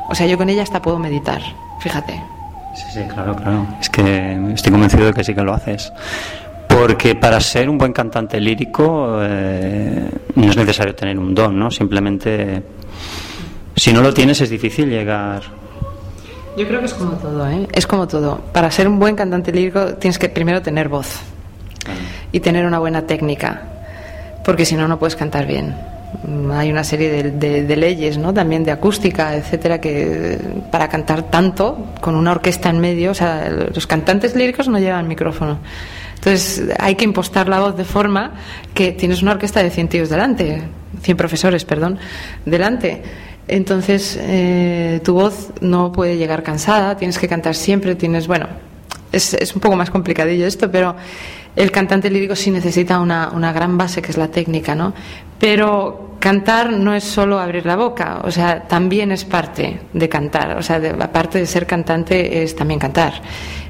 O 0.09 0.15
sea, 0.15 0.27
yo 0.27 0.37
con 0.37 0.49
ella 0.49 0.63
hasta 0.63 0.83
puedo 0.83 0.99
meditar, 0.99 1.41
fíjate. 1.81 2.23
Sí, 2.75 2.85
sí, 2.93 3.01
claro, 3.13 3.37
claro. 3.37 3.67
Es 3.81 3.91
que 3.91 4.53
estoy 4.55 4.73
convencido 4.73 5.07
de 5.07 5.13
que 5.13 5.25
sí 5.25 5.35
que 5.35 5.43
lo 5.43 5.53
haces. 5.53 5.93
Porque 6.69 7.15
para 7.15 7.39
ser 7.41 7.69
un 7.69 7.77
buen 7.77 7.93
cantante 7.93 8.41
lírico 8.41 9.19
eh, 9.21 10.09
no 10.37 10.51
es 10.51 10.57
necesario 10.57 10.95
tener 10.95 11.19
un 11.19 11.35
don, 11.35 11.59
¿no? 11.59 11.71
Simplemente, 11.71 12.63
si 13.77 13.93
no 13.93 14.01
lo 14.01 14.15
tienes 14.15 14.41
es 14.41 14.49
difícil 14.49 14.89
llegar 14.89 15.43
yo 16.57 16.69
creo 16.69 16.81
que 16.81 16.87
es 16.87 16.95
como 16.95 17.13
todo, 17.13 17.49
¿eh? 17.49 17.67
Es 17.73 17.87
como 17.87 18.07
todo. 18.07 18.39
Para 18.53 18.71
ser 18.71 18.87
un 18.87 18.99
buen 18.99 19.17
cantante 19.17 19.53
lírico 19.53 19.95
tienes 19.95 20.19
que 20.19 20.29
primero 20.29 20.61
tener 20.61 20.89
voz 20.89 21.21
y 22.31 22.41
tener 22.41 22.67
una 22.67 22.79
buena 22.79 23.03
técnica, 23.03 23.63
porque 24.45 24.65
si 24.65 24.77
no, 24.77 24.89
no 24.89 24.99
puedes 24.99 25.17
cantar 25.17 25.47
bien. 25.47 25.75
Hay 26.53 26.71
una 26.71 26.85
serie 26.85 27.11
de, 27.11 27.31
de, 27.31 27.63
de, 27.65 27.77
leyes, 27.77 28.19
¿no? 28.19 28.35
También 28.35 28.65
de 28.65 28.71
acústica, 28.71 29.35
etcétera, 29.35 29.81
que 29.81 30.39
para 30.71 30.89
cantar 30.89 31.31
tanto 31.31 31.87
con 32.01 32.15
una 32.17 32.33
orquesta 32.33 32.69
en 32.69 32.81
medio, 32.81 33.13
o 33.13 33.15
sea, 33.15 33.49
los 33.75 33.87
cantantes 33.87 34.37
líricos 34.37 34.69
no 34.69 34.79
llevan 34.79 35.09
micrófono. 35.09 35.59
Entonces 36.23 36.63
hay 36.79 36.95
que 36.95 37.05
impostar 37.05 37.49
la 37.49 37.59
voz 37.59 37.77
de 37.77 37.85
forma 37.85 38.35
que 38.75 38.93
tienes 38.93 39.23
una 39.23 39.33
orquesta 39.33 39.61
de 39.61 39.71
100 39.71 39.89
tíos 39.89 40.09
delante, 40.09 40.63
100 41.03 41.17
profesores, 41.17 41.65
perdón, 41.65 41.99
delante. 42.47 43.03
Entonces 43.49 44.17
eh, 44.21 45.01
tu 45.03 45.15
voz 45.15 45.51
no 45.61 45.91
puede 45.91 46.17
llegar 46.17 46.45
cansada, 46.45 46.97
tienes 46.97 47.19
que 47.19 47.27
cantar 47.27 47.57
siempre, 47.57 47.97
tienes, 47.97 48.29
bueno, 48.29 48.47
es, 49.11 49.35
es 49.35 49.53
un 49.53 49.61
poco 49.61 49.75
más 49.75 49.91
complicadillo 49.91 50.47
esto, 50.47 50.71
pero 50.71 50.95
el 51.55 51.71
cantante 51.71 52.11
lírico 52.11 52.35
sí 52.35 52.51
necesita 52.51 52.99
una, 53.01 53.31
una, 53.33 53.53
gran 53.53 53.77
base 53.77 54.01
que 54.01 54.11
es 54.11 54.17
la 54.17 54.29
técnica, 54.29 54.75
¿no? 54.75 54.95
Pero 55.39 56.17
cantar 56.19 56.73
no 56.73 56.95
es 56.95 57.05
solo 57.05 57.39
abrir 57.39 57.67
la 57.67 57.77
boca, 57.77 58.21
o 58.25 58.31
sea, 58.31 58.63
también 58.63 59.13
es 59.13 59.25
parte 59.25 59.81
de 59.93 60.09
cantar, 60.09 60.57
o 60.57 60.63
sea, 60.63 60.81
aparte 61.01 61.39
de 61.39 61.47
ser 61.47 61.67
cantante 61.67 62.43
es 62.43 62.55
también 62.57 62.81
cantar. 62.81 63.15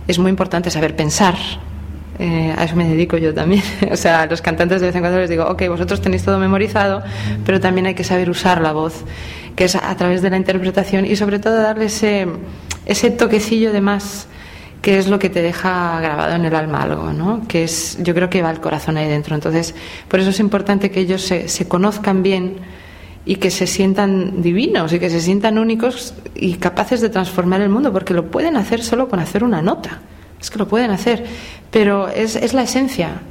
Es 0.06 0.18
muy 0.18 0.30
importante 0.30 0.70
saber 0.70 0.94
pensar. 0.94 1.34
Eh, 2.18 2.54
a 2.56 2.64
eso 2.64 2.76
me 2.76 2.86
dedico 2.86 3.16
yo 3.16 3.32
también. 3.32 3.62
o 3.90 3.96
sea, 3.96 4.22
a 4.22 4.26
los 4.26 4.42
cantantes 4.42 4.80
de 4.80 4.88
vez 4.88 4.94
en 4.94 5.00
cuando 5.00 5.18
les 5.18 5.30
digo, 5.30 5.44
ok, 5.44 5.62
vosotros 5.68 6.00
tenéis 6.00 6.22
todo 6.24 6.38
memorizado, 6.38 7.02
pero 7.44 7.58
también 7.58 7.86
hay 7.86 7.94
que 7.94 8.04
saber 8.04 8.28
usar 8.30 8.60
la 8.60 8.72
voz, 8.72 9.04
que 9.56 9.64
es 9.64 9.74
a 9.74 9.96
través 9.96 10.22
de 10.22 10.30
la 10.30 10.36
interpretación 10.36 11.06
y 11.06 11.16
sobre 11.16 11.38
todo 11.38 11.56
darle 11.56 11.86
ese, 11.86 12.26
ese 12.86 13.10
toquecillo 13.10 13.72
de 13.72 13.80
más 13.80 14.28
que 14.82 14.98
es 14.98 15.08
lo 15.08 15.18
que 15.20 15.30
te 15.30 15.40
deja 15.40 16.00
grabado 16.00 16.34
en 16.34 16.44
el 16.44 16.54
alma 16.56 16.82
algo, 16.82 17.12
¿no? 17.12 17.46
Que 17.46 17.62
es, 17.62 17.96
yo 18.02 18.14
creo 18.14 18.28
que 18.28 18.42
va 18.42 18.50
el 18.50 18.60
corazón 18.60 18.96
ahí 18.96 19.08
dentro. 19.08 19.36
Entonces, 19.36 19.76
por 20.08 20.18
eso 20.18 20.30
es 20.30 20.40
importante 20.40 20.90
que 20.90 21.00
ellos 21.00 21.22
se, 21.22 21.48
se 21.48 21.68
conozcan 21.68 22.24
bien 22.24 22.56
y 23.24 23.36
que 23.36 23.52
se 23.52 23.68
sientan 23.68 24.42
divinos 24.42 24.92
y 24.92 24.98
que 24.98 25.08
se 25.08 25.20
sientan 25.20 25.56
únicos 25.56 26.14
y 26.34 26.54
capaces 26.54 27.00
de 27.00 27.08
transformar 27.08 27.60
el 27.60 27.68
mundo, 27.68 27.92
porque 27.92 28.12
lo 28.12 28.28
pueden 28.28 28.56
hacer 28.56 28.82
solo 28.82 29.08
con 29.08 29.20
hacer 29.20 29.44
una 29.44 29.62
nota. 29.62 30.00
Es 30.40 30.50
que 30.50 30.58
lo 30.58 30.66
pueden 30.66 30.90
hacer, 30.90 31.24
pero 31.70 32.08
es, 32.08 32.34
es 32.34 32.52
la 32.52 32.62
esencia. 32.62 33.22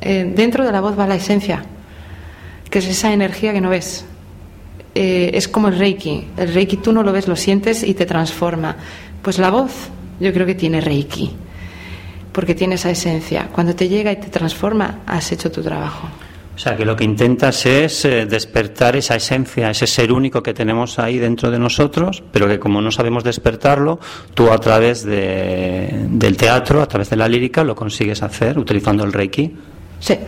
Eh, 0.00 0.32
dentro 0.36 0.64
de 0.64 0.70
la 0.70 0.80
voz 0.80 0.96
va 0.96 1.08
la 1.08 1.16
esencia, 1.16 1.64
que 2.70 2.78
es 2.78 2.86
esa 2.86 3.12
energía 3.12 3.52
que 3.52 3.60
no 3.60 3.70
ves. 3.70 4.04
Eh, 4.94 5.32
es 5.34 5.48
como 5.48 5.66
el 5.66 5.76
reiki. 5.76 6.28
El 6.36 6.54
reiki 6.54 6.76
tú 6.76 6.92
no 6.92 7.02
lo 7.02 7.10
ves, 7.10 7.26
lo 7.26 7.34
sientes 7.34 7.82
y 7.82 7.94
te 7.94 8.06
transforma. 8.06 8.76
Pues 9.22 9.38
la 9.38 9.50
voz 9.50 9.90
yo 10.20 10.32
creo 10.32 10.46
que 10.46 10.54
tiene 10.54 10.80
reiki, 10.80 11.32
porque 12.32 12.54
tiene 12.54 12.76
esa 12.76 12.90
esencia. 12.90 13.48
Cuando 13.52 13.74
te 13.74 13.88
llega 13.88 14.12
y 14.12 14.16
te 14.16 14.28
transforma, 14.28 15.00
has 15.06 15.30
hecho 15.32 15.50
tu 15.50 15.62
trabajo. 15.62 16.08
O 16.54 16.58
sea, 16.58 16.74
que 16.74 16.86
lo 16.86 16.96
que 16.96 17.04
intentas 17.04 17.66
es 17.66 18.06
eh, 18.06 18.24
despertar 18.24 18.96
esa 18.96 19.14
esencia, 19.14 19.68
ese 19.68 19.86
ser 19.86 20.10
único 20.10 20.42
que 20.42 20.54
tenemos 20.54 20.98
ahí 20.98 21.18
dentro 21.18 21.50
de 21.50 21.58
nosotros, 21.58 22.22
pero 22.32 22.48
que 22.48 22.58
como 22.58 22.80
no 22.80 22.90
sabemos 22.90 23.24
despertarlo, 23.24 24.00
tú 24.32 24.50
a 24.50 24.58
través 24.58 25.04
de, 25.04 26.06
del 26.08 26.38
teatro, 26.38 26.80
a 26.80 26.86
través 26.86 27.10
de 27.10 27.16
la 27.16 27.28
lírica, 27.28 27.62
lo 27.62 27.74
consigues 27.74 28.22
hacer 28.22 28.58
utilizando 28.58 29.04
el 29.04 29.12
Reiki. 29.12 29.54
Sí. 30.00 30.18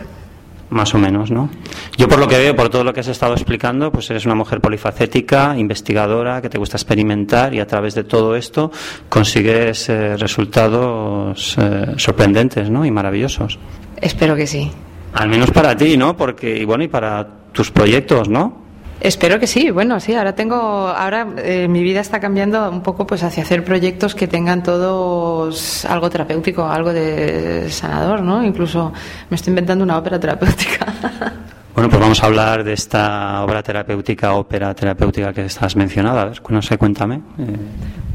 Más 0.69 0.93
o 0.93 0.99
menos, 0.99 1.31
¿no? 1.31 1.49
Yo 1.97 2.07
por 2.07 2.19
lo 2.19 2.27
que 2.27 2.37
veo, 2.37 2.55
por 2.55 2.69
todo 2.69 2.83
lo 2.83 2.93
que 2.93 2.99
has 2.99 3.07
estado 3.07 3.33
explicando, 3.33 3.91
pues 3.91 4.09
eres 4.11 4.25
una 4.25 4.35
mujer 4.35 4.61
polifacética, 4.61 5.57
investigadora, 5.57 6.41
que 6.43 6.49
te 6.49 6.59
gusta 6.59 6.77
experimentar 6.77 7.55
y 7.55 7.59
a 7.59 7.65
través 7.65 7.95
de 7.95 8.03
todo 8.03 8.35
esto 8.35 8.71
consigues 9.09 9.89
eh, 9.89 10.15
resultados 10.15 11.57
eh, 11.57 11.93
sorprendentes, 11.97 12.69
¿no? 12.69 12.85
Y 12.85 12.91
maravillosos. 12.91 13.57
Espero 13.97 14.35
que 14.35 14.45
sí. 14.45 14.71
Al 15.13 15.27
menos 15.27 15.49
para 15.49 15.75
ti, 15.75 15.97
¿no? 15.97 16.15
Porque, 16.15 16.57
y 16.57 16.65
bueno, 16.65 16.83
y 16.83 16.87
para 16.87 17.27
tus 17.51 17.71
proyectos, 17.71 18.29
¿no? 18.29 18.68
Espero 19.01 19.39
que 19.39 19.47
sí. 19.47 19.69
Bueno, 19.71 19.99
sí. 19.99 20.13
Ahora 20.13 20.33
tengo, 20.35 20.55
ahora 20.57 21.27
eh, 21.37 21.67
mi 21.69 21.81
vida 21.83 22.01
está 22.01 22.19
cambiando 22.19 22.69
un 22.69 22.81
poco, 22.81 23.07
pues, 23.07 23.23
hacia 23.23 23.43
hacer 23.43 23.63
proyectos 23.63 24.13
que 24.15 24.27
tengan 24.27 24.61
todos 24.63 25.85
algo 25.85 26.09
terapéutico, 26.09 26.65
algo 26.65 26.91
de 26.93 27.69
sanador, 27.69 28.21
¿no? 28.21 28.43
Incluso 28.43 28.91
me 29.29 29.35
estoy 29.35 29.51
inventando 29.51 29.83
una 29.83 29.97
ópera 29.97 30.19
terapéutica. 30.19 30.85
Bueno, 31.71 31.91
pues 31.91 32.01
vamos 32.01 32.21
a 32.21 32.25
hablar 32.25 32.63
de 32.65 32.73
esta 32.73 33.41
obra 33.41 33.63
terapéutica, 33.63 34.33
ópera 34.33 34.73
terapéutica 34.73 35.31
que 35.31 35.45
estás 35.45 35.77
mencionada. 35.77 36.23
A 36.23 36.25
ver, 36.25 36.41
no 36.49 36.61
sé, 36.61 36.77
cuéntame. 36.77 37.21
Eh, 37.37 37.55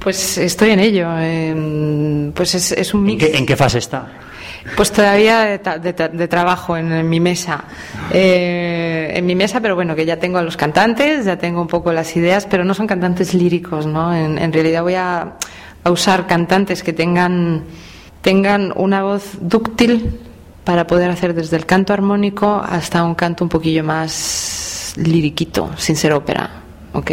Pues 0.00 0.36
estoy 0.36 0.70
en 0.70 0.80
ello. 0.80 1.08
eh, 1.18 2.30
pues 2.34 2.54
es, 2.56 2.72
es 2.72 2.92
un 2.92 3.00
¿en, 3.00 3.06
mix. 3.06 3.24
qué, 3.24 3.38
en 3.38 3.46
qué 3.46 3.56
fase 3.56 3.78
está? 3.78 4.06
Pues 4.76 4.90
todavía 4.92 5.40
de, 5.40 5.58
de 5.58 6.08
de 6.08 6.28
trabajo 6.28 6.76
en, 6.76 7.08
mi 7.08 7.20
mesa. 7.20 7.64
Eh, 8.10 9.12
en 9.14 9.26
mi 9.26 9.34
mesa, 9.34 9.60
pero 9.60 9.74
bueno, 9.74 9.94
que 9.94 10.06
ya 10.06 10.18
tengo 10.18 10.38
a 10.38 10.42
los 10.42 10.56
cantantes, 10.56 11.26
ya 11.26 11.36
tengo 11.36 11.60
un 11.60 11.68
poco 11.68 11.92
las 11.92 12.16
ideas, 12.16 12.46
pero 12.46 12.64
no 12.64 12.74
son 12.74 12.86
cantantes 12.86 13.34
líricos, 13.34 13.86
¿no? 13.86 14.14
En, 14.14 14.38
en 14.38 14.52
realidad 14.52 14.82
voy 14.82 14.94
a, 14.94 15.34
a 15.84 15.90
usar 15.90 16.26
cantantes 16.26 16.82
que 16.82 16.92
tengan, 16.92 17.64
tengan 18.22 18.72
una 18.74 19.02
voz 19.02 19.36
dúctil 19.40 20.18
para 20.64 20.86
poder 20.86 21.10
hacer 21.10 21.34
desde 21.34 21.56
el 21.56 21.66
canto 21.66 21.92
armónico 21.92 22.62
hasta 22.66 23.04
un 23.04 23.14
canto 23.14 23.44
un 23.44 23.50
poquillo 23.50 23.84
más 23.84 24.94
liriquito, 24.96 25.70
sin 25.76 25.94
ser 25.94 26.12
ópera, 26.12 26.50
¿ok? 26.94 27.10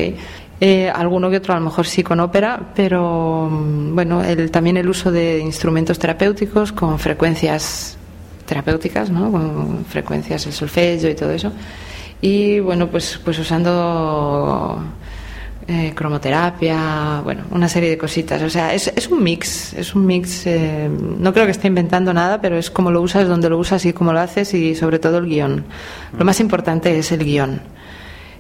Eh, 0.64 0.92
alguno 0.92 1.32
que 1.32 1.38
otro 1.38 1.56
a 1.56 1.58
lo 1.58 1.66
mejor 1.66 1.88
sí 1.88 2.04
con 2.04 2.20
ópera, 2.20 2.60
pero 2.76 3.50
mm, 3.50 3.96
bueno, 3.96 4.24
el, 4.24 4.52
también 4.52 4.78
el 4.78 4.88
uso 4.88 5.12
de 5.12 5.40
instrumentos 5.40 5.98
terapéuticos 5.98 6.72
con 6.72 7.00
frecuencias 7.00 7.98
terapéuticas, 8.46 9.10
¿no? 9.10 9.32
Con 9.32 9.86
frecuencias 9.86 10.46
el 10.46 10.54
solfegio 10.54 11.10
y 11.10 11.16
todo 11.16 11.32
eso. 11.32 11.52
Y 12.22 12.60
bueno, 12.60 12.88
pues, 12.90 13.20
pues 13.26 13.40
usando 13.40 14.78
eh, 15.68 15.94
cromoterapia, 15.96 17.22
bueno, 17.24 17.46
una 17.50 17.68
serie 17.68 17.90
de 17.90 17.98
cositas. 17.98 18.40
O 18.44 18.50
sea, 18.50 18.72
es, 18.72 18.94
es 18.96 19.08
un 19.08 19.24
mix, 19.24 19.74
es 19.74 19.96
un 19.96 20.06
mix. 20.06 20.46
eh, 20.46 20.88
no 20.90 21.34
creo 21.34 21.46
que 21.46 21.52
esté 21.54 21.70
inventando 21.70 22.14
nada, 22.14 22.40
pero 22.40 22.56
es 22.58 22.70
como 22.70 22.92
lo 22.92 23.02
usas, 23.02 23.28
donde 23.28 23.50
lo 23.50 23.58
usas 23.58 23.84
y 23.86 23.94
cómo 23.94 24.14
lo 24.14 24.20
haces 24.20 24.54
y 24.54 24.76
sobre 24.76 25.00
todo 25.00 25.18
el 25.18 25.26
guion. 25.26 25.66
Lo 26.20 26.24
más 26.24 26.40
importante 26.40 26.96
es 27.00 27.12
el 27.12 27.26
guion. 27.26 27.62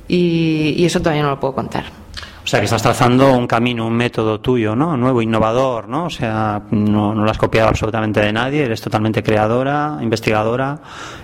Y, 0.07 0.75
y 0.77 0.85
eso 0.85 0.99
todavía 0.99 1.23
no 1.23 1.31
lo 1.31 1.39
puedo 1.39 1.55
contar. 1.55 2.00
O 2.43 2.47
sea, 2.47 2.59
que 2.59 2.65
estás 2.65 2.81
trazando 2.81 3.33
un 3.33 3.45
camino, 3.45 3.85
un 3.85 3.93
método 3.93 4.39
tuyo, 4.39 4.75
¿no? 4.75 4.97
Nuevo, 4.97 5.21
innovador, 5.21 5.87
¿no? 5.87 6.05
O 6.05 6.09
sea, 6.09 6.61
no, 6.71 7.13
lo 7.13 7.29
has 7.29 7.37
copiado 7.37 7.69
absolutamente 7.69 8.19
de 8.19 8.33
nadie, 8.33 8.63
eres 8.63 8.81
totalmente 8.81 9.21
creadora, 9.21 9.97
investigadora 10.01 10.79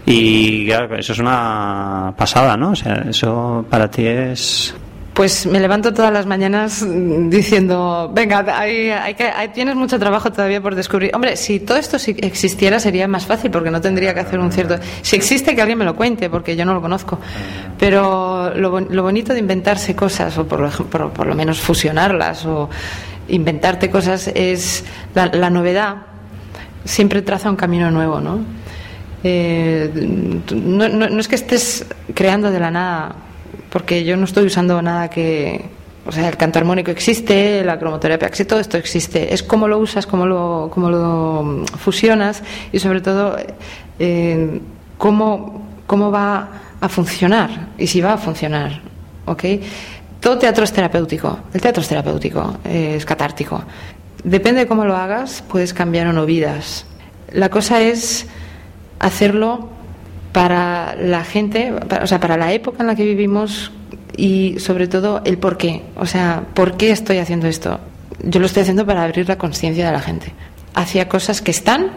y 0.06 0.68
claro, 0.68 0.96
eso 0.96 1.14
es 1.14 1.20
una 1.20 2.14
pasada, 2.16 2.56
¿no? 2.56 2.72
O 2.72 2.76
sea, 2.76 3.06
eso 3.10 3.66
para 3.70 3.90
ti 3.90 4.06
es... 4.06 4.76
Pues 5.18 5.48
me 5.48 5.60
levanto 5.60 5.96
todas 5.96 6.14
las 6.14 6.28
mañanas 6.28 6.86
diciendo, 7.30 8.12
venga, 8.14 8.46
hay, 8.56 9.16
que, 9.16 9.24
hay- 9.24 9.48
tienes 9.50 9.76
mucho 9.76 9.98
trabajo 9.98 10.32
todavía 10.32 10.62
por 10.62 10.76
descubrir. 10.76 11.10
Hombre, 11.16 11.36
si 11.36 11.60
todo 11.60 11.78
esto 11.78 11.98
existiera 12.20 12.80
sería 12.80 13.08
más 13.08 13.26
fácil 13.26 13.50
porque 13.50 13.72
no 13.72 13.82
tendría 13.82 14.14
que 14.14 14.20
hacer 14.20 14.38
un 14.40 14.52
cierto... 14.52 14.78
Si 15.02 15.16
existe, 15.16 15.56
que 15.56 15.62
alguien 15.64 15.80
me 15.80 15.86
lo 15.86 15.96
cuente 15.96 16.30
porque 16.30 16.56
yo 16.56 16.66
no 16.66 16.76
lo 16.76 16.82
conozco. 16.82 17.18
Pero 17.80 18.54
lo, 18.56 18.80
lo 18.80 19.02
bonito 19.02 19.34
de 19.34 19.40
inventarse 19.40 19.96
cosas, 19.96 20.38
o 20.38 20.48
por, 20.48 20.60
lo 21.28 21.34
menos 21.36 21.60
fusionarlas, 21.60 22.46
o 22.46 22.70
inventarte 23.28 23.90
cosas, 23.90 24.28
es 24.36 24.86
la, 25.16 25.26
la 25.26 25.50
novedad 25.50 25.96
siempre 26.86 27.24
traza 27.24 27.50
un 27.50 27.56
camino 27.56 27.90
nuevo, 27.90 28.22
¿no? 28.22 28.40
Eh, 29.24 29.92
no- 30.54 30.88
no 30.90 31.20
es 31.20 31.28
que 31.28 31.36
estés 31.36 31.86
creando 32.14 32.52
de 32.52 32.60
la 32.60 32.70
nada, 32.72 33.16
porque 33.78 34.04
yo 34.04 34.18
no 34.18 34.26
estoy 34.26 34.48
usando 34.48 34.82
nada 34.82 35.08
que. 35.08 35.64
O 36.08 36.12
sea, 36.12 36.28
el 36.30 36.36
canto 36.36 36.58
armónico 36.58 36.90
existe, 36.90 37.64
la 37.64 37.78
cromoterapia 37.78 38.28
existe, 38.28 38.50
todo 38.50 38.60
esto 38.60 38.76
existe. 38.76 39.32
Es 39.36 39.44
cómo 39.44 39.68
lo 39.68 39.78
usas, 39.78 40.08
cómo 40.08 40.26
lo, 40.26 40.72
cómo 40.74 40.90
lo 40.90 41.64
fusionas 41.78 42.42
y, 42.72 42.80
sobre 42.80 43.02
todo, 43.02 43.38
eh, 44.00 44.60
cómo, 44.98 45.62
cómo 45.86 46.10
va 46.10 46.50
a 46.82 46.90
funcionar 46.90 47.68
y 47.78 47.86
si 47.86 48.02
va 48.02 48.14
a 48.14 48.18
funcionar. 48.18 48.82
¿Ok? 49.28 49.44
Todo 50.22 50.40
teatro 50.40 50.64
es 50.64 50.74
terapéutico. 50.74 51.38
El 51.54 51.62
teatro 51.62 51.84
es 51.84 51.88
terapéutico, 51.88 52.58
eh, 52.66 52.96
es 52.98 53.06
catártico. 53.06 53.64
Depende 54.24 54.62
de 54.62 54.68
cómo 54.68 54.86
lo 54.86 54.96
hagas, 54.96 55.44
puedes 55.48 55.72
cambiar 55.72 56.08
o 56.08 56.14
no 56.14 56.26
vidas. 56.26 56.88
La 57.32 57.50
cosa 57.50 57.80
es 57.80 58.26
hacerlo 58.98 59.70
para 60.38 60.96
la 60.96 61.24
gente, 61.24 61.74
para- 61.90 62.04
o 62.04 62.08
sea, 62.08 62.20
para 62.20 62.38
la 62.38 62.54
época 62.54 62.84
en 62.84 62.88
la 62.88 62.96
que 62.96 63.04
vivimos 63.04 63.72
y 64.16 64.60
sobre 64.60 64.88
todo 64.88 65.22
el 65.26 65.40
por 65.40 65.58
qué. 65.58 65.82
O 65.96 66.06
sea, 66.06 66.44
¿por 66.54 66.78
qué 66.78 66.92
estoy 66.92 67.18
haciendo 67.18 67.48
esto? 67.48 67.80
Yo 68.24 68.40
lo 68.40 68.46
estoy 68.46 68.62
haciendo 68.62 68.86
para 68.86 69.04
abrir 69.04 69.28
la 69.28 69.40
conciencia 69.40 69.88
de 69.88 69.92
la 69.92 70.00
gente 70.00 70.34
hacia 70.76 71.10
cosas 71.10 71.42
que 71.42 71.50
están, 71.50 71.88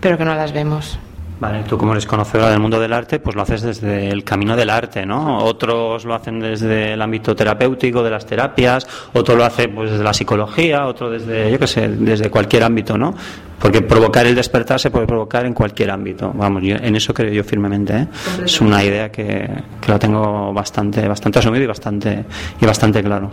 pero 0.00 0.18
que 0.18 0.26
no 0.26 0.34
las 0.34 0.52
vemos. 0.52 0.98
Vale, 1.40 1.62
tú 1.62 1.78
como 1.78 1.92
eres 1.92 2.04
conocedora 2.04 2.50
del 2.50 2.58
mundo 2.58 2.80
del 2.80 2.92
arte, 2.92 3.20
pues 3.20 3.36
lo 3.36 3.42
haces 3.42 3.62
desde 3.62 4.08
el 4.08 4.24
camino 4.24 4.56
del 4.56 4.70
arte, 4.70 5.06
¿no? 5.06 5.38
Otros 5.44 6.04
lo 6.04 6.14
hacen 6.14 6.40
desde 6.40 6.94
el 6.94 7.00
ámbito 7.02 7.36
terapéutico, 7.36 8.02
de 8.02 8.10
las 8.10 8.26
terapias, 8.26 8.84
otro 9.12 9.36
lo 9.36 9.44
hace 9.44 9.68
pues 9.68 9.90
desde 9.92 10.02
la 10.02 10.12
psicología, 10.12 10.86
otro 10.86 11.08
desde, 11.10 11.52
yo 11.52 11.58
qué 11.60 11.66
sé, 11.68 11.86
desde 11.88 12.28
cualquier 12.28 12.64
ámbito, 12.64 12.98
¿no? 12.98 13.14
Porque 13.60 13.82
provocar 13.82 14.26
el 14.26 14.34
despertar 14.34 14.80
se 14.80 14.90
puede 14.90 15.06
provocar 15.06 15.46
en 15.46 15.54
cualquier 15.54 15.90
ámbito. 15.92 16.32
Vamos, 16.34 16.62
yo- 16.64 16.76
en 16.76 16.96
eso 16.96 17.14
creo 17.14 17.32
yo 17.32 17.44
firmemente, 17.44 17.96
¿eh? 17.96 18.06
Es 18.44 18.60
una 18.60 18.82
idea 18.82 19.10
que, 19.12 19.48
que 19.80 19.90
la 19.92 19.98
tengo 19.98 20.52
bastante, 20.52 21.06
bastante 21.06 21.38
asumido 21.38 21.62
y 21.62 21.66
bastante, 21.68 22.24
y 22.60 22.66
bastante 22.66 23.00
claro. 23.02 23.30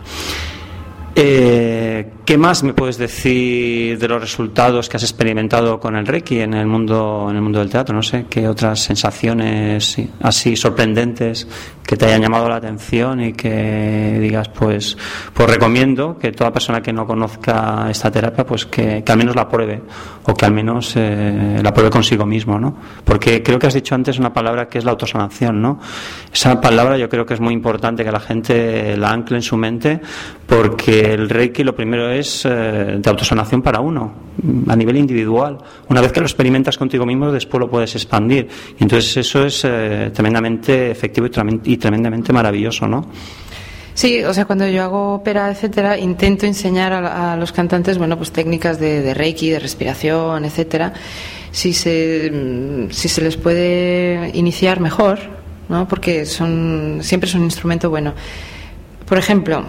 Eh, 1.18 2.12
¿Qué 2.26 2.38
más 2.38 2.62
me 2.64 2.74
puedes 2.74 2.98
decir 2.98 3.98
de 3.98 4.08
los 4.08 4.20
resultados 4.20 4.90
que 4.90 4.98
has 4.98 5.04
experimentado 5.04 5.80
con 5.80 5.96
el 5.96 6.06
Reiki 6.06 6.42
en 6.42 6.54
el 6.54 6.68
mundo 6.68 7.28
en 7.30 7.38
el 7.38 7.42
mundo 7.42 7.60
del 7.60 7.70
teatro? 7.70 7.96
No 7.96 8.04
sé 8.04 8.26
qué 8.30 8.50
otras 8.50 8.82
sensaciones 8.82 9.86
sí, 9.86 10.10
así 10.20 10.58
sorprendentes 10.58 11.48
que 11.86 11.96
te 11.98 12.06
hayan 12.06 12.22
llamado 12.22 12.50
la 12.50 12.56
atención 12.56 13.22
y 13.22 13.34
que 13.34 14.18
digas 14.20 14.50
pues 14.50 14.98
pues 15.34 15.50
recomiendo 15.50 16.18
que 16.18 16.32
toda 16.32 16.52
persona 16.52 16.82
que 16.82 16.92
no 16.92 17.06
conozca 17.06 17.88
esta 17.90 18.10
terapia 18.10 18.46
pues 18.46 18.66
que, 18.66 19.04
que 19.04 19.12
al 19.12 19.18
menos 19.18 19.36
la 19.36 19.48
pruebe 19.48 19.82
o 20.24 20.34
que 20.34 20.46
al 20.46 20.52
menos 20.54 20.94
eh, 20.96 21.60
la 21.62 21.74
pruebe 21.74 21.90
consigo 21.92 22.26
mismo, 22.26 22.60
¿no? 22.60 22.76
Porque 23.04 23.44
creo 23.44 23.60
que 23.60 23.68
has 23.68 23.74
dicho 23.76 23.94
antes 23.94 24.18
una 24.18 24.34
palabra 24.34 24.68
que 24.68 24.80
es 24.80 24.86
la 24.86 24.92
autosanación, 24.92 25.62
¿no? 25.62 25.80
Esa 26.34 26.60
palabra 26.60 26.98
yo 26.98 27.08
creo 27.08 27.26
que 27.26 27.36
es 27.36 27.40
muy 27.40 27.54
importante 27.54 28.04
que 28.04 28.12
la 28.12 28.20
gente 28.20 28.98
la 28.98 29.12
ancle 29.12 29.38
en 29.38 29.44
su 29.44 29.56
mente 29.58 30.02
porque 30.48 31.14
el 31.14 31.30
Reiki 31.30 31.64
lo 31.64 31.76
primero 31.76 32.10
es 32.10 32.46
eh, 32.46 32.98
de 33.00 33.10
autosanación 33.10 33.62
para 33.62 33.80
uno, 33.80 34.14
a 34.68 34.76
nivel 34.76 34.98
individual. 34.98 35.58
Una 35.90 36.02
vez 36.02 36.12
que 36.12 36.20
lo 36.20 36.26
experimentas 36.26 36.78
contigo 36.78 37.06
mismo, 37.06 37.32
después 37.32 37.60
lo 37.60 37.70
puedes 37.70 37.96
expandir. 37.96 38.48
Y 38.80 38.84
entonces 38.84 39.18
eso 39.18 39.46
es 39.46 39.64
eh, 39.66 40.12
tremendamente 40.14 40.92
efectivo 40.92 41.28
y, 41.28 41.30
tremen- 41.30 41.62
tremendamente 41.78 42.34
maravilloso, 42.34 42.88
¿no? 42.88 43.06
Sí, 43.96 44.22
o 44.26 44.34
sea, 44.34 44.44
cuando 44.44 44.68
yo 44.68 44.84
hago 44.84 45.14
ópera, 45.14 45.50
etcétera, 45.50 45.98
intento 45.98 46.46
enseñar 46.46 46.92
a, 46.92 47.38
los 47.38 47.54
cantantes, 47.54 47.98
bueno, 47.98 48.18
pues 48.18 48.32
técnicas 48.32 48.78
de, 48.78 49.02
de 49.02 49.14
reiki, 49.14 49.50
de 49.50 49.60
respiración, 49.60 50.44
etcétera. 50.44 50.92
Si 51.52 51.72
se, 51.72 52.30
mm, 52.30 52.92
si 52.92 53.08
se 53.08 53.22
les 53.22 53.38
puede 53.38 54.32
iniciar 54.34 54.82
mejor, 54.82 55.20
¿no? 55.70 55.88
porque 55.88 56.26
son, 56.26 57.00
siempre 57.02 57.30
es 57.30 57.36
un 57.36 57.44
instrumento 57.44 57.90
bueno. 57.90 58.14
Por 59.08 59.18
ejemplo, 59.18 59.64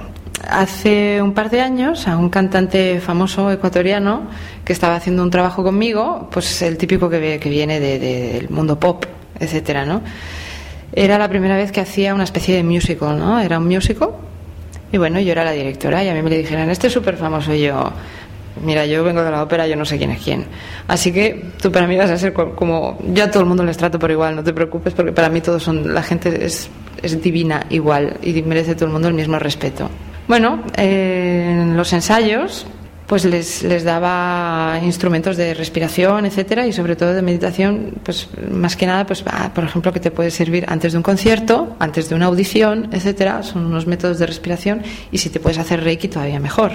hace 0.49 1.23
un 1.23 1.33
par 1.33 1.49
de 1.51 1.61
años 1.61 2.09
a 2.09 2.17
un 2.17 2.29
cantante 2.29 3.01
famoso 3.01 3.51
ecuatoriano 3.53 4.29
que 4.65 4.73
estaba 4.73 4.97
haciendo 4.97 5.23
un 5.23 5.31
trabajo 5.31 5.63
conmigo, 5.63 6.29
pues 6.33 6.63
el 6.63 6.77
típico 6.77 7.09
que, 7.09 7.39
que 7.41 7.49
viene 7.49 7.79
del 7.79 8.49
mundo 8.51 8.79
pop, 8.81 9.05
etcétera, 9.39 9.85
¿no? 9.85 10.03
Era 10.97 11.19
la 11.19 11.29
primera 11.29 11.57
vez 11.57 11.73
que 11.73 11.81
hacía 11.81 12.15
una 12.15 12.25
especie 12.25 12.57
de 12.57 12.65
musical, 12.65 13.19
¿no? 13.19 13.39
Era 13.39 13.59
un 13.59 13.69
musical 13.69 14.11
y 14.91 14.97
bueno, 14.97 15.21
yo 15.21 15.33
era 15.33 15.45
la 15.45 15.53
directora 15.53 16.03
y 16.03 16.09
a 16.09 16.15
mí 16.15 16.23
me 16.23 16.31
le 16.31 16.39
dijeron, 16.39 16.71
este 16.71 16.87
es 16.87 16.93
súper 16.95 17.19
famoso 17.19 17.53
y 17.53 17.65
yo, 17.65 17.93
mira, 18.65 18.87
yo 18.87 19.05
vengo 19.05 19.23
de 19.23 19.31
la 19.31 19.43
ópera, 19.43 19.67
yo 19.67 19.77
no 19.77 19.85
sé 19.85 19.99
quién 19.99 20.13
es 20.13 20.23
quién. 20.23 20.47
Así 20.89 21.13
que 21.13 21.51
tú 21.61 21.71
para 21.71 21.87
mí 21.87 21.99
vas 21.99 22.11
a 22.11 22.17
ser 22.17 22.33
como, 22.33 22.99
yo 23.13 23.25
a 23.25 23.31
todo 23.31 23.43
el 23.43 23.47
mundo 23.47 23.63
les 23.63 23.77
trato 23.77 23.99
por 23.99 24.11
igual, 24.11 24.37
no 24.37 24.43
te 24.43 24.55
preocupes, 24.55 24.95
porque 24.95 25.13
para 25.13 25.29
mí 25.29 25.43
todos 25.43 25.63
son, 25.63 25.93
la 25.93 26.03
gente 26.03 26.47
es, 26.47 26.71
es 27.03 27.21
divina 27.21 27.67
igual 27.69 28.17
y 28.23 28.41
merece 28.41 28.75
todo 28.75 28.87
el 28.87 28.93
mundo 28.93 29.09
el 29.09 29.15
mismo 29.15 29.39
respeto. 29.39 29.91
Bueno, 30.29 30.63
en 30.79 31.77
los 31.77 31.93
ensayos 31.93 32.67
pues 33.07 33.25
les, 33.25 33.63
les 33.63 33.85
daba 33.85 34.81
instrumentos 34.83 35.37
de 35.37 35.55
respiración, 35.55 36.27
etcétera, 36.27 36.67
y 36.67 36.73
sobre 36.73 36.97
todo 36.97 37.15
de 37.15 37.23
meditación, 37.23 37.95
pues 38.03 38.29
más 38.51 38.77
que 38.77 38.87
nada, 38.87 39.07
pues 39.07 39.23
ah, 39.27 39.51
por 39.55 39.65
ejemplo, 39.65 39.93
que 39.93 40.01
te 40.01 40.11
puede 40.11 40.31
servir 40.31 40.65
antes 40.69 40.93
de 40.93 40.99
un 40.99 41.03
concierto, 41.03 41.77
antes 41.79 42.09
de 42.09 42.17
una 42.17 42.27
audición, 42.27 42.89
etcétera, 42.93 43.43
son 43.45 43.67
unos 43.67 43.87
métodos 43.87 44.19
de 44.19 44.27
respiración, 44.27 44.83
y 45.13 45.19
si 45.19 45.31
te 45.31 45.39
puedes 45.39 45.59
hacer 45.59 45.85
Reiki 45.85 46.09
todavía 46.09 46.41
mejor. 46.41 46.73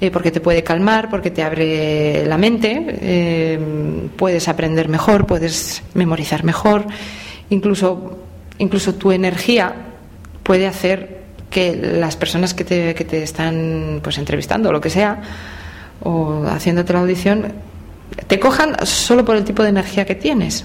Eh, 0.00 0.10
porque 0.10 0.32
te 0.32 0.40
puede 0.40 0.64
calmar, 0.64 1.08
porque 1.08 1.30
te 1.30 1.44
abre 1.44 2.26
la 2.26 2.36
mente, 2.36 2.84
eh, 3.00 3.60
puedes 4.16 4.48
aprender 4.48 4.88
mejor, 4.88 5.26
puedes 5.26 5.84
memorizar 5.94 6.42
mejor, 6.42 6.86
incluso, 7.50 8.18
incluso 8.58 8.96
tu 8.96 9.12
energía 9.12 9.72
puede 10.42 10.66
hacer 10.66 11.21
que 11.52 11.76
las 11.76 12.16
personas 12.16 12.54
que 12.54 12.64
te, 12.64 12.94
que 12.94 13.04
te 13.04 13.22
están 13.22 14.00
pues 14.02 14.18
entrevistando 14.18 14.70
o 14.70 14.72
lo 14.72 14.80
que 14.80 14.90
sea 14.90 15.20
o 16.02 16.44
haciéndote 16.46 16.92
la 16.92 17.00
audición 17.00 17.52
te 18.26 18.40
cojan 18.40 18.74
solo 18.84 19.24
por 19.24 19.36
el 19.36 19.44
tipo 19.44 19.62
de 19.62 19.68
energía 19.68 20.04
que 20.04 20.14
tienes. 20.14 20.64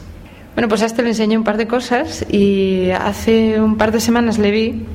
Bueno, 0.56 0.70
pues 0.70 0.82
a 0.82 0.88
este 0.88 1.04
le 1.04 1.10
enseñé 1.10 1.38
un 1.38 1.44
par 1.44 1.58
de 1.58 1.68
cosas 1.68 2.26
y 2.30 2.90
hace 2.90 3.62
un 3.62 3.78
par 3.78 3.92
de 3.92 4.00
semanas 4.00 4.40
le 4.40 4.50
vi 4.50 4.86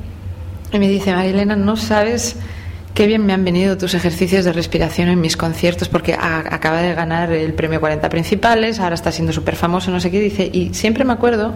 y 0.73 0.79
me 0.79 0.89
dice, 0.89 1.13
Marilena, 1.13 1.55
no 1.55 1.77
sabes 1.77 2.35
qué 2.93 3.07
bien 3.07 3.25
me 3.25 3.33
han 3.33 3.45
venido 3.45 3.77
tus 3.77 3.93
ejercicios 3.93 4.43
de 4.43 4.51
respiración 4.51 5.07
en 5.07 5.21
mis 5.21 5.37
conciertos 5.37 5.87
porque 5.87 6.13
acaba 6.13 6.81
de 6.81 6.93
ganar 6.93 7.31
el 7.31 7.53
premio 7.53 7.79
40 7.79 8.09
principales, 8.09 8.79
ahora 8.79 8.95
está 8.95 9.11
siendo 9.11 9.31
súper 9.31 9.55
famoso, 9.55 9.89
no 9.89 9.99
sé 9.99 10.11
qué 10.11 10.19
dice, 10.19 10.49
y 10.51 10.73
siempre 10.73 11.05
me 11.05 11.13
acuerdo 11.13 11.53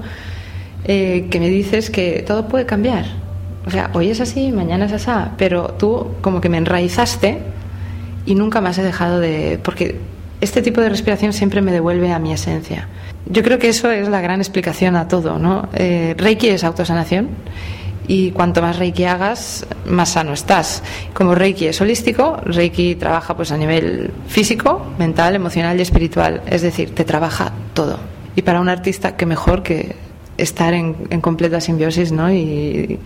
eh, 0.86 1.28
que 1.30 1.40
me 1.40 1.50
dices 1.50 1.90
que 1.90 2.24
todo 2.26 2.48
puede 2.48 2.66
cambiar 2.66 3.27
o 3.68 3.70
sea, 3.70 3.92
hoy 3.94 4.10
es 4.10 4.22
así, 4.22 4.52
mañana 4.54 4.86
es 4.86 4.94
así, 4.94 5.12
pero 5.38 5.76
tú 5.78 6.08
como 6.22 6.40
que 6.40 6.48
me 6.48 6.58
enraizaste 6.58 7.40
y 8.26 8.36
nunca 8.36 8.62
más 8.62 8.78
he 8.78 8.84
dejado 8.84 9.20
de... 9.20 9.60
porque 9.62 10.00
este 10.40 10.62
tipo 10.62 10.80
de 10.80 10.90
respiración 10.90 11.34
siempre 11.34 11.62
me 11.62 11.74
devuelve 11.74 12.14
a 12.14 12.20
mi 12.20 12.32
esencia. 12.32 12.88
Yo 13.26 13.44
creo 13.44 13.60
que 13.60 13.68
eso 13.68 13.92
es 13.92 14.08
la 14.08 14.22
gran 14.22 14.40
explicación 14.40 14.96
a 14.96 15.10
todo, 15.10 15.38
¿no? 15.38 15.68
Eh, 15.74 16.16
Reiki 16.18 16.48
es 16.48 16.64
autosanación 16.64 17.28
y 18.08 18.32
cuanto 18.32 18.62
más 18.62 18.78
Reiki 18.80 19.04
hagas, 19.04 19.68
más 19.86 20.10
sano 20.10 20.32
estás. 20.32 20.82
Como 21.14 21.36
Reiki 21.36 21.68
es 21.68 21.82
holístico, 21.82 22.40
Reiki 22.46 22.96
trabaja 22.96 23.36
pues 23.36 23.52
a 23.52 23.58
nivel 23.58 24.12
físico, 24.28 24.94
mental, 24.98 25.36
emocional 25.36 25.78
y 25.78 25.82
espiritual, 25.82 26.42
es 26.48 26.62
decir, 26.62 26.96
te 26.96 27.04
trabaja 27.04 27.52
todo. 27.74 28.00
Y 28.36 28.44
para 28.44 28.62
un 28.62 28.70
artista, 28.70 29.18
qué 29.18 29.26
mejor 29.26 29.62
que 29.62 29.96
estar 30.38 30.74
en, 30.74 30.96
en 31.10 31.20
completa 31.20 31.60
simbiosis, 31.60 32.12
¿no? 32.12 32.32
Y, 32.32 33.00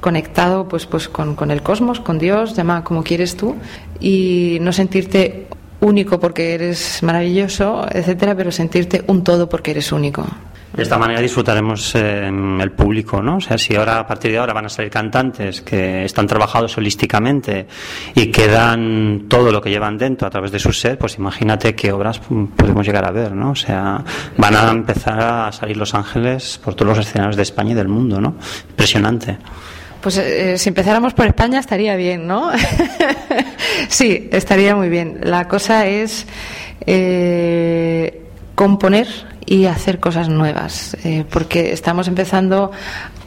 conectado 0.00 0.68
pues, 0.68 0.86
pues 0.86 1.08
con, 1.08 1.34
con 1.34 1.50
el 1.50 1.62
cosmos, 1.62 2.00
con 2.00 2.18
Dios, 2.18 2.54
llama 2.54 2.84
como 2.84 3.02
quieres 3.02 3.36
tú, 3.36 3.56
y 4.00 4.58
no 4.60 4.72
sentirte 4.72 5.46
único 5.80 6.18
porque 6.18 6.54
eres 6.54 7.02
maravilloso, 7.02 7.86
etcétera, 7.90 8.34
pero 8.34 8.50
sentirte 8.50 9.04
un 9.06 9.22
todo 9.22 9.48
porque 9.48 9.70
eres 9.72 9.92
único. 9.92 10.26
De 10.72 10.82
esta 10.82 10.98
manera 10.98 11.20
disfrutaremos 11.20 11.94
eh, 11.94 12.28
el 12.28 12.70
público, 12.72 13.22
¿no? 13.22 13.36
O 13.36 13.40
sea, 13.40 13.56
si 13.56 13.74
ahora 13.74 14.00
a 14.00 14.06
partir 14.06 14.32
de 14.32 14.38
ahora 14.38 14.52
van 14.52 14.66
a 14.66 14.68
salir 14.68 14.90
cantantes 14.90 15.62
que 15.62 16.04
están 16.04 16.26
trabajados 16.26 16.76
holísticamente 16.76 17.66
y 18.14 18.26
que 18.26 18.46
dan 18.48 19.24
todo 19.28 19.50
lo 19.50 19.62
que 19.62 19.70
llevan 19.70 19.96
dentro 19.96 20.28
a 20.28 20.30
través 20.30 20.52
de 20.52 20.58
su 20.58 20.72
ser, 20.72 20.98
pues 20.98 21.16
imagínate 21.16 21.74
qué 21.74 21.90
obras 21.90 22.20
podemos 22.20 22.86
llegar 22.86 23.06
a 23.06 23.10
ver, 23.10 23.32
¿no? 23.32 23.52
O 23.52 23.56
sea, 23.56 24.04
van 24.36 24.54
a 24.54 24.70
empezar 24.70 25.20
a 25.20 25.52
salir 25.52 25.76
los 25.76 25.94
ángeles 25.94 26.60
por 26.62 26.74
todos 26.74 26.96
los 26.96 27.06
escenarios 27.06 27.36
de 27.36 27.42
España 27.42 27.72
y 27.72 27.74
del 27.74 27.88
mundo, 27.88 28.20
¿no? 28.20 28.34
Impresionante. 28.68 29.38
Pues 30.00 30.16
eh, 30.18 30.56
si 30.58 30.68
empezáramos 30.68 31.12
por 31.12 31.26
España 31.26 31.58
estaría 31.58 31.96
bien, 31.96 32.26
¿no? 32.26 32.50
sí, 33.88 34.28
estaría 34.30 34.76
muy 34.76 34.88
bien. 34.88 35.18
La 35.22 35.48
cosa 35.48 35.86
es 35.86 36.26
eh, 36.86 38.22
componer 38.54 39.08
y 39.44 39.64
hacer 39.64 39.98
cosas 39.98 40.28
nuevas, 40.28 40.96
eh, 41.04 41.24
porque 41.28 41.72
estamos 41.72 42.06
empezando, 42.06 42.70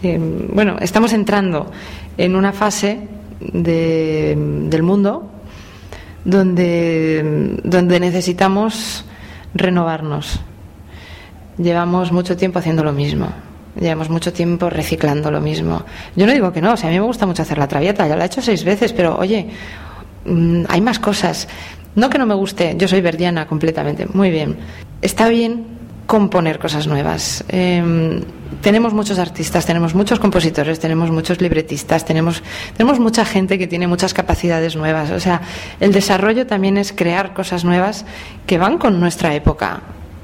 bueno, 0.01 0.77
estamos 0.79 1.13
entrando 1.13 1.71
en 2.17 2.35
una 2.35 2.53
fase 2.53 3.07
del 3.39 4.83
mundo 4.83 5.31
donde, 6.23 7.57
donde 7.63 7.99
necesitamos 7.99 9.03
renovarnos. 9.55 10.39
Llevamos 11.57 12.11
mucho 12.11 12.37
tiempo 12.37 12.59
haciendo 12.59 12.83
lo 12.83 12.93
mismo 12.93 13.29
Llevamos 13.79 14.09
mucho 14.09 14.33
tiempo 14.33 14.69
reciclando 14.69 15.31
lo 15.31 15.39
mismo. 15.39 15.83
Yo 16.15 16.25
no 16.25 16.33
digo 16.33 16.51
que 16.51 16.61
no, 16.61 16.73
o 16.73 16.77
sea, 16.77 16.89
a 16.89 16.91
mí 16.91 16.99
me 16.99 17.05
gusta 17.05 17.25
mucho 17.25 17.41
hacer 17.41 17.57
la 17.57 17.67
traviata, 17.67 18.07
ya 18.07 18.15
la 18.15 18.23
he 18.23 18.27
hecho 18.27 18.41
seis 18.41 18.63
veces, 18.63 18.91
pero 18.93 19.17
oye, 19.17 19.47
mm, 20.25 20.63
hay 20.67 20.81
más 20.81 20.99
cosas. 20.99 21.47
No 21.95 22.09
que 22.09 22.17
no 22.17 22.25
me 22.25 22.35
guste, 22.35 22.75
yo 22.77 22.87
soy 22.87 23.01
verdiana 23.01 23.47
completamente, 23.47 24.07
muy 24.13 24.29
bien. 24.29 24.57
Está 25.01 25.29
bien 25.29 25.65
componer 26.05 26.59
cosas 26.59 26.87
nuevas. 26.87 27.43
Em, 27.47 28.21
tenemos 28.61 28.93
muchos 28.93 29.17
artistas, 29.17 29.65
tenemos 29.65 29.95
muchos 29.95 30.19
compositores, 30.19 30.77
tenemos 30.79 31.09
muchos 31.09 31.39
libretistas, 31.39 32.03
tenemos, 32.03 32.43
tenemos 32.75 32.99
mucha 32.99 33.23
gente 33.23 33.57
que 33.57 33.67
tiene 33.67 33.87
muchas 33.87 34.13
capacidades 34.13 34.75
nuevas. 34.75 35.11
O 35.11 35.19
sea, 35.21 35.41
el 35.79 35.93
desarrollo 35.93 36.45
también 36.45 36.77
es 36.77 36.91
crear 36.91 37.33
cosas 37.33 37.63
nuevas 37.63 38.05
que 38.45 38.57
van 38.57 38.77
con 38.77 38.99
nuestra 38.99 39.33
época. 39.35 39.81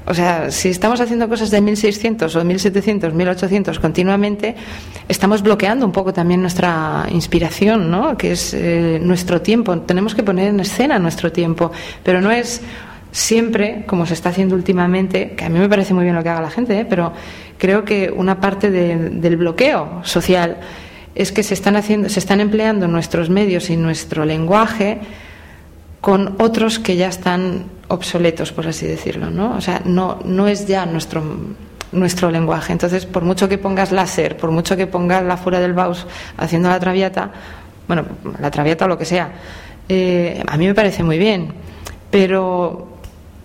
O 0.08 0.14
sea, 0.14 0.50
si 0.50 0.70
estamos 0.70 1.00
haciendo 1.02 1.28
cosas 1.28 1.50
de 1.50 1.60
1600 1.60 2.34
o 2.34 2.44
1700, 2.44 3.12
1800 3.12 3.78
continuamente, 3.78 4.54
estamos 5.06 5.42
bloqueando 5.42 5.84
un 5.84 5.92
poco 5.92 6.14
también 6.14 6.40
nuestra 6.40 7.06
inspiración, 7.10 7.90
¿no? 7.90 8.16
Que 8.16 8.32
es 8.32 8.54
eh, 8.54 8.98
nuestro 9.02 9.42
tiempo. 9.42 9.78
Tenemos 9.80 10.14
que 10.14 10.22
poner 10.22 10.48
en 10.48 10.60
escena 10.60 10.98
nuestro 10.98 11.30
tiempo, 11.30 11.72
pero 12.02 12.22
no 12.22 12.30
es 12.30 12.62
siempre, 13.12 13.84
como 13.86 14.06
se 14.06 14.14
está 14.14 14.30
haciendo 14.30 14.54
últimamente, 14.54 15.32
que 15.32 15.44
a 15.44 15.50
mí 15.50 15.58
me 15.58 15.68
parece 15.68 15.92
muy 15.92 16.04
bien 16.04 16.16
lo 16.16 16.22
que 16.22 16.30
haga 16.30 16.40
la 16.40 16.50
gente, 16.50 16.80
¿eh? 16.80 16.86
pero 16.88 17.12
creo 17.58 17.84
que 17.84 18.10
una 18.10 18.40
parte 18.40 18.70
del 18.70 19.36
bloqueo 19.36 20.00
social 20.04 20.56
es 21.14 21.32
que 21.32 21.42
se 21.42 21.52
están 21.52 21.76
haciendo, 21.76 22.08
se 22.08 22.18
están 22.18 22.40
empleando 22.40 22.88
nuestros 22.88 23.28
medios 23.28 23.68
y 23.68 23.76
nuestro 23.76 24.24
lenguaje 24.24 25.00
con 26.00 26.36
otros 26.38 26.78
que 26.78 26.96
ya 26.96 27.08
están 27.08 27.64
obsoletos, 27.88 28.52
por 28.52 28.66
así 28.66 28.86
decirlo, 28.86 29.30
¿no? 29.30 29.56
O 29.56 29.60
sea, 29.60 29.82
no, 29.84 30.18
no 30.24 30.46
es 30.46 30.66
ya 30.66 30.86
nuestro, 30.86 31.22
nuestro 31.92 32.30
lenguaje. 32.30 32.72
Entonces, 32.72 33.06
por 33.06 33.22
mucho 33.22 33.48
que 33.48 33.58
pongas 33.58 33.92
láser, 33.92 34.36
por 34.36 34.50
mucho 34.50 34.76
que 34.76 34.86
pongas 34.86 35.24
la 35.24 35.36
fuera 35.36 35.58
del 35.60 35.72
Baus 35.72 36.06
haciendo 36.36 36.68
la 36.68 36.78
traviata, 36.78 37.30
bueno, 37.86 38.04
la 38.40 38.50
traviata 38.50 38.84
o 38.84 38.88
lo 38.88 38.98
que 38.98 39.04
sea, 39.04 39.32
eh, 39.88 40.42
a 40.46 40.56
mí 40.56 40.66
me 40.66 40.74
parece 40.74 41.02
muy 41.02 41.18
bien, 41.18 41.52
pero 42.10 42.88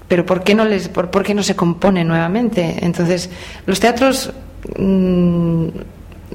pero 0.08 0.26
¿por 0.26 0.44
qué 0.44 0.54
no 0.54 0.66
les 0.66 0.90
por, 0.90 1.24
qué 1.24 1.34
no 1.34 1.42
se 1.42 1.56
compone 1.56 2.04
nuevamente? 2.04 2.86
Entonces, 2.86 3.30
los 3.66 3.80
teatros 3.80 4.32
mm, 4.78 5.68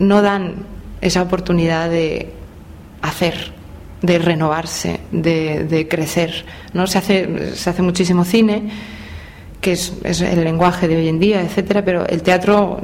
no 0.01 0.23
dan 0.23 0.55
esa 1.01 1.23
oportunidad 1.23 1.91
de 1.91 2.33
hacer 3.03 3.53
de 4.03 4.19
renovarse, 4.19 5.01
de, 5.11 5.87
crecer. 5.89 6.45
¿no? 6.73 6.87
Se, 6.87 6.99
hace, 6.99 7.55
se 7.55 7.71
hace 7.71 7.83
muchísimo 7.83 8.25
cine, 8.25 8.63
que 9.61 9.73
es, 9.73 9.93
el 10.05 10.45
lenguaje 10.45 10.87
de 10.87 10.97
hoy 10.97 11.09
en 11.09 11.19
día, 11.19 11.41
etcétera, 11.41 11.85
pero 11.85 12.07
el 12.07 12.23
teatro 12.23 12.81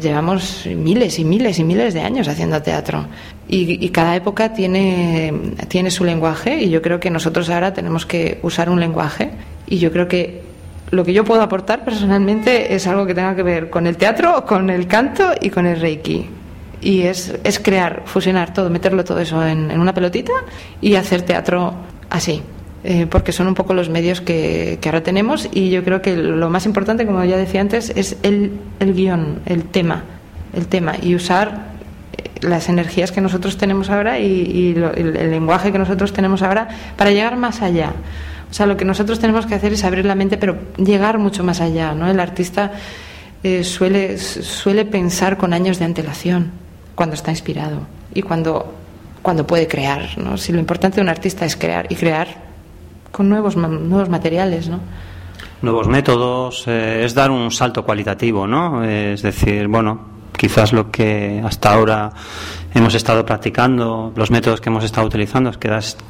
llevamos 0.00 0.66
miles 0.66 1.18
y 1.18 1.24
miles 1.24 1.58
y 1.58 1.64
miles 1.64 1.94
de 1.94 2.02
años 2.02 2.28
haciendo 2.28 2.60
teatro. 2.60 3.06
Y, 3.48 3.88
cada 3.88 4.14
época 4.14 4.52
tiene, 4.52 5.32
tiene 5.68 5.90
su 5.90 6.04
lenguaje 6.04 6.62
y 6.62 6.70
yo 6.70 6.80
creo 6.82 7.00
que 7.00 7.10
nosotros 7.10 7.50
ahora 7.50 7.74
tenemos 7.74 8.06
que 8.06 8.38
usar 8.42 8.70
un 8.70 8.78
lenguaje 8.78 9.30
y 9.66 9.78
yo 9.78 9.90
creo 9.90 10.06
que 10.06 10.42
lo 10.90 11.04
que 11.04 11.12
yo 11.12 11.24
puedo 11.24 11.42
aportar 11.42 11.84
personalmente 11.84 12.74
es 12.74 12.86
algo 12.86 13.06
que 13.06 13.14
tenga 13.14 13.34
que 13.34 13.42
ver 13.42 13.70
con 13.70 13.86
el 13.86 13.96
teatro, 13.96 14.44
con 14.44 14.70
el 14.70 14.86
canto 14.86 15.32
y 15.40 15.50
con 15.50 15.66
el 15.66 15.80
reiki 15.80 16.28
y 16.80 17.02
es, 17.02 17.34
es 17.44 17.58
crear, 17.60 18.02
fusionar 18.06 18.52
todo, 18.54 18.70
meterlo 18.70 19.04
todo 19.04 19.18
eso 19.20 19.44
en, 19.46 19.70
una 19.78 19.92
pelotita 19.94 20.32
y 20.80 20.94
hacer 20.94 21.22
teatro 21.22 21.74
así. 22.08 22.42
Eh, 22.82 23.06
porque 23.10 23.32
son 23.32 23.46
un 23.46 23.54
poco 23.54 23.74
los 23.74 23.90
medios 23.90 24.22
que, 24.22 24.78
que, 24.80 24.88
ahora 24.88 25.02
tenemos 25.02 25.50
y 25.52 25.68
yo 25.68 25.84
creo 25.84 26.00
que 26.00 26.16
lo 26.16 26.48
más 26.48 26.64
importante, 26.64 27.04
como 27.04 27.22
ya 27.24 27.36
decía 27.36 27.60
antes, 27.60 27.90
es 27.94 28.16
el, 28.22 28.52
el 28.78 28.94
guion, 28.94 29.40
el 29.44 29.64
tema. 29.64 30.02
el 30.56 30.66
tema 30.66 30.94
y 31.02 31.14
usar 31.14 31.66
eh, 32.16 32.30
las 32.40 32.70
energías 32.70 33.12
que 33.12 33.20
nosotros 33.20 33.58
tenemos 33.58 33.90
ahora 33.90 34.18
y, 34.18 34.24
y 34.24 34.74
lo- 34.74 34.94
el, 34.94 35.14
el 35.14 35.30
lenguaje 35.30 35.70
que 35.72 35.78
nosotros 35.78 36.14
tenemos 36.14 36.40
ahora 36.40 36.68
para 36.96 37.10
llegar 37.10 37.36
más 37.36 37.60
allá. 37.60 37.92
O 38.50 38.54
sea, 38.54 38.64
lo 38.64 38.78
que 38.78 38.86
nosotros 38.86 39.20
tenemos 39.20 39.44
que 39.44 39.54
hacer 39.54 39.74
es 39.74 39.84
abrir 39.84 40.06
la 40.06 40.14
mente, 40.14 40.38
pero 40.38 40.56
llegar 40.78 41.18
mucho 41.18 41.44
más 41.44 41.60
allá, 41.60 41.92
¿no? 41.94 42.10
El 42.10 42.18
artista 42.18 42.72
eh, 43.44 43.62
suele, 43.62 44.16
suele 44.16 44.86
pensar 44.86 45.36
con 45.36 45.52
años 45.52 45.78
de 45.78 45.84
antelación 45.84 46.50
cuando 47.00 47.14
está 47.14 47.30
inspirado 47.30 47.78
y 48.12 48.20
cuando, 48.20 48.74
cuando 49.22 49.46
puede 49.46 49.66
crear, 49.66 50.18
¿no? 50.18 50.36
Si 50.36 50.52
lo 50.52 50.58
importante 50.58 50.96
de 50.96 51.00
un 51.00 51.08
artista 51.08 51.46
es 51.46 51.56
crear 51.56 51.86
y 51.88 51.94
crear 51.94 52.28
con 53.10 53.26
nuevos, 53.26 53.56
nuevos 53.56 54.10
materiales, 54.10 54.68
¿no? 54.68 54.80
nuevos 55.62 55.88
métodos, 55.88 56.64
eh, 56.66 57.02
es 57.02 57.14
dar 57.14 57.30
un 57.30 57.50
salto 57.50 57.86
cualitativo, 57.86 58.46
¿no? 58.46 58.84
Es 58.84 59.22
decir, 59.22 59.66
bueno, 59.68 59.98
quizás 60.40 60.72
lo 60.72 60.90
que 60.90 61.42
hasta 61.44 61.74
ahora 61.74 62.10
hemos 62.72 62.94
estado 62.94 63.26
practicando, 63.26 64.10
los 64.16 64.30
métodos 64.30 64.62
que 64.62 64.70
hemos 64.70 64.84
estado 64.84 65.06
utilizando, 65.06 65.50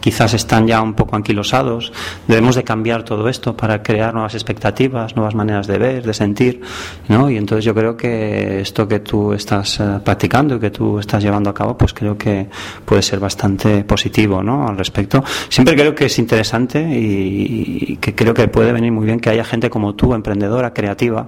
quizás, 0.00 0.34
están 0.34 0.68
ya 0.68 0.80
un 0.82 0.94
poco 0.94 1.16
anquilosados. 1.16 1.92
Debemos 2.28 2.54
de 2.54 2.62
cambiar 2.62 3.02
todo 3.02 3.28
esto 3.28 3.56
para 3.56 3.82
crear 3.82 4.14
nuevas 4.14 4.34
expectativas, 4.34 5.16
nuevas 5.16 5.34
maneras 5.34 5.66
de 5.66 5.78
ver, 5.78 6.06
de 6.06 6.14
sentir, 6.14 6.60
¿no? 7.08 7.28
Y 7.28 7.38
entonces 7.38 7.64
yo 7.64 7.74
creo 7.74 7.96
que 7.96 8.60
esto 8.60 8.86
que 8.86 9.00
tú 9.00 9.32
estás 9.32 9.80
eh, 9.80 9.98
practicando 10.04 10.54
y 10.54 10.60
que 10.60 10.70
tú 10.70 11.00
estás 11.00 11.24
llevando 11.24 11.50
a 11.50 11.54
cabo, 11.54 11.76
pues 11.76 11.92
creo 11.92 12.16
que 12.16 12.48
puede 12.84 13.02
ser 13.02 13.18
bastante 13.18 13.82
positivo, 13.82 14.44
¿no? 14.44 14.68
Al 14.68 14.78
respecto. 14.78 15.24
Siempre 15.48 15.74
creo 15.74 15.92
que 15.92 16.04
es 16.04 16.18
interesante 16.20 16.80
y, 16.80 17.94
y 17.94 17.96
que 17.96 18.14
creo 18.14 18.32
que 18.32 18.46
puede 18.46 18.70
venir 18.70 18.92
muy 18.92 19.06
bien 19.06 19.18
que 19.18 19.30
haya 19.30 19.42
gente 19.42 19.70
como 19.70 19.96
tú, 19.96 20.14
emprendedora, 20.14 20.72
creativa, 20.72 21.26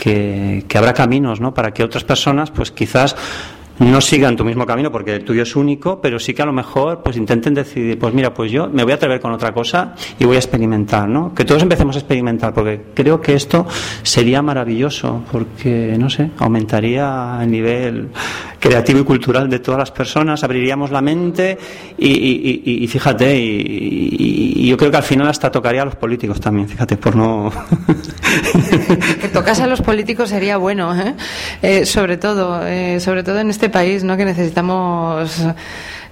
que, 0.00 0.64
que 0.66 0.78
habrá 0.78 0.94
caminos, 0.94 1.40
¿no? 1.40 1.52
Para 1.52 1.74
que 1.74 1.84
otras 1.84 2.04
personas, 2.04 2.50
pues 2.50 2.70
quizás 2.70 3.14
no 3.80 4.00
sigan 4.00 4.36
tu 4.36 4.44
mismo 4.44 4.66
camino 4.66 4.92
porque 4.92 5.16
el 5.16 5.24
tuyo 5.24 5.42
es 5.42 5.56
único, 5.56 6.00
pero 6.00 6.18
sí 6.18 6.34
que 6.34 6.42
a 6.42 6.46
lo 6.46 6.52
mejor 6.52 7.02
pues 7.02 7.16
intenten 7.16 7.54
decidir, 7.54 7.98
pues 7.98 8.14
mira, 8.14 8.32
pues 8.32 8.52
yo 8.52 8.68
me 8.68 8.82
voy 8.84 8.92
a 8.92 8.96
atrever 8.96 9.20
con 9.20 9.32
otra 9.32 9.52
cosa 9.52 9.94
y 10.18 10.24
voy 10.24 10.36
a 10.36 10.38
experimentar, 10.38 11.08
¿no? 11.08 11.34
Que 11.34 11.44
todos 11.44 11.62
empecemos 11.62 11.96
a 11.96 12.00
experimentar 12.00 12.52
porque 12.52 12.80
creo 12.94 13.20
que 13.20 13.34
esto 13.34 13.66
sería 14.02 14.42
maravilloso 14.42 15.22
porque 15.32 15.96
no 15.98 16.10
sé, 16.10 16.30
aumentaría 16.38 17.38
el 17.42 17.50
nivel 17.50 18.08
creativo 18.58 19.00
y 19.00 19.04
cultural 19.04 19.48
de 19.48 19.58
todas 19.60 19.78
las 19.78 19.90
personas, 19.90 20.44
abriríamos 20.44 20.90
la 20.90 21.00
mente 21.00 21.56
y, 21.96 22.86
fíjate, 22.86 23.34
y 23.38 24.68
yo 24.68 24.76
creo 24.76 24.90
que 24.90 24.98
al 24.98 25.02
final 25.02 25.26
hasta 25.26 25.50
tocaría 25.50 25.82
a 25.82 25.86
los 25.86 25.96
políticos 25.96 26.38
también, 26.38 26.68
fíjate, 26.68 26.98
por 26.98 27.16
no 27.16 27.50
que 29.20 29.28
tocase 29.28 29.62
a 29.62 29.66
los 29.66 29.80
políticos 29.80 30.28
sería 30.28 30.58
bueno, 30.58 30.94
¿eh? 30.94 31.14
Eh, 31.62 31.86
sobre 31.86 32.18
todo, 32.18 32.66
eh, 32.66 33.00
sobre 33.00 33.22
todo 33.22 33.38
en 33.38 33.50
este 33.50 33.69
país, 33.70 34.04
¿no? 34.04 34.16
Que 34.16 34.24
necesitamos 34.24 35.44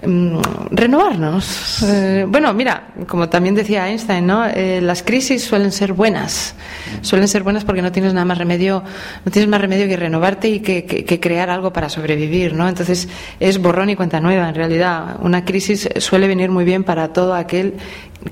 mm, 0.06 0.38
renovarnos. 0.70 1.82
Eh, 1.82 2.24
bueno, 2.28 2.52
mira, 2.54 2.88
como 3.06 3.28
también 3.28 3.54
decía 3.54 3.88
Einstein, 3.88 4.26
¿no? 4.26 4.46
Eh, 4.46 4.80
las 4.82 5.02
crisis 5.02 5.44
suelen 5.44 5.72
ser 5.72 5.92
buenas, 5.92 6.54
suelen 7.02 7.28
ser 7.28 7.42
buenas 7.42 7.64
porque 7.64 7.82
no 7.82 7.92
tienes 7.92 8.14
nada 8.14 8.24
más 8.24 8.38
remedio, 8.38 8.82
no 9.24 9.32
tienes 9.32 9.48
más 9.50 9.60
remedio 9.60 9.86
que 9.88 9.96
renovarte 9.96 10.48
y 10.48 10.60
que, 10.60 10.84
que- 10.84 11.04
que 11.04 11.20
crear 11.20 11.50
algo 11.50 11.72
para 11.72 11.88
sobrevivir, 11.88 12.54
¿no? 12.54 12.68
Entonces 12.68 13.08
es 13.40 13.58
borrón 13.60 13.90
y 13.90 13.96
cuenta 13.96 14.20
nueva. 14.20 14.48
En 14.48 14.54
realidad, 14.54 15.16
una 15.20 15.44
crisis 15.44 15.88
suele 15.98 16.26
venir 16.28 16.50
muy 16.50 16.64
bien 16.64 16.84
para 16.84 17.12
todo 17.12 17.34
aquel 17.34 17.74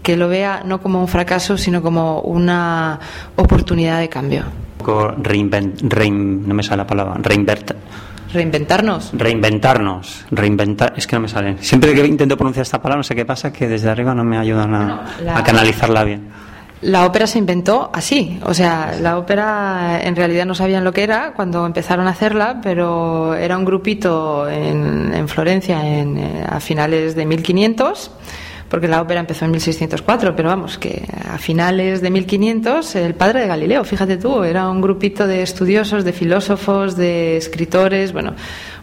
que 0.02 0.16
lo 0.16 0.28
vea 0.28 0.62
no 0.64 0.80
como 0.80 1.00
un 1.00 1.08
fracaso, 1.08 1.56
sino 1.56 1.80
como 1.82 2.20
una 2.22 2.98
oportunidad 3.36 4.00
de 4.00 4.08
cambio. 4.08 4.42
reinvent, 5.18 5.80
rein- 5.82 6.42
no 6.46 6.54
me 6.54 6.62
sale 6.62 6.78
la 6.78 6.86
palabra, 6.86 7.14
reinvert, 7.22 7.72
Reinventarnos. 8.36 9.10
reinventarnos, 9.12 10.24
reinventar, 10.30 10.92
es 10.96 11.06
que 11.06 11.16
no 11.16 11.22
me 11.22 11.28
sale. 11.28 11.56
Siempre 11.60 11.94
que 11.94 12.06
intento 12.06 12.36
pronunciar 12.36 12.62
esta 12.62 12.80
palabra, 12.80 12.98
no 12.98 13.04
sé 13.04 13.14
qué 13.14 13.24
pasa, 13.24 13.52
que 13.52 13.66
desde 13.68 13.88
arriba 13.90 14.14
no 14.14 14.22
me 14.24 14.38
ayudan 14.38 14.74
a, 14.74 14.78
Bueno, 14.78 15.00
la- 15.24 15.38
a 15.38 15.42
canalizarla 15.44 16.04
bien. 16.04 16.28
La 16.82 17.06
ópera 17.06 17.26
se 17.26 17.38
inventó 17.38 17.90
así, 17.94 18.38
o 18.44 18.52
sea, 18.52 18.94
la 19.00 19.16
ópera 19.18 19.98
en 20.02 20.14
realidad 20.14 20.44
no 20.44 20.54
sabían 20.54 20.84
lo 20.84 20.92
que 20.92 21.02
era 21.04 21.32
cuando 21.34 21.64
empezaron 21.64 22.06
a 22.06 22.10
hacerla, 22.10 22.60
pero 22.62 23.34
era 23.34 23.56
un 23.56 23.64
grupito 23.64 24.46
en, 24.46 25.12
en 25.14 25.26
Florencia 25.26 25.82
en, 25.86 26.18
eh, 26.18 26.44
a 26.46 26.60
finales 26.60 27.14
de 27.16 27.24
1500, 27.24 28.10
porque 28.76 28.88
la 28.88 29.00
ópera 29.00 29.20
empezó 29.20 29.46
en 29.46 29.52
1604, 29.52 30.36
pero 30.36 30.50
vamos, 30.50 30.76
que 30.76 31.02
a 31.32 31.38
finales 31.38 32.02
de 32.02 32.10
1500 32.10 32.94
el 32.96 33.14
padre 33.14 33.40
de 33.40 33.46
Galileo, 33.46 33.84
fíjate 33.84 34.18
tú, 34.18 34.44
era 34.44 34.68
un 34.68 34.82
grupito 34.82 35.26
de 35.26 35.40
estudiosos, 35.40 36.04
de 36.04 36.12
filósofos, 36.12 36.94
de 36.94 37.38
escritores, 37.38 38.12
bueno, 38.12 38.34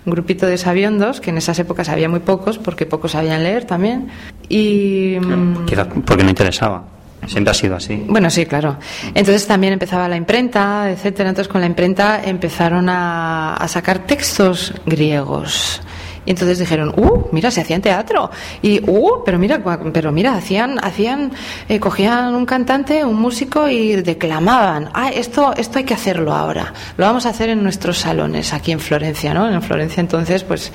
un 0.04 0.12
grupito 0.12 0.48
de 0.48 0.58
sabiondos, 0.58 1.22
que 1.22 1.30
en 1.30 1.38
esas 1.38 1.60
épocas 1.60 1.90
había 1.90 2.10
muy 2.10 2.22
pocos, 2.22 2.58
porque 2.58 2.88
pocos 2.88 3.12
sabían 3.12 3.44
leer 3.44 3.66
también, 3.66 4.08
y... 4.50 5.16
mm, 5.22 5.66
Quizás 5.66 5.88
porque 6.04 6.24
no 6.24 6.30
interesaba. 6.32 6.86
Siempre 7.28 7.52
ha 7.52 7.54
sido 7.54 7.76
así. 7.76 8.04
bueno, 8.08 8.32
sí, 8.32 8.48
claro. 8.48 8.78
Entonces 9.14 9.46
también 9.46 9.74
empezaba 9.74 10.10
la 10.10 10.16
imprenta, 10.16 10.90
etcétera. 10.90 11.30
Entonces 11.30 11.52
con 11.52 11.62
la 11.62 11.68
imprenta 11.68 12.20
empezaron 12.26 12.90
a, 12.90 13.54
a 13.58 13.68
sacar 13.68 14.00
textos 14.00 14.74
griegos. 14.88 15.82
Y 16.26 16.32
entonces 16.32 16.60
dijeron, 16.60 16.94
uh, 16.96 17.28
mira, 17.32 17.52
se 17.52 17.62
hacían 17.62 17.82
teatro. 17.82 18.32
Y, 18.62 18.80
uh, 18.90 19.24
pero 19.26 19.38
mira, 19.38 19.62
pero 19.92 20.12
mira, 20.12 20.36
hacían, 20.36 20.80
hacían, 20.84 21.32
eh, 21.68 21.80
cogían 21.80 22.36
un 22.36 22.46
cantante, 22.46 23.04
un 23.04 23.20
músico 23.20 23.68
y 23.68 23.96
declamaban. 24.02 24.90
Ah, 24.94 25.10
esto, 25.10 25.54
esto 25.56 25.80
hay 25.80 25.84
que 25.84 25.94
hacerlo 25.94 26.34
ahora. 26.34 26.74
Lo 26.98 27.06
vamos 27.06 27.26
a 27.26 27.30
hacer 27.30 27.50
en 27.50 27.64
nuestros 27.64 27.98
salones 27.98 28.54
aquí 28.54 28.72
en 28.72 28.80
Florencia, 28.80 29.34
¿no? 29.34 29.50
En 29.50 29.62
Florencia 29.62 30.02
entonces, 30.02 30.44
pues, 30.44 30.72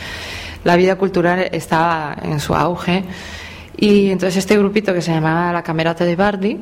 la 0.64 0.76
vida 0.76 0.96
cultural 0.96 1.48
estaba 1.52 2.16
en 2.22 2.40
su 2.40 2.54
auge. 2.54 3.04
Y 3.76 4.10
entonces 4.10 4.38
este 4.38 4.58
grupito 4.58 4.92
que 4.92 5.00
se 5.00 5.12
llamaba 5.12 5.52
la 5.52 5.62
Camerata 5.62 6.04
de 6.04 6.16
Bardi 6.16 6.58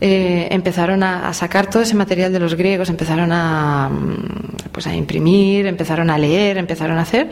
eh, 0.00 0.48
empezaron 0.50 1.02
a, 1.02 1.32
sacar 1.32 1.70
todo 1.70 1.82
ese 1.82 1.94
material 1.94 2.32
de 2.32 2.40
los 2.40 2.54
griegos, 2.54 2.90
empezaron 2.90 3.30
a, 3.32 3.88
mm, 3.88 4.70
pues 4.72 4.86
a 4.86 4.94
imprimir, 4.94 5.66
empezaron 5.66 6.10
a 6.10 6.18
leer, 6.18 6.58
empezaron 6.58 6.98
a 6.98 7.02
hacer 7.02 7.30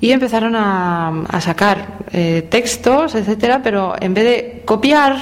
y 0.00 0.12
empezaron 0.12 0.54
a, 0.54 1.24
a 1.28 1.40
sacar 1.40 1.98
eh, 2.12 2.46
textos, 2.48 3.14
etcétera, 3.14 3.60
pero 3.62 3.94
en 4.00 4.14
vez 4.14 4.24
de 4.24 4.62
copiar 4.64 5.16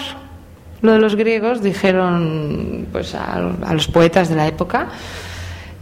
lo 0.83 0.93
de 0.93 0.99
los 0.99 1.17
griegos, 1.17 1.63
dijeron 1.63 2.87
pues 2.93 3.15
a, 3.15 3.35
a 3.35 3.73
los 3.73 3.89
poetas 3.89 4.29
de 4.29 4.37
la 4.37 4.47
época, 4.47 4.89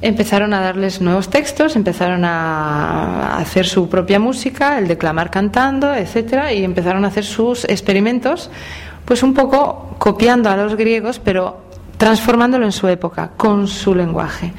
empezaron 0.03 0.53
a 0.53 0.61
darles 0.61 1.01
nuevos 1.01 1.31
textos, 1.31 1.77
empezaron 1.77 2.25
a 2.25 3.37
hacer 3.39 3.67
su 3.67 3.89
propia 3.89 4.19
música, 4.19 4.79
el 4.79 4.89
declamar 4.89 5.31
cantando, 5.31 5.95
etcétera, 5.95 6.53
y 6.53 6.65
empezaron 6.65 7.05
a 7.05 7.09
hacer 7.09 7.25
sus 7.25 7.65
experimentos, 7.65 8.51
pues 9.05 9.23
un 9.23 9.35
poco 9.35 9.97
copiando 9.99 10.51
a 10.51 10.57
los 10.57 10.75
griegos, 10.75 11.19
pero 11.19 11.63
transformándolo 11.97 12.65
en 12.65 12.73
su 12.73 12.89
época, 12.89 13.31
con 13.37 13.69
su 13.69 13.95
lenguaje. 13.95 14.53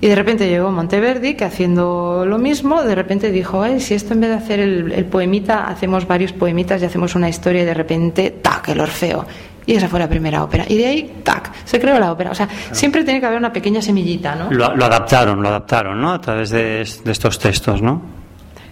Y 0.00 0.06
de 0.06 0.14
repente 0.14 0.48
llegó 0.48 0.70
Monteverdi, 0.70 1.34
que 1.34 1.44
haciendo 1.44 2.24
lo 2.24 2.38
mismo, 2.38 2.82
de 2.84 2.94
repente 2.94 3.32
dijo, 3.32 3.62
Ay, 3.62 3.80
si 3.80 3.94
esto 3.94 4.14
en 4.14 4.20
vez 4.20 4.30
de 4.30 4.36
hacer 4.36 4.60
el, 4.60 4.92
el 4.92 5.04
poemita, 5.06 5.66
hacemos 5.66 6.06
varios 6.06 6.32
poemitas 6.32 6.80
y 6.80 6.84
hacemos 6.84 7.16
una 7.16 7.28
historia 7.28 7.62
y 7.62 7.64
de 7.64 7.74
repente, 7.74 8.30
tac, 8.40 8.68
el 8.68 8.80
Orfeo. 8.80 9.26
Y 9.66 9.74
esa 9.74 9.88
fue 9.88 9.98
la 9.98 10.08
primera 10.08 10.44
ópera. 10.44 10.64
Y 10.68 10.78
de 10.78 10.86
ahí, 10.86 11.20
tac, 11.24 11.50
se 11.64 11.80
creó 11.80 11.98
la 11.98 12.12
ópera. 12.12 12.30
O 12.30 12.34
sea, 12.34 12.48
siempre 12.70 13.02
tiene 13.04 13.20
que 13.20 13.26
haber 13.26 13.38
una 13.38 13.52
pequeña 13.52 13.82
semillita, 13.82 14.34
¿no? 14.34 14.50
Lo, 14.50 14.74
lo 14.74 14.84
adaptaron, 14.84 15.42
lo 15.42 15.48
adaptaron, 15.48 16.00
¿no? 16.00 16.12
A 16.12 16.20
través 16.20 16.50
de, 16.50 16.88
de 17.04 17.12
estos 17.12 17.38
textos, 17.38 17.82
¿no? 17.82 18.00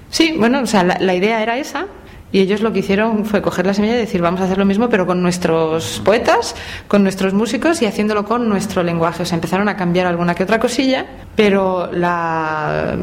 Sí, 0.08 0.34
bueno, 0.38 0.60
o 0.60 0.66
sea, 0.66 0.84
la, 0.84 0.96
la 1.00 1.12
idea 1.14 1.42
era 1.42 1.58
esa. 1.58 1.86
Y 2.32 2.40
ellos 2.40 2.60
lo 2.60 2.72
que 2.72 2.80
hicieron 2.80 3.24
fue 3.24 3.40
coger 3.40 3.66
la 3.66 3.74
semilla 3.74 3.94
y 3.94 3.98
decir, 3.98 4.20
vamos 4.20 4.40
a 4.40 4.44
hacer 4.44 4.58
lo 4.58 4.64
mismo, 4.64 4.88
pero 4.88 5.06
con 5.06 5.22
nuestros 5.22 6.02
poetas, 6.04 6.56
con 6.88 7.02
nuestros 7.02 7.34
músicos 7.34 7.80
y 7.82 7.86
haciéndolo 7.86 8.24
con 8.24 8.48
nuestro 8.48 8.82
lenguaje. 8.82 9.22
O 9.22 9.26
sea, 9.26 9.36
empezaron 9.36 9.68
a 9.68 9.76
cambiar 9.76 10.06
alguna 10.06 10.34
que 10.34 10.42
otra 10.42 10.58
cosilla, 10.58 11.06
pero 11.36 11.90
la, 11.92 12.96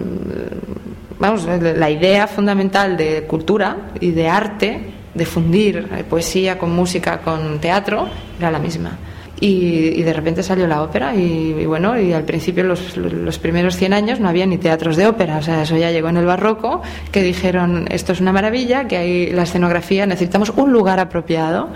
vamos, 1.20 1.46
la 1.46 1.90
idea 1.90 2.28
fundamental 2.28 2.98
de 2.98 3.24
cultura 3.24 3.78
y 4.00 4.12
de 4.12 4.28
arte, 4.28 4.92
de 5.14 5.26
fundir 5.26 5.88
eh, 5.96 6.04
poesía 6.04 6.58
con 6.58 6.72
música, 6.76 7.20
con 7.20 7.60
teatro, 7.60 8.10
era 8.38 8.52
la 8.52 8.60
misma. 8.60 8.98
Y, 9.40 10.02
de 10.04 10.14
repente 10.14 10.42
salió 10.42 10.68
la 10.68 10.84
ópera 10.84 11.16
y, 11.16 11.66
bueno, 11.66 12.00
y 12.00 12.14
al 12.14 12.24
principio 12.24 12.64
los, 12.64 12.96
los 12.96 13.40
primeros 13.40 13.76
100 13.76 13.94
años 13.94 14.20
no 14.20 14.30
había 14.30 14.46
ni 14.46 14.58
teatros 14.58 14.96
de 14.96 15.08
ópera, 15.08 15.38
o 15.38 15.42
sea, 15.42 15.64
eso 15.64 15.76
ya 15.76 15.92
llegó 15.92 16.08
en 16.08 16.18
el 16.18 16.26
barroco, 16.26 16.82
que 17.12 17.22
dijeron, 17.22 17.88
esto 17.90 18.14
es 18.14 18.22
una 18.22 18.32
maravilla, 18.32 18.88
que 18.88 18.96
hay 18.96 19.32
la 19.32 19.44
escenografía, 19.44 20.06
necesitamos 20.06 20.52
un 20.56 20.72
lugar 20.72 21.00
apropiado 21.00 21.70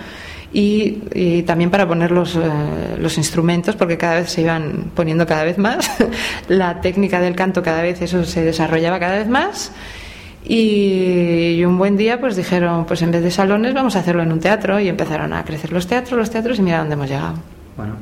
y, 0.53 0.99
y 1.13 1.43
también 1.43 1.69
para 1.69 1.87
poner 1.87 2.11
los, 2.11 2.35
eh, 2.35 2.41
los 2.99 3.17
instrumentos, 3.17 3.75
porque 3.75 3.97
cada 3.97 4.15
vez 4.15 4.29
se 4.29 4.41
iban 4.41 4.91
poniendo 4.95 5.25
cada 5.25 5.43
vez 5.43 5.57
más, 5.57 5.89
la 6.47 6.79
técnica 6.79 7.19
del 7.19 7.35
canto 7.35 7.61
cada 7.61 7.81
vez 7.81 8.01
eso 8.01 8.23
se 8.23 8.43
desarrollaba 8.43 8.99
cada 8.99 9.17
vez 9.17 9.27
más. 9.27 9.71
Y, 10.49 11.63
un 11.65 11.77
buen 11.77 11.97
día 11.97 12.19
pues 12.19 12.35
dijeron, 12.35 12.85
pues 12.85 13.01
en 13.01 13.11
vez 13.11 13.21
de 13.21 13.31
salones 13.31 13.73
vamos 13.73 13.95
a 13.95 13.99
hacerlo 13.99 14.23
en 14.23 14.31
un 14.31 14.39
teatro 14.39 14.79
y 14.79 14.87
empezaron 14.87 15.33
a 15.33 15.43
crecer 15.43 15.73
los 15.73 15.87
teatros, 15.87 16.17
los 16.17 16.29
teatros 16.29 16.59
y 16.59 16.61
mira 16.61 16.79
dónde 16.79 16.93
hemos 16.93 17.09
llegado. 17.09 17.35
Bueno, 17.75 17.95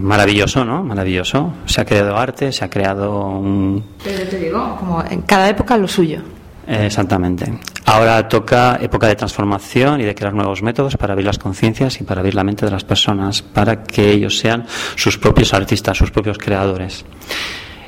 maravilloso, 0.00 0.64
¿no? 0.64 0.82
Maravilloso. 0.82 1.52
Se 1.66 1.80
ha 1.80 1.84
creado 1.84 2.16
arte, 2.16 2.52
se 2.52 2.64
ha 2.64 2.68
creado 2.68 3.26
un... 3.26 3.82
Pero 4.02 4.28
te 4.28 4.38
digo, 4.38 4.76
como 4.78 5.02
en 5.02 5.22
cada 5.22 5.48
época 5.48 5.76
lo 5.76 5.88
suyo. 5.88 6.20
Exactamente. 6.66 7.60
Ahora 7.86 8.26
toca 8.28 8.78
época 8.80 9.06
de 9.06 9.16
transformación 9.16 10.00
y 10.00 10.04
de 10.04 10.14
crear 10.14 10.34
nuevos 10.34 10.62
métodos 10.62 10.96
para 10.96 11.12
abrir 11.12 11.26
las 11.26 11.38
conciencias 11.38 12.00
y 12.00 12.04
para 12.04 12.20
abrir 12.20 12.34
la 12.34 12.44
mente 12.44 12.64
de 12.64 12.72
las 12.72 12.84
personas, 12.84 13.42
para 13.42 13.82
que 13.82 14.10
ellos 14.10 14.38
sean 14.38 14.66
sus 14.96 15.18
propios 15.18 15.52
artistas, 15.54 15.96
sus 15.96 16.10
propios 16.10 16.38
creadores. 16.38 17.04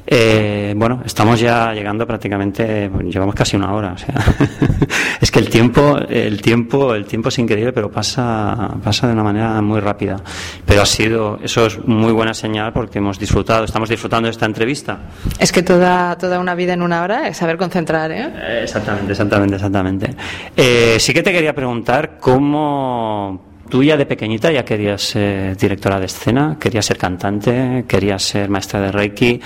Eh, 0.07 0.73
bueno, 0.77 1.03
estamos 1.05 1.41
ya 1.41 1.73
llegando 1.73 2.07
prácticamente, 2.07 2.89
llevamos 3.05 3.35
casi 3.35 3.57
una 3.57 3.73
hora. 3.73 3.93
O 3.93 3.99
sea, 3.99 4.15
es 5.21 5.31
que 5.31 5.41
el 5.41 5.49
tiempo, 5.49 5.99
el 6.09 6.41
tiempo, 6.41 6.95
el 6.95 7.07
tiempo 7.07 7.29
es 7.29 7.39
increíble, 7.39 7.73
pero 7.73 7.91
pasa, 7.91 8.77
pasa 8.83 9.09
de 9.09 9.13
una 9.15 9.25
manera 9.25 9.61
muy 9.61 9.81
rápida. 9.81 10.17
Pero 10.65 10.83
ha 10.83 10.87
sido, 10.87 11.41
eso 11.43 11.67
es 11.67 11.85
muy 11.85 12.13
buena 12.13 12.35
señal 12.35 12.73
porque 12.73 12.99
hemos 12.99 13.19
disfrutado, 13.19 13.65
estamos 13.65 13.89
disfrutando 13.89 14.27
de 14.27 14.31
esta 14.33 14.47
entrevista. 14.47 14.99
Es 15.39 15.51
que 15.51 15.63
toda, 15.63 16.17
toda 16.17 16.39
una 16.39 16.55
vida 16.55 16.75
en 16.75 16.83
una 16.83 17.03
hora 17.03 17.29
es 17.29 17.37
saber 17.37 17.57
concentrar, 17.57 18.13
¿eh? 18.13 18.33
Eh, 18.35 18.61
Exactamente, 18.63 19.13
exactamente, 19.13 19.55
exactamente. 19.57 20.15
Eh, 20.57 20.97
sí 21.01 21.13
que 21.13 21.23
te 21.23 21.33
quería 21.33 21.55
preguntar 21.55 22.19
cómo 22.21 23.57
tú 23.69 23.83
ya 23.83 23.97
de 23.97 24.07
pequeñita 24.07 24.53
ya 24.53 24.65
querías 24.65 25.03
ser 25.03 25.57
directora 25.57 25.99
de 25.99 26.07
escena, 26.07 26.57
querías 26.61 26.87
ser 26.87 26.97
cantante, 26.97 27.85
querías 27.89 28.23
ser 28.23 28.49
maestra 28.49 28.81
de 28.81 28.93
Reiki. 28.93 29.41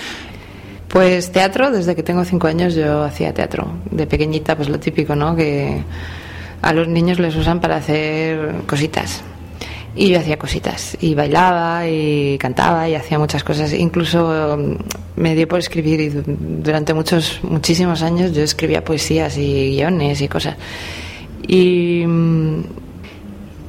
Pues 0.91 1.31
teatro, 1.31 1.71
desde 1.71 1.95
que 1.95 2.03
tengo 2.03 2.25
cinco 2.25 2.47
años 2.47 2.75
yo 2.75 3.03
hacía 3.03 3.33
teatro. 3.33 3.67
De 3.89 4.05
pequeñita, 4.07 4.55
pues 4.57 4.67
lo 4.69 4.79
típico, 4.79 5.15
¿no? 5.15 5.35
Que 5.35 5.81
a 6.61 6.73
los 6.73 6.87
niños 6.87 7.17
les 7.19 7.35
usan 7.35 7.61
para 7.61 7.77
hacer 7.77 8.55
cositas. 8.67 9.21
Y 9.95 10.09
yo 10.09 10.19
hacía 10.19 10.37
cositas. 10.37 10.97
Y 10.99 11.15
bailaba, 11.15 11.87
y 11.87 12.37
cantaba, 12.37 12.89
y 12.89 12.95
hacía 12.95 13.17
muchas 13.19 13.43
cosas. 13.43 13.71
Incluso 13.73 14.57
mm, 14.57 15.21
me 15.21 15.33
dio 15.35 15.47
por 15.47 15.59
escribir, 15.59 16.01
y 16.01 16.09
du- 16.09 16.23
durante 16.27 16.93
muchos, 16.93 17.39
muchísimos 17.43 18.01
años 18.01 18.33
yo 18.33 18.41
escribía 18.43 18.83
poesías 18.83 19.37
y 19.37 19.71
guiones 19.77 20.19
y 20.21 20.27
cosas. 20.27 20.55
Y, 21.47 22.03
mm, 22.05 22.61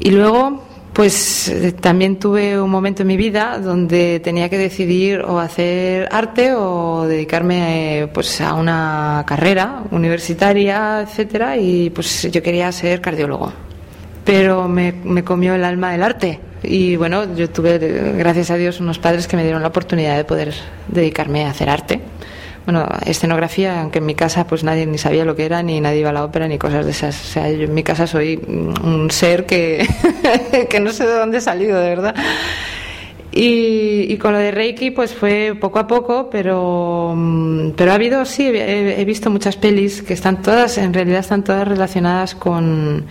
y 0.00 0.10
luego, 0.10 0.64
pues 0.92 1.48
eh, 1.48 1.72
también 1.72 2.18
tuve 2.18 2.60
un 2.60 2.70
momento 2.70 3.02
en 3.02 3.08
mi 3.08 3.16
vida 3.16 3.58
donde 3.58 4.20
tenía 4.20 4.48
que 4.48 4.58
decidir 4.58 5.20
o 5.20 5.38
hacer 5.38 6.08
arte 6.12 6.54
o 6.54 7.06
dedicarme 7.06 8.00
eh, 8.00 8.06
pues 8.08 8.40
a 8.40 8.54
una 8.54 9.24
carrera 9.26 9.82
universitaria, 9.90 11.00
etcétera, 11.02 11.56
y 11.56 11.90
pues 11.90 12.28
yo 12.30 12.42
quería 12.42 12.70
ser 12.72 13.00
cardiólogo. 13.00 13.52
Pero 14.24 14.68
me, 14.68 14.92
me 14.92 15.24
comió 15.24 15.54
el 15.54 15.64
alma 15.64 15.94
el 15.94 16.02
arte. 16.02 16.38
Y 16.62 16.94
bueno, 16.94 17.34
yo 17.34 17.50
tuve, 17.50 17.78
gracias 18.16 18.50
a 18.50 18.56
Dios, 18.56 18.78
unos 18.78 18.98
padres 18.98 19.26
que 19.26 19.36
me 19.36 19.42
dieron 19.42 19.62
la 19.62 19.68
oportunidad 19.68 20.16
de 20.16 20.24
poder 20.24 20.54
dedicarme 20.88 21.44
a 21.44 21.50
hacer 21.50 21.68
arte. 21.68 22.00
Bueno, 22.64 22.86
escenografía, 23.06 23.80
aunque 23.80 23.98
en 23.98 24.06
mi 24.06 24.14
casa 24.14 24.46
pues 24.46 24.62
nadie 24.62 24.86
ni 24.86 24.98
sabía 24.98 25.24
lo 25.24 25.34
que 25.34 25.44
era, 25.44 25.62
ni 25.62 25.80
nadie 25.80 26.00
iba 26.00 26.10
a 26.10 26.12
la 26.12 26.24
ópera, 26.24 26.46
ni 26.46 26.58
cosas 26.58 26.84
de 26.84 26.92
esas. 26.92 27.20
O 27.20 27.24
sea, 27.24 27.50
yo 27.50 27.64
en 27.64 27.74
mi 27.74 27.82
casa 27.82 28.06
soy 28.06 28.36
mm, 28.36 28.86
un 28.86 29.10
ser 29.10 29.46
que, 29.46 29.86
que 30.70 30.80
no 30.80 30.92
sé 30.92 31.06
de 31.06 31.14
dónde 31.14 31.38
he 31.38 31.40
salido, 31.40 31.80
de 31.80 31.88
verdad. 31.88 32.14
Y, 33.34 34.14
con 34.18 34.32
lo 34.32 34.38
de 34.38 34.50
Reiki, 34.50 34.90
pues 34.90 35.14
fue 35.14 35.56
poco 35.58 35.78
a 35.78 35.86
poco, 35.86 36.28
pero, 36.30 37.14
mm, 37.16 37.70
pero 37.70 37.92
ha 37.92 37.94
habido, 37.94 38.24
sí, 38.26 38.44
he, 38.44 39.00
he 39.00 39.04
visto 39.06 39.30
muchas 39.30 39.56
pelis 39.56 40.02
que 40.02 40.12
están 40.12 40.42
todas, 40.42 40.76
en 40.76 40.92
realidad 40.92 41.20
están 41.20 41.42
todas 41.42 41.66
relacionadas 41.66 42.34
con, 42.34 43.06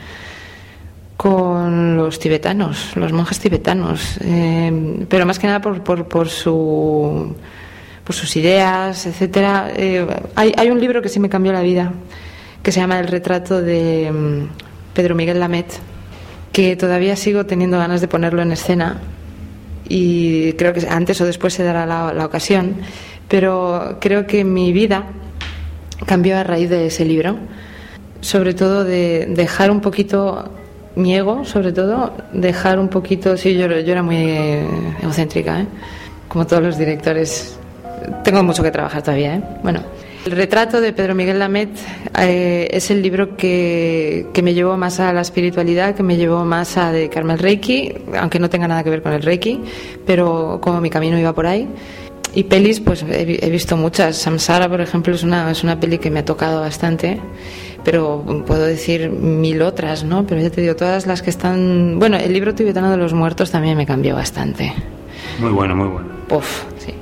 con 1.17 1.97
los 1.97 2.17
tibetanos, 2.17 2.95
los 2.95 3.11
monjes 3.13 3.39
tibetanos, 3.39 4.17
eh, 4.21 5.05
pero 5.07 5.25
más 5.25 5.37
que 5.37 5.45
nada 5.45 5.61
por, 5.61 5.83
por, 5.83 6.07
por 6.07 6.29
su 6.29 7.35
por 8.11 8.17
sus 8.17 8.35
ideas, 8.35 9.05
etcétera. 9.05 9.71
Eh, 9.73 10.05
hay, 10.35 10.69
un 10.69 10.81
libro 10.81 11.01
que 11.01 11.07
sí 11.07 11.17
me 11.21 11.29
cambió 11.29 11.53
la 11.53 11.61
vida, 11.61 11.93
que 12.61 12.73
se 12.73 12.81
llama 12.81 12.99
El 12.99 13.07
retrato 13.07 13.61
de 13.61 14.11
mm, 14.11 14.93
Pedro 14.93 15.15
Miguel 15.15 15.39
Lamet, 15.39 15.67
que 16.51 16.75
todavía 16.75 17.15
sigo 17.15 17.45
teniendo 17.45 17.77
ganas 17.77 18.01
de 18.01 18.09
ponerlo 18.09 18.41
en 18.41 18.51
escena 18.51 18.99
y 19.87 20.51
creo 20.53 20.73
que 20.73 20.85
antes 20.89 21.21
o 21.21 21.25
después 21.25 21.53
se 21.53 21.63
dará 21.63 21.85
la, 21.85 22.25
ocasión, 22.25 22.75
pero 23.29 23.97
creo 24.01 24.27
que 24.27 24.43
mi 24.43 24.73
vida 24.73 25.05
cambió 26.05 26.37
a 26.37 26.43
raíz 26.43 26.69
de 26.69 26.87
ese 26.87 27.05
libro, 27.05 27.37
sobre 28.19 28.53
todo 28.53 28.83
de 28.83 29.25
dejar 29.29 29.71
un 29.71 29.79
poquito 29.79 30.51
mi 30.97 31.15
ego, 31.15 31.45
sobre 31.45 31.71
todo, 31.71 32.11
dejar 32.33 32.77
un 32.77 32.89
poquito, 32.89 33.37
sí, 33.37 33.55
yo, 33.55 33.67
era 33.67 34.03
muy 34.03 34.17
egocéntrica, 35.01 35.61
¿eh? 35.61 35.67
como 36.27 36.45
todos 36.45 36.61
los 36.61 36.77
directores, 36.77 37.57
tengo 38.23 38.43
mucho 38.43 38.63
que 38.63 38.71
trabajar 38.71 39.01
todavía, 39.01 39.35
¿eh? 39.35 39.41
Bueno, 39.63 39.81
el 40.25 40.31
retrato 40.33 40.79
de 40.81 40.93
Pedro 40.93 41.15
Miguel 41.15 41.39
Lamet 41.39 41.69
eh, 42.19 42.67
es 42.71 42.91
el 42.91 43.01
libro 43.01 43.35
que, 43.35 44.27
que 44.33 44.41
me 44.43 44.53
llevó 44.53 44.77
más 44.77 44.99
a 44.99 45.11
la 45.13 45.21
espiritualidad, 45.21 45.95
que 45.95 46.03
me 46.03 46.15
llevó 46.17 46.45
más 46.45 46.77
a 46.77 46.91
dedicarme 46.91 47.33
al 47.33 47.39
Reiki, 47.39 47.93
aunque 48.19 48.37
no 48.39 48.49
tenga 48.49 48.67
nada 48.67 48.83
que 48.83 48.89
ver 48.91 49.01
con 49.01 49.13
el 49.13 49.21
Reiki, 49.23 49.59
pero 50.05 50.59
como 50.61 50.79
mi 50.81 50.89
camino 50.89 51.17
iba 51.17 51.33
por 51.33 51.47
ahí. 51.47 51.67
Y 52.33 52.43
pelis, 52.43 52.79
pues 52.79 53.03
he, 53.03 53.25
vi- 53.25 53.39
he 53.41 53.49
visto 53.49 53.75
muchas. 53.75 54.15
Samsara, 54.15 54.69
por 54.69 54.79
ejemplo, 54.79 55.13
es 55.13 55.23
una, 55.23 55.51
es 55.51 55.63
una 55.63 55.79
peli 55.79 55.97
que 55.97 56.09
me 56.09 56.19
ha 56.19 56.25
tocado 56.25 56.61
bastante, 56.61 57.19
pero 57.83 58.23
puedo 58.47 58.63
decir 58.65 59.09
mil 59.09 59.61
otras, 59.63 60.03
¿no? 60.05 60.25
Pero 60.25 60.39
ya 60.39 60.49
te 60.49 60.61
digo, 60.61 60.75
todas 60.77 61.07
las 61.07 61.21
que 61.21 61.29
están... 61.29 61.99
Bueno, 61.99 62.15
el 62.17 62.31
libro 62.31 62.53
tibetano 62.55 62.89
de 62.89 62.95
los 62.97 63.13
muertos 63.13 63.51
también 63.51 63.75
me 63.75 63.85
cambió 63.85 64.15
bastante. 64.15 64.71
Muy 65.39 65.49
bueno, 65.51 65.75
muy 65.75 65.87
bueno. 65.89 66.07
Puf, 66.29 66.63
sí. 66.77 66.93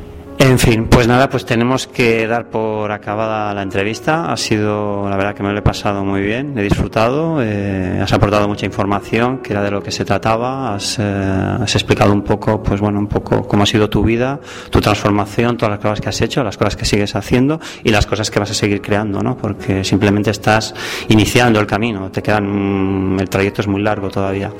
En 0.41 0.57
fin, 0.57 0.87
pues 0.87 1.05
nada, 1.05 1.29
pues 1.29 1.45
tenemos 1.45 1.85
que 1.85 2.25
dar 2.25 2.49
por 2.49 2.93
acabada 2.93 3.53
la 3.53 3.61
entrevista. 3.61 4.31
Ha 4.31 4.37
sido, 4.37 5.09
la 5.09 5.17
verdad, 5.17 5.35
que 5.35 5.43
me 5.43 5.51
lo 5.51 5.59
he 5.59 5.61
pasado 5.61 6.05
muy 6.05 6.21
bien, 6.21 6.57
he 6.57 6.63
disfrutado, 6.63 7.41
eh, 7.43 7.99
has 8.01 8.13
aportado 8.13 8.47
mucha 8.47 8.65
información, 8.65 9.39
que 9.39 9.51
era 9.51 9.61
de 9.61 9.69
lo 9.69 9.83
que 9.83 9.91
se 9.91 10.05
trataba, 10.05 10.73
has, 10.73 10.97
eh, 10.97 11.03
has 11.03 11.75
explicado 11.75 12.13
un 12.13 12.21
poco, 12.21 12.63
pues 12.63 12.79
bueno, 12.79 12.99
un 12.99 13.07
poco 13.07 13.45
cómo 13.49 13.63
ha 13.63 13.65
sido 13.65 13.89
tu 13.89 14.01
vida, 14.01 14.39
tu 14.69 14.79
transformación, 14.79 15.57
todas 15.57 15.71
las 15.71 15.79
cosas 15.81 15.99
que 15.99 16.07
has 16.07 16.21
hecho, 16.21 16.41
las 16.41 16.55
cosas 16.55 16.77
que 16.77 16.85
sigues 16.85 17.17
haciendo 17.17 17.59
y 17.83 17.89
las 17.89 18.05
cosas 18.05 18.31
que 18.31 18.39
vas 18.39 18.49
a 18.49 18.53
seguir 18.53 18.81
creando, 18.81 19.21
¿no? 19.21 19.35
Porque 19.35 19.83
simplemente 19.83 20.31
estás 20.31 20.73
iniciando 21.09 21.59
el 21.59 21.67
camino, 21.67 22.11
te 22.11 22.23
quedan, 22.23 23.15
mm, 23.15 23.19
el 23.19 23.29
trayecto 23.29 23.59
es 23.61 23.67
muy 23.67 23.81
largo 23.81 24.09
todavía. 24.09 24.53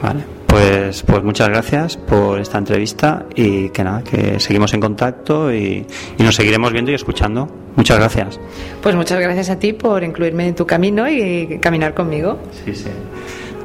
Vale, 0.00 0.39
pues, 0.50 1.02
pues 1.02 1.22
muchas 1.22 1.48
gracias 1.48 1.96
por 1.96 2.40
esta 2.40 2.58
entrevista 2.58 3.26
y 3.34 3.68
que 3.70 3.84
nada, 3.84 4.02
que 4.02 4.40
seguimos 4.40 4.74
en 4.74 4.80
contacto 4.80 5.52
y, 5.52 5.86
y 6.18 6.22
nos 6.22 6.34
seguiremos 6.34 6.72
viendo 6.72 6.90
y 6.90 6.94
escuchando. 6.94 7.48
Muchas 7.76 7.98
gracias. 7.98 8.40
Pues 8.82 8.94
muchas 8.96 9.20
gracias 9.20 9.50
a 9.50 9.58
ti 9.58 9.72
por 9.72 10.02
incluirme 10.02 10.48
en 10.48 10.54
tu 10.54 10.66
camino 10.66 11.08
y 11.08 11.58
caminar 11.60 11.94
conmigo. 11.94 12.38
Sí, 12.64 12.74
sí. 12.74 12.90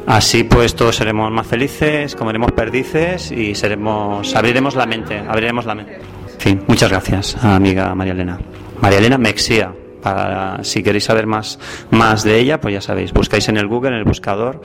Así 0.06 0.44
pues 0.44 0.76
todos 0.76 0.96
seremos 0.96 1.32
más 1.32 1.48
felices, 1.48 2.16
comeremos 2.16 2.52
perdices 2.52 3.32
y 3.32 3.56
seremos, 3.56 4.36
abriremos 4.36 4.76
la 4.76 4.86
mente, 4.86 5.18
abriremos 5.28 5.66
la 5.66 5.74
mente. 5.74 5.96
En 5.96 6.40
fin, 6.40 6.64
muchas 6.68 6.92
gracias, 6.92 7.44
amiga 7.44 7.96
María 7.96 8.14
Elena. 8.14 8.40
María 8.82 9.00
Elena 9.00 9.18
Mexía. 9.18 9.74
Para, 10.02 10.64
si 10.64 10.84
queréis 10.84 11.06
saber 11.06 11.26
más, 11.26 11.58
más 11.90 12.24
de 12.24 12.38
ella, 12.38 12.62
pues 12.62 12.76
ya 12.76 12.82
sabéis, 12.82 13.12
buscáis 13.12 13.50
en 13.50 13.58
el 13.58 13.66
Google, 13.66 13.90
en 13.90 13.96
el 13.96 14.04
buscador, 14.04 14.62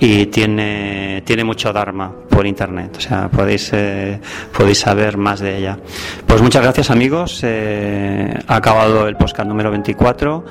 y 0.00 0.26
tiene, 0.26 1.22
tiene 1.24 1.44
mucho 1.44 1.72
Dharma 1.72 2.12
por 2.28 2.46
internet. 2.46 2.94
O 2.98 3.00
sea, 3.00 3.28
podéis, 3.28 3.70
eh, 3.72 4.20
podéis 4.56 4.78
saber 4.78 5.16
más 5.16 5.40
de 5.40 5.58
ella. 5.58 5.78
Pues 6.26 6.42
muchas 6.42 6.62
gracias, 6.62 6.90
amigos. 6.90 7.40
Eh, 7.42 8.34
ha 8.46 8.56
acabado 8.56 9.06
el 9.08 9.16
podcast 9.16 9.48
número 9.48 9.70
24 9.70 10.44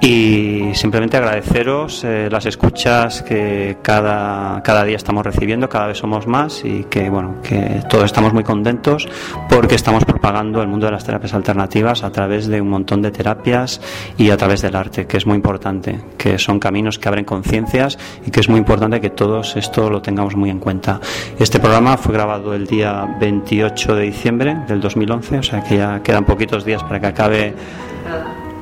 y 0.00 0.70
simplemente 0.74 1.16
agradeceros 1.16 2.04
eh, 2.04 2.28
las 2.30 2.46
escuchas 2.46 3.22
que 3.22 3.78
cada, 3.82 4.62
cada 4.62 4.84
día 4.84 4.96
estamos 4.96 5.24
recibiendo, 5.24 5.68
cada 5.68 5.88
vez 5.88 5.98
somos 5.98 6.26
más 6.26 6.64
y 6.64 6.84
que 6.84 7.10
bueno, 7.10 7.42
que 7.42 7.82
todos 7.88 8.04
estamos 8.04 8.32
muy 8.32 8.44
contentos 8.44 9.08
porque 9.48 9.74
estamos 9.74 10.04
propagando 10.04 10.62
el 10.62 10.68
mundo 10.68 10.86
de 10.86 10.92
las 10.92 11.04
terapias 11.04 11.34
alternativas 11.34 12.04
a 12.04 12.12
través 12.12 12.46
de 12.46 12.60
un 12.60 12.68
montón 12.68 13.02
de 13.02 13.10
terapias 13.10 13.80
y 14.16 14.30
a 14.30 14.36
través 14.36 14.62
del 14.62 14.76
arte, 14.76 15.06
que 15.06 15.16
es 15.16 15.26
muy 15.26 15.34
importante, 15.34 16.00
que 16.16 16.38
son 16.38 16.60
caminos 16.60 16.98
que 16.98 17.08
abren 17.08 17.24
conciencias 17.24 17.98
y 18.24 18.30
que 18.30 18.40
es 18.40 18.48
muy 18.48 18.58
importante 18.58 19.00
que 19.00 19.10
todos 19.10 19.56
esto 19.56 19.90
lo 19.90 20.00
tengamos 20.00 20.36
muy 20.36 20.50
en 20.50 20.60
cuenta. 20.60 21.00
Este 21.38 21.58
programa 21.58 21.96
fue 21.96 22.14
grabado 22.14 22.54
el 22.54 22.66
día 22.66 23.16
28 23.20 23.96
de 23.96 24.02
diciembre 24.02 24.56
del 24.68 24.80
2011, 24.80 25.38
o 25.38 25.42
sea 25.42 25.62
que 25.62 25.78
ya 25.78 26.02
quedan 26.02 26.24
poquitos 26.24 26.64
días 26.64 26.82
para 26.84 27.00
que 27.00 27.06
acabe. 27.06 27.54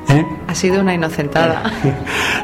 ¿Eh? 0.09 0.25
Ha 0.47 0.55
sido 0.55 0.81
una 0.81 0.93
inocentada. 0.93 1.71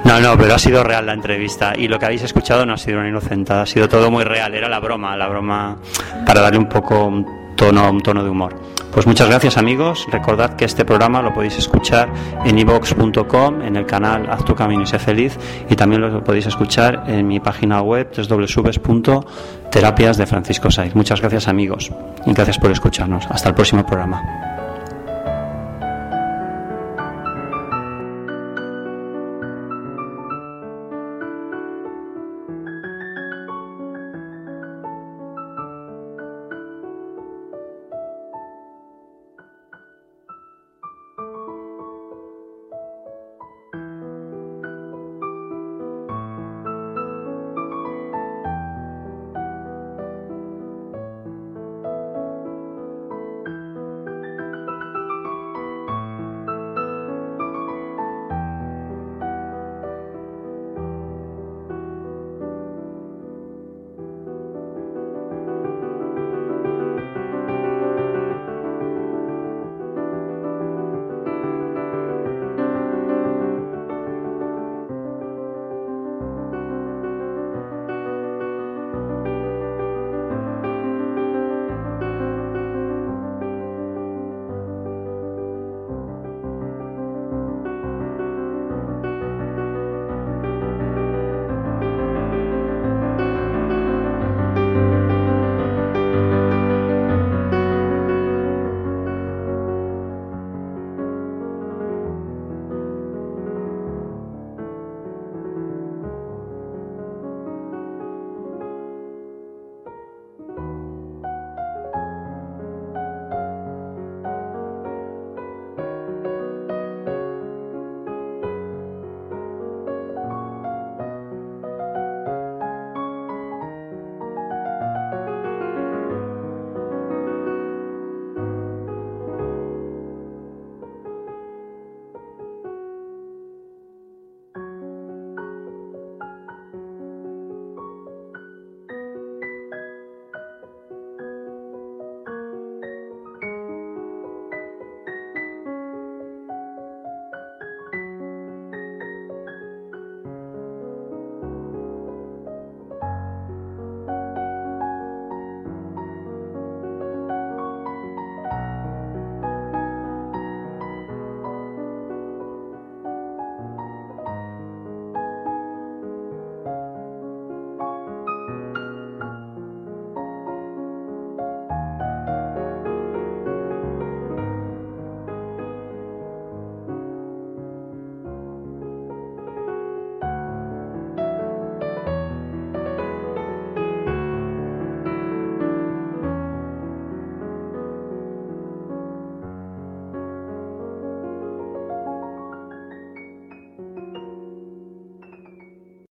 No, 0.04 0.20
no, 0.20 0.38
pero 0.38 0.54
ha 0.54 0.60
sido 0.60 0.84
real 0.84 1.06
la 1.06 1.14
entrevista 1.14 1.74
y 1.78 1.88
lo 1.88 1.98
que 1.98 2.06
habéis 2.06 2.24
escuchado 2.24 2.66
no 2.66 2.74
ha 2.74 2.78
sido 2.78 3.00
una 3.00 3.08
inocentada, 3.08 3.62
ha 3.62 3.66
sido 3.66 3.88
todo 3.88 4.12
muy 4.12 4.26
real, 4.26 4.54
era 4.54 4.68
la 4.68 4.82
broma, 4.82 5.16
la 5.16 5.30
broma 5.30 5.78
para 6.26 6.42
darle 6.42 6.60
un 6.60 6.68
poco 6.68 7.06
un 7.06 7.56
tono, 7.56 7.90
un 7.90 8.02
tono 8.02 8.22
de 8.22 8.30
humor. 8.30 8.54
Pues 8.94 9.08
muchas 9.08 9.28
gracias 9.28 9.58
amigos. 9.58 10.06
Recordad 10.12 10.56
que 10.56 10.66
este 10.66 10.86
programa 10.86 11.20
lo 11.22 11.34
podéis 11.34 11.58
escuchar 11.58 12.14
en 12.46 12.60
ivox.com, 12.60 13.62
en 13.62 13.76
el 13.76 13.88
canal 13.88 14.30
Haz 14.30 14.46
tu 14.46 14.54
camino 14.56 14.84
y 14.84 14.86
sé 14.86 15.00
feliz, 15.00 15.38
y 15.70 15.76
también 15.76 16.02
lo 16.02 16.24
podéis 16.24 16.46
escuchar 16.46 17.04
en 17.08 17.28
mi 17.28 17.40
página 17.40 17.82
web 17.82 18.12
www.terapias 18.16 20.18
de 20.18 20.28
Francisco 20.28 20.70
Saiz. 20.70 20.94
Muchas 20.96 21.22
gracias 21.22 21.48
amigos 21.48 21.92
y 22.26 22.34
gracias 22.34 22.60
por 22.60 22.72
escucharnos. 22.72 23.26
Hasta 23.30 23.50
el 23.50 23.56
próximo 23.56 23.86
programa. 23.86 24.63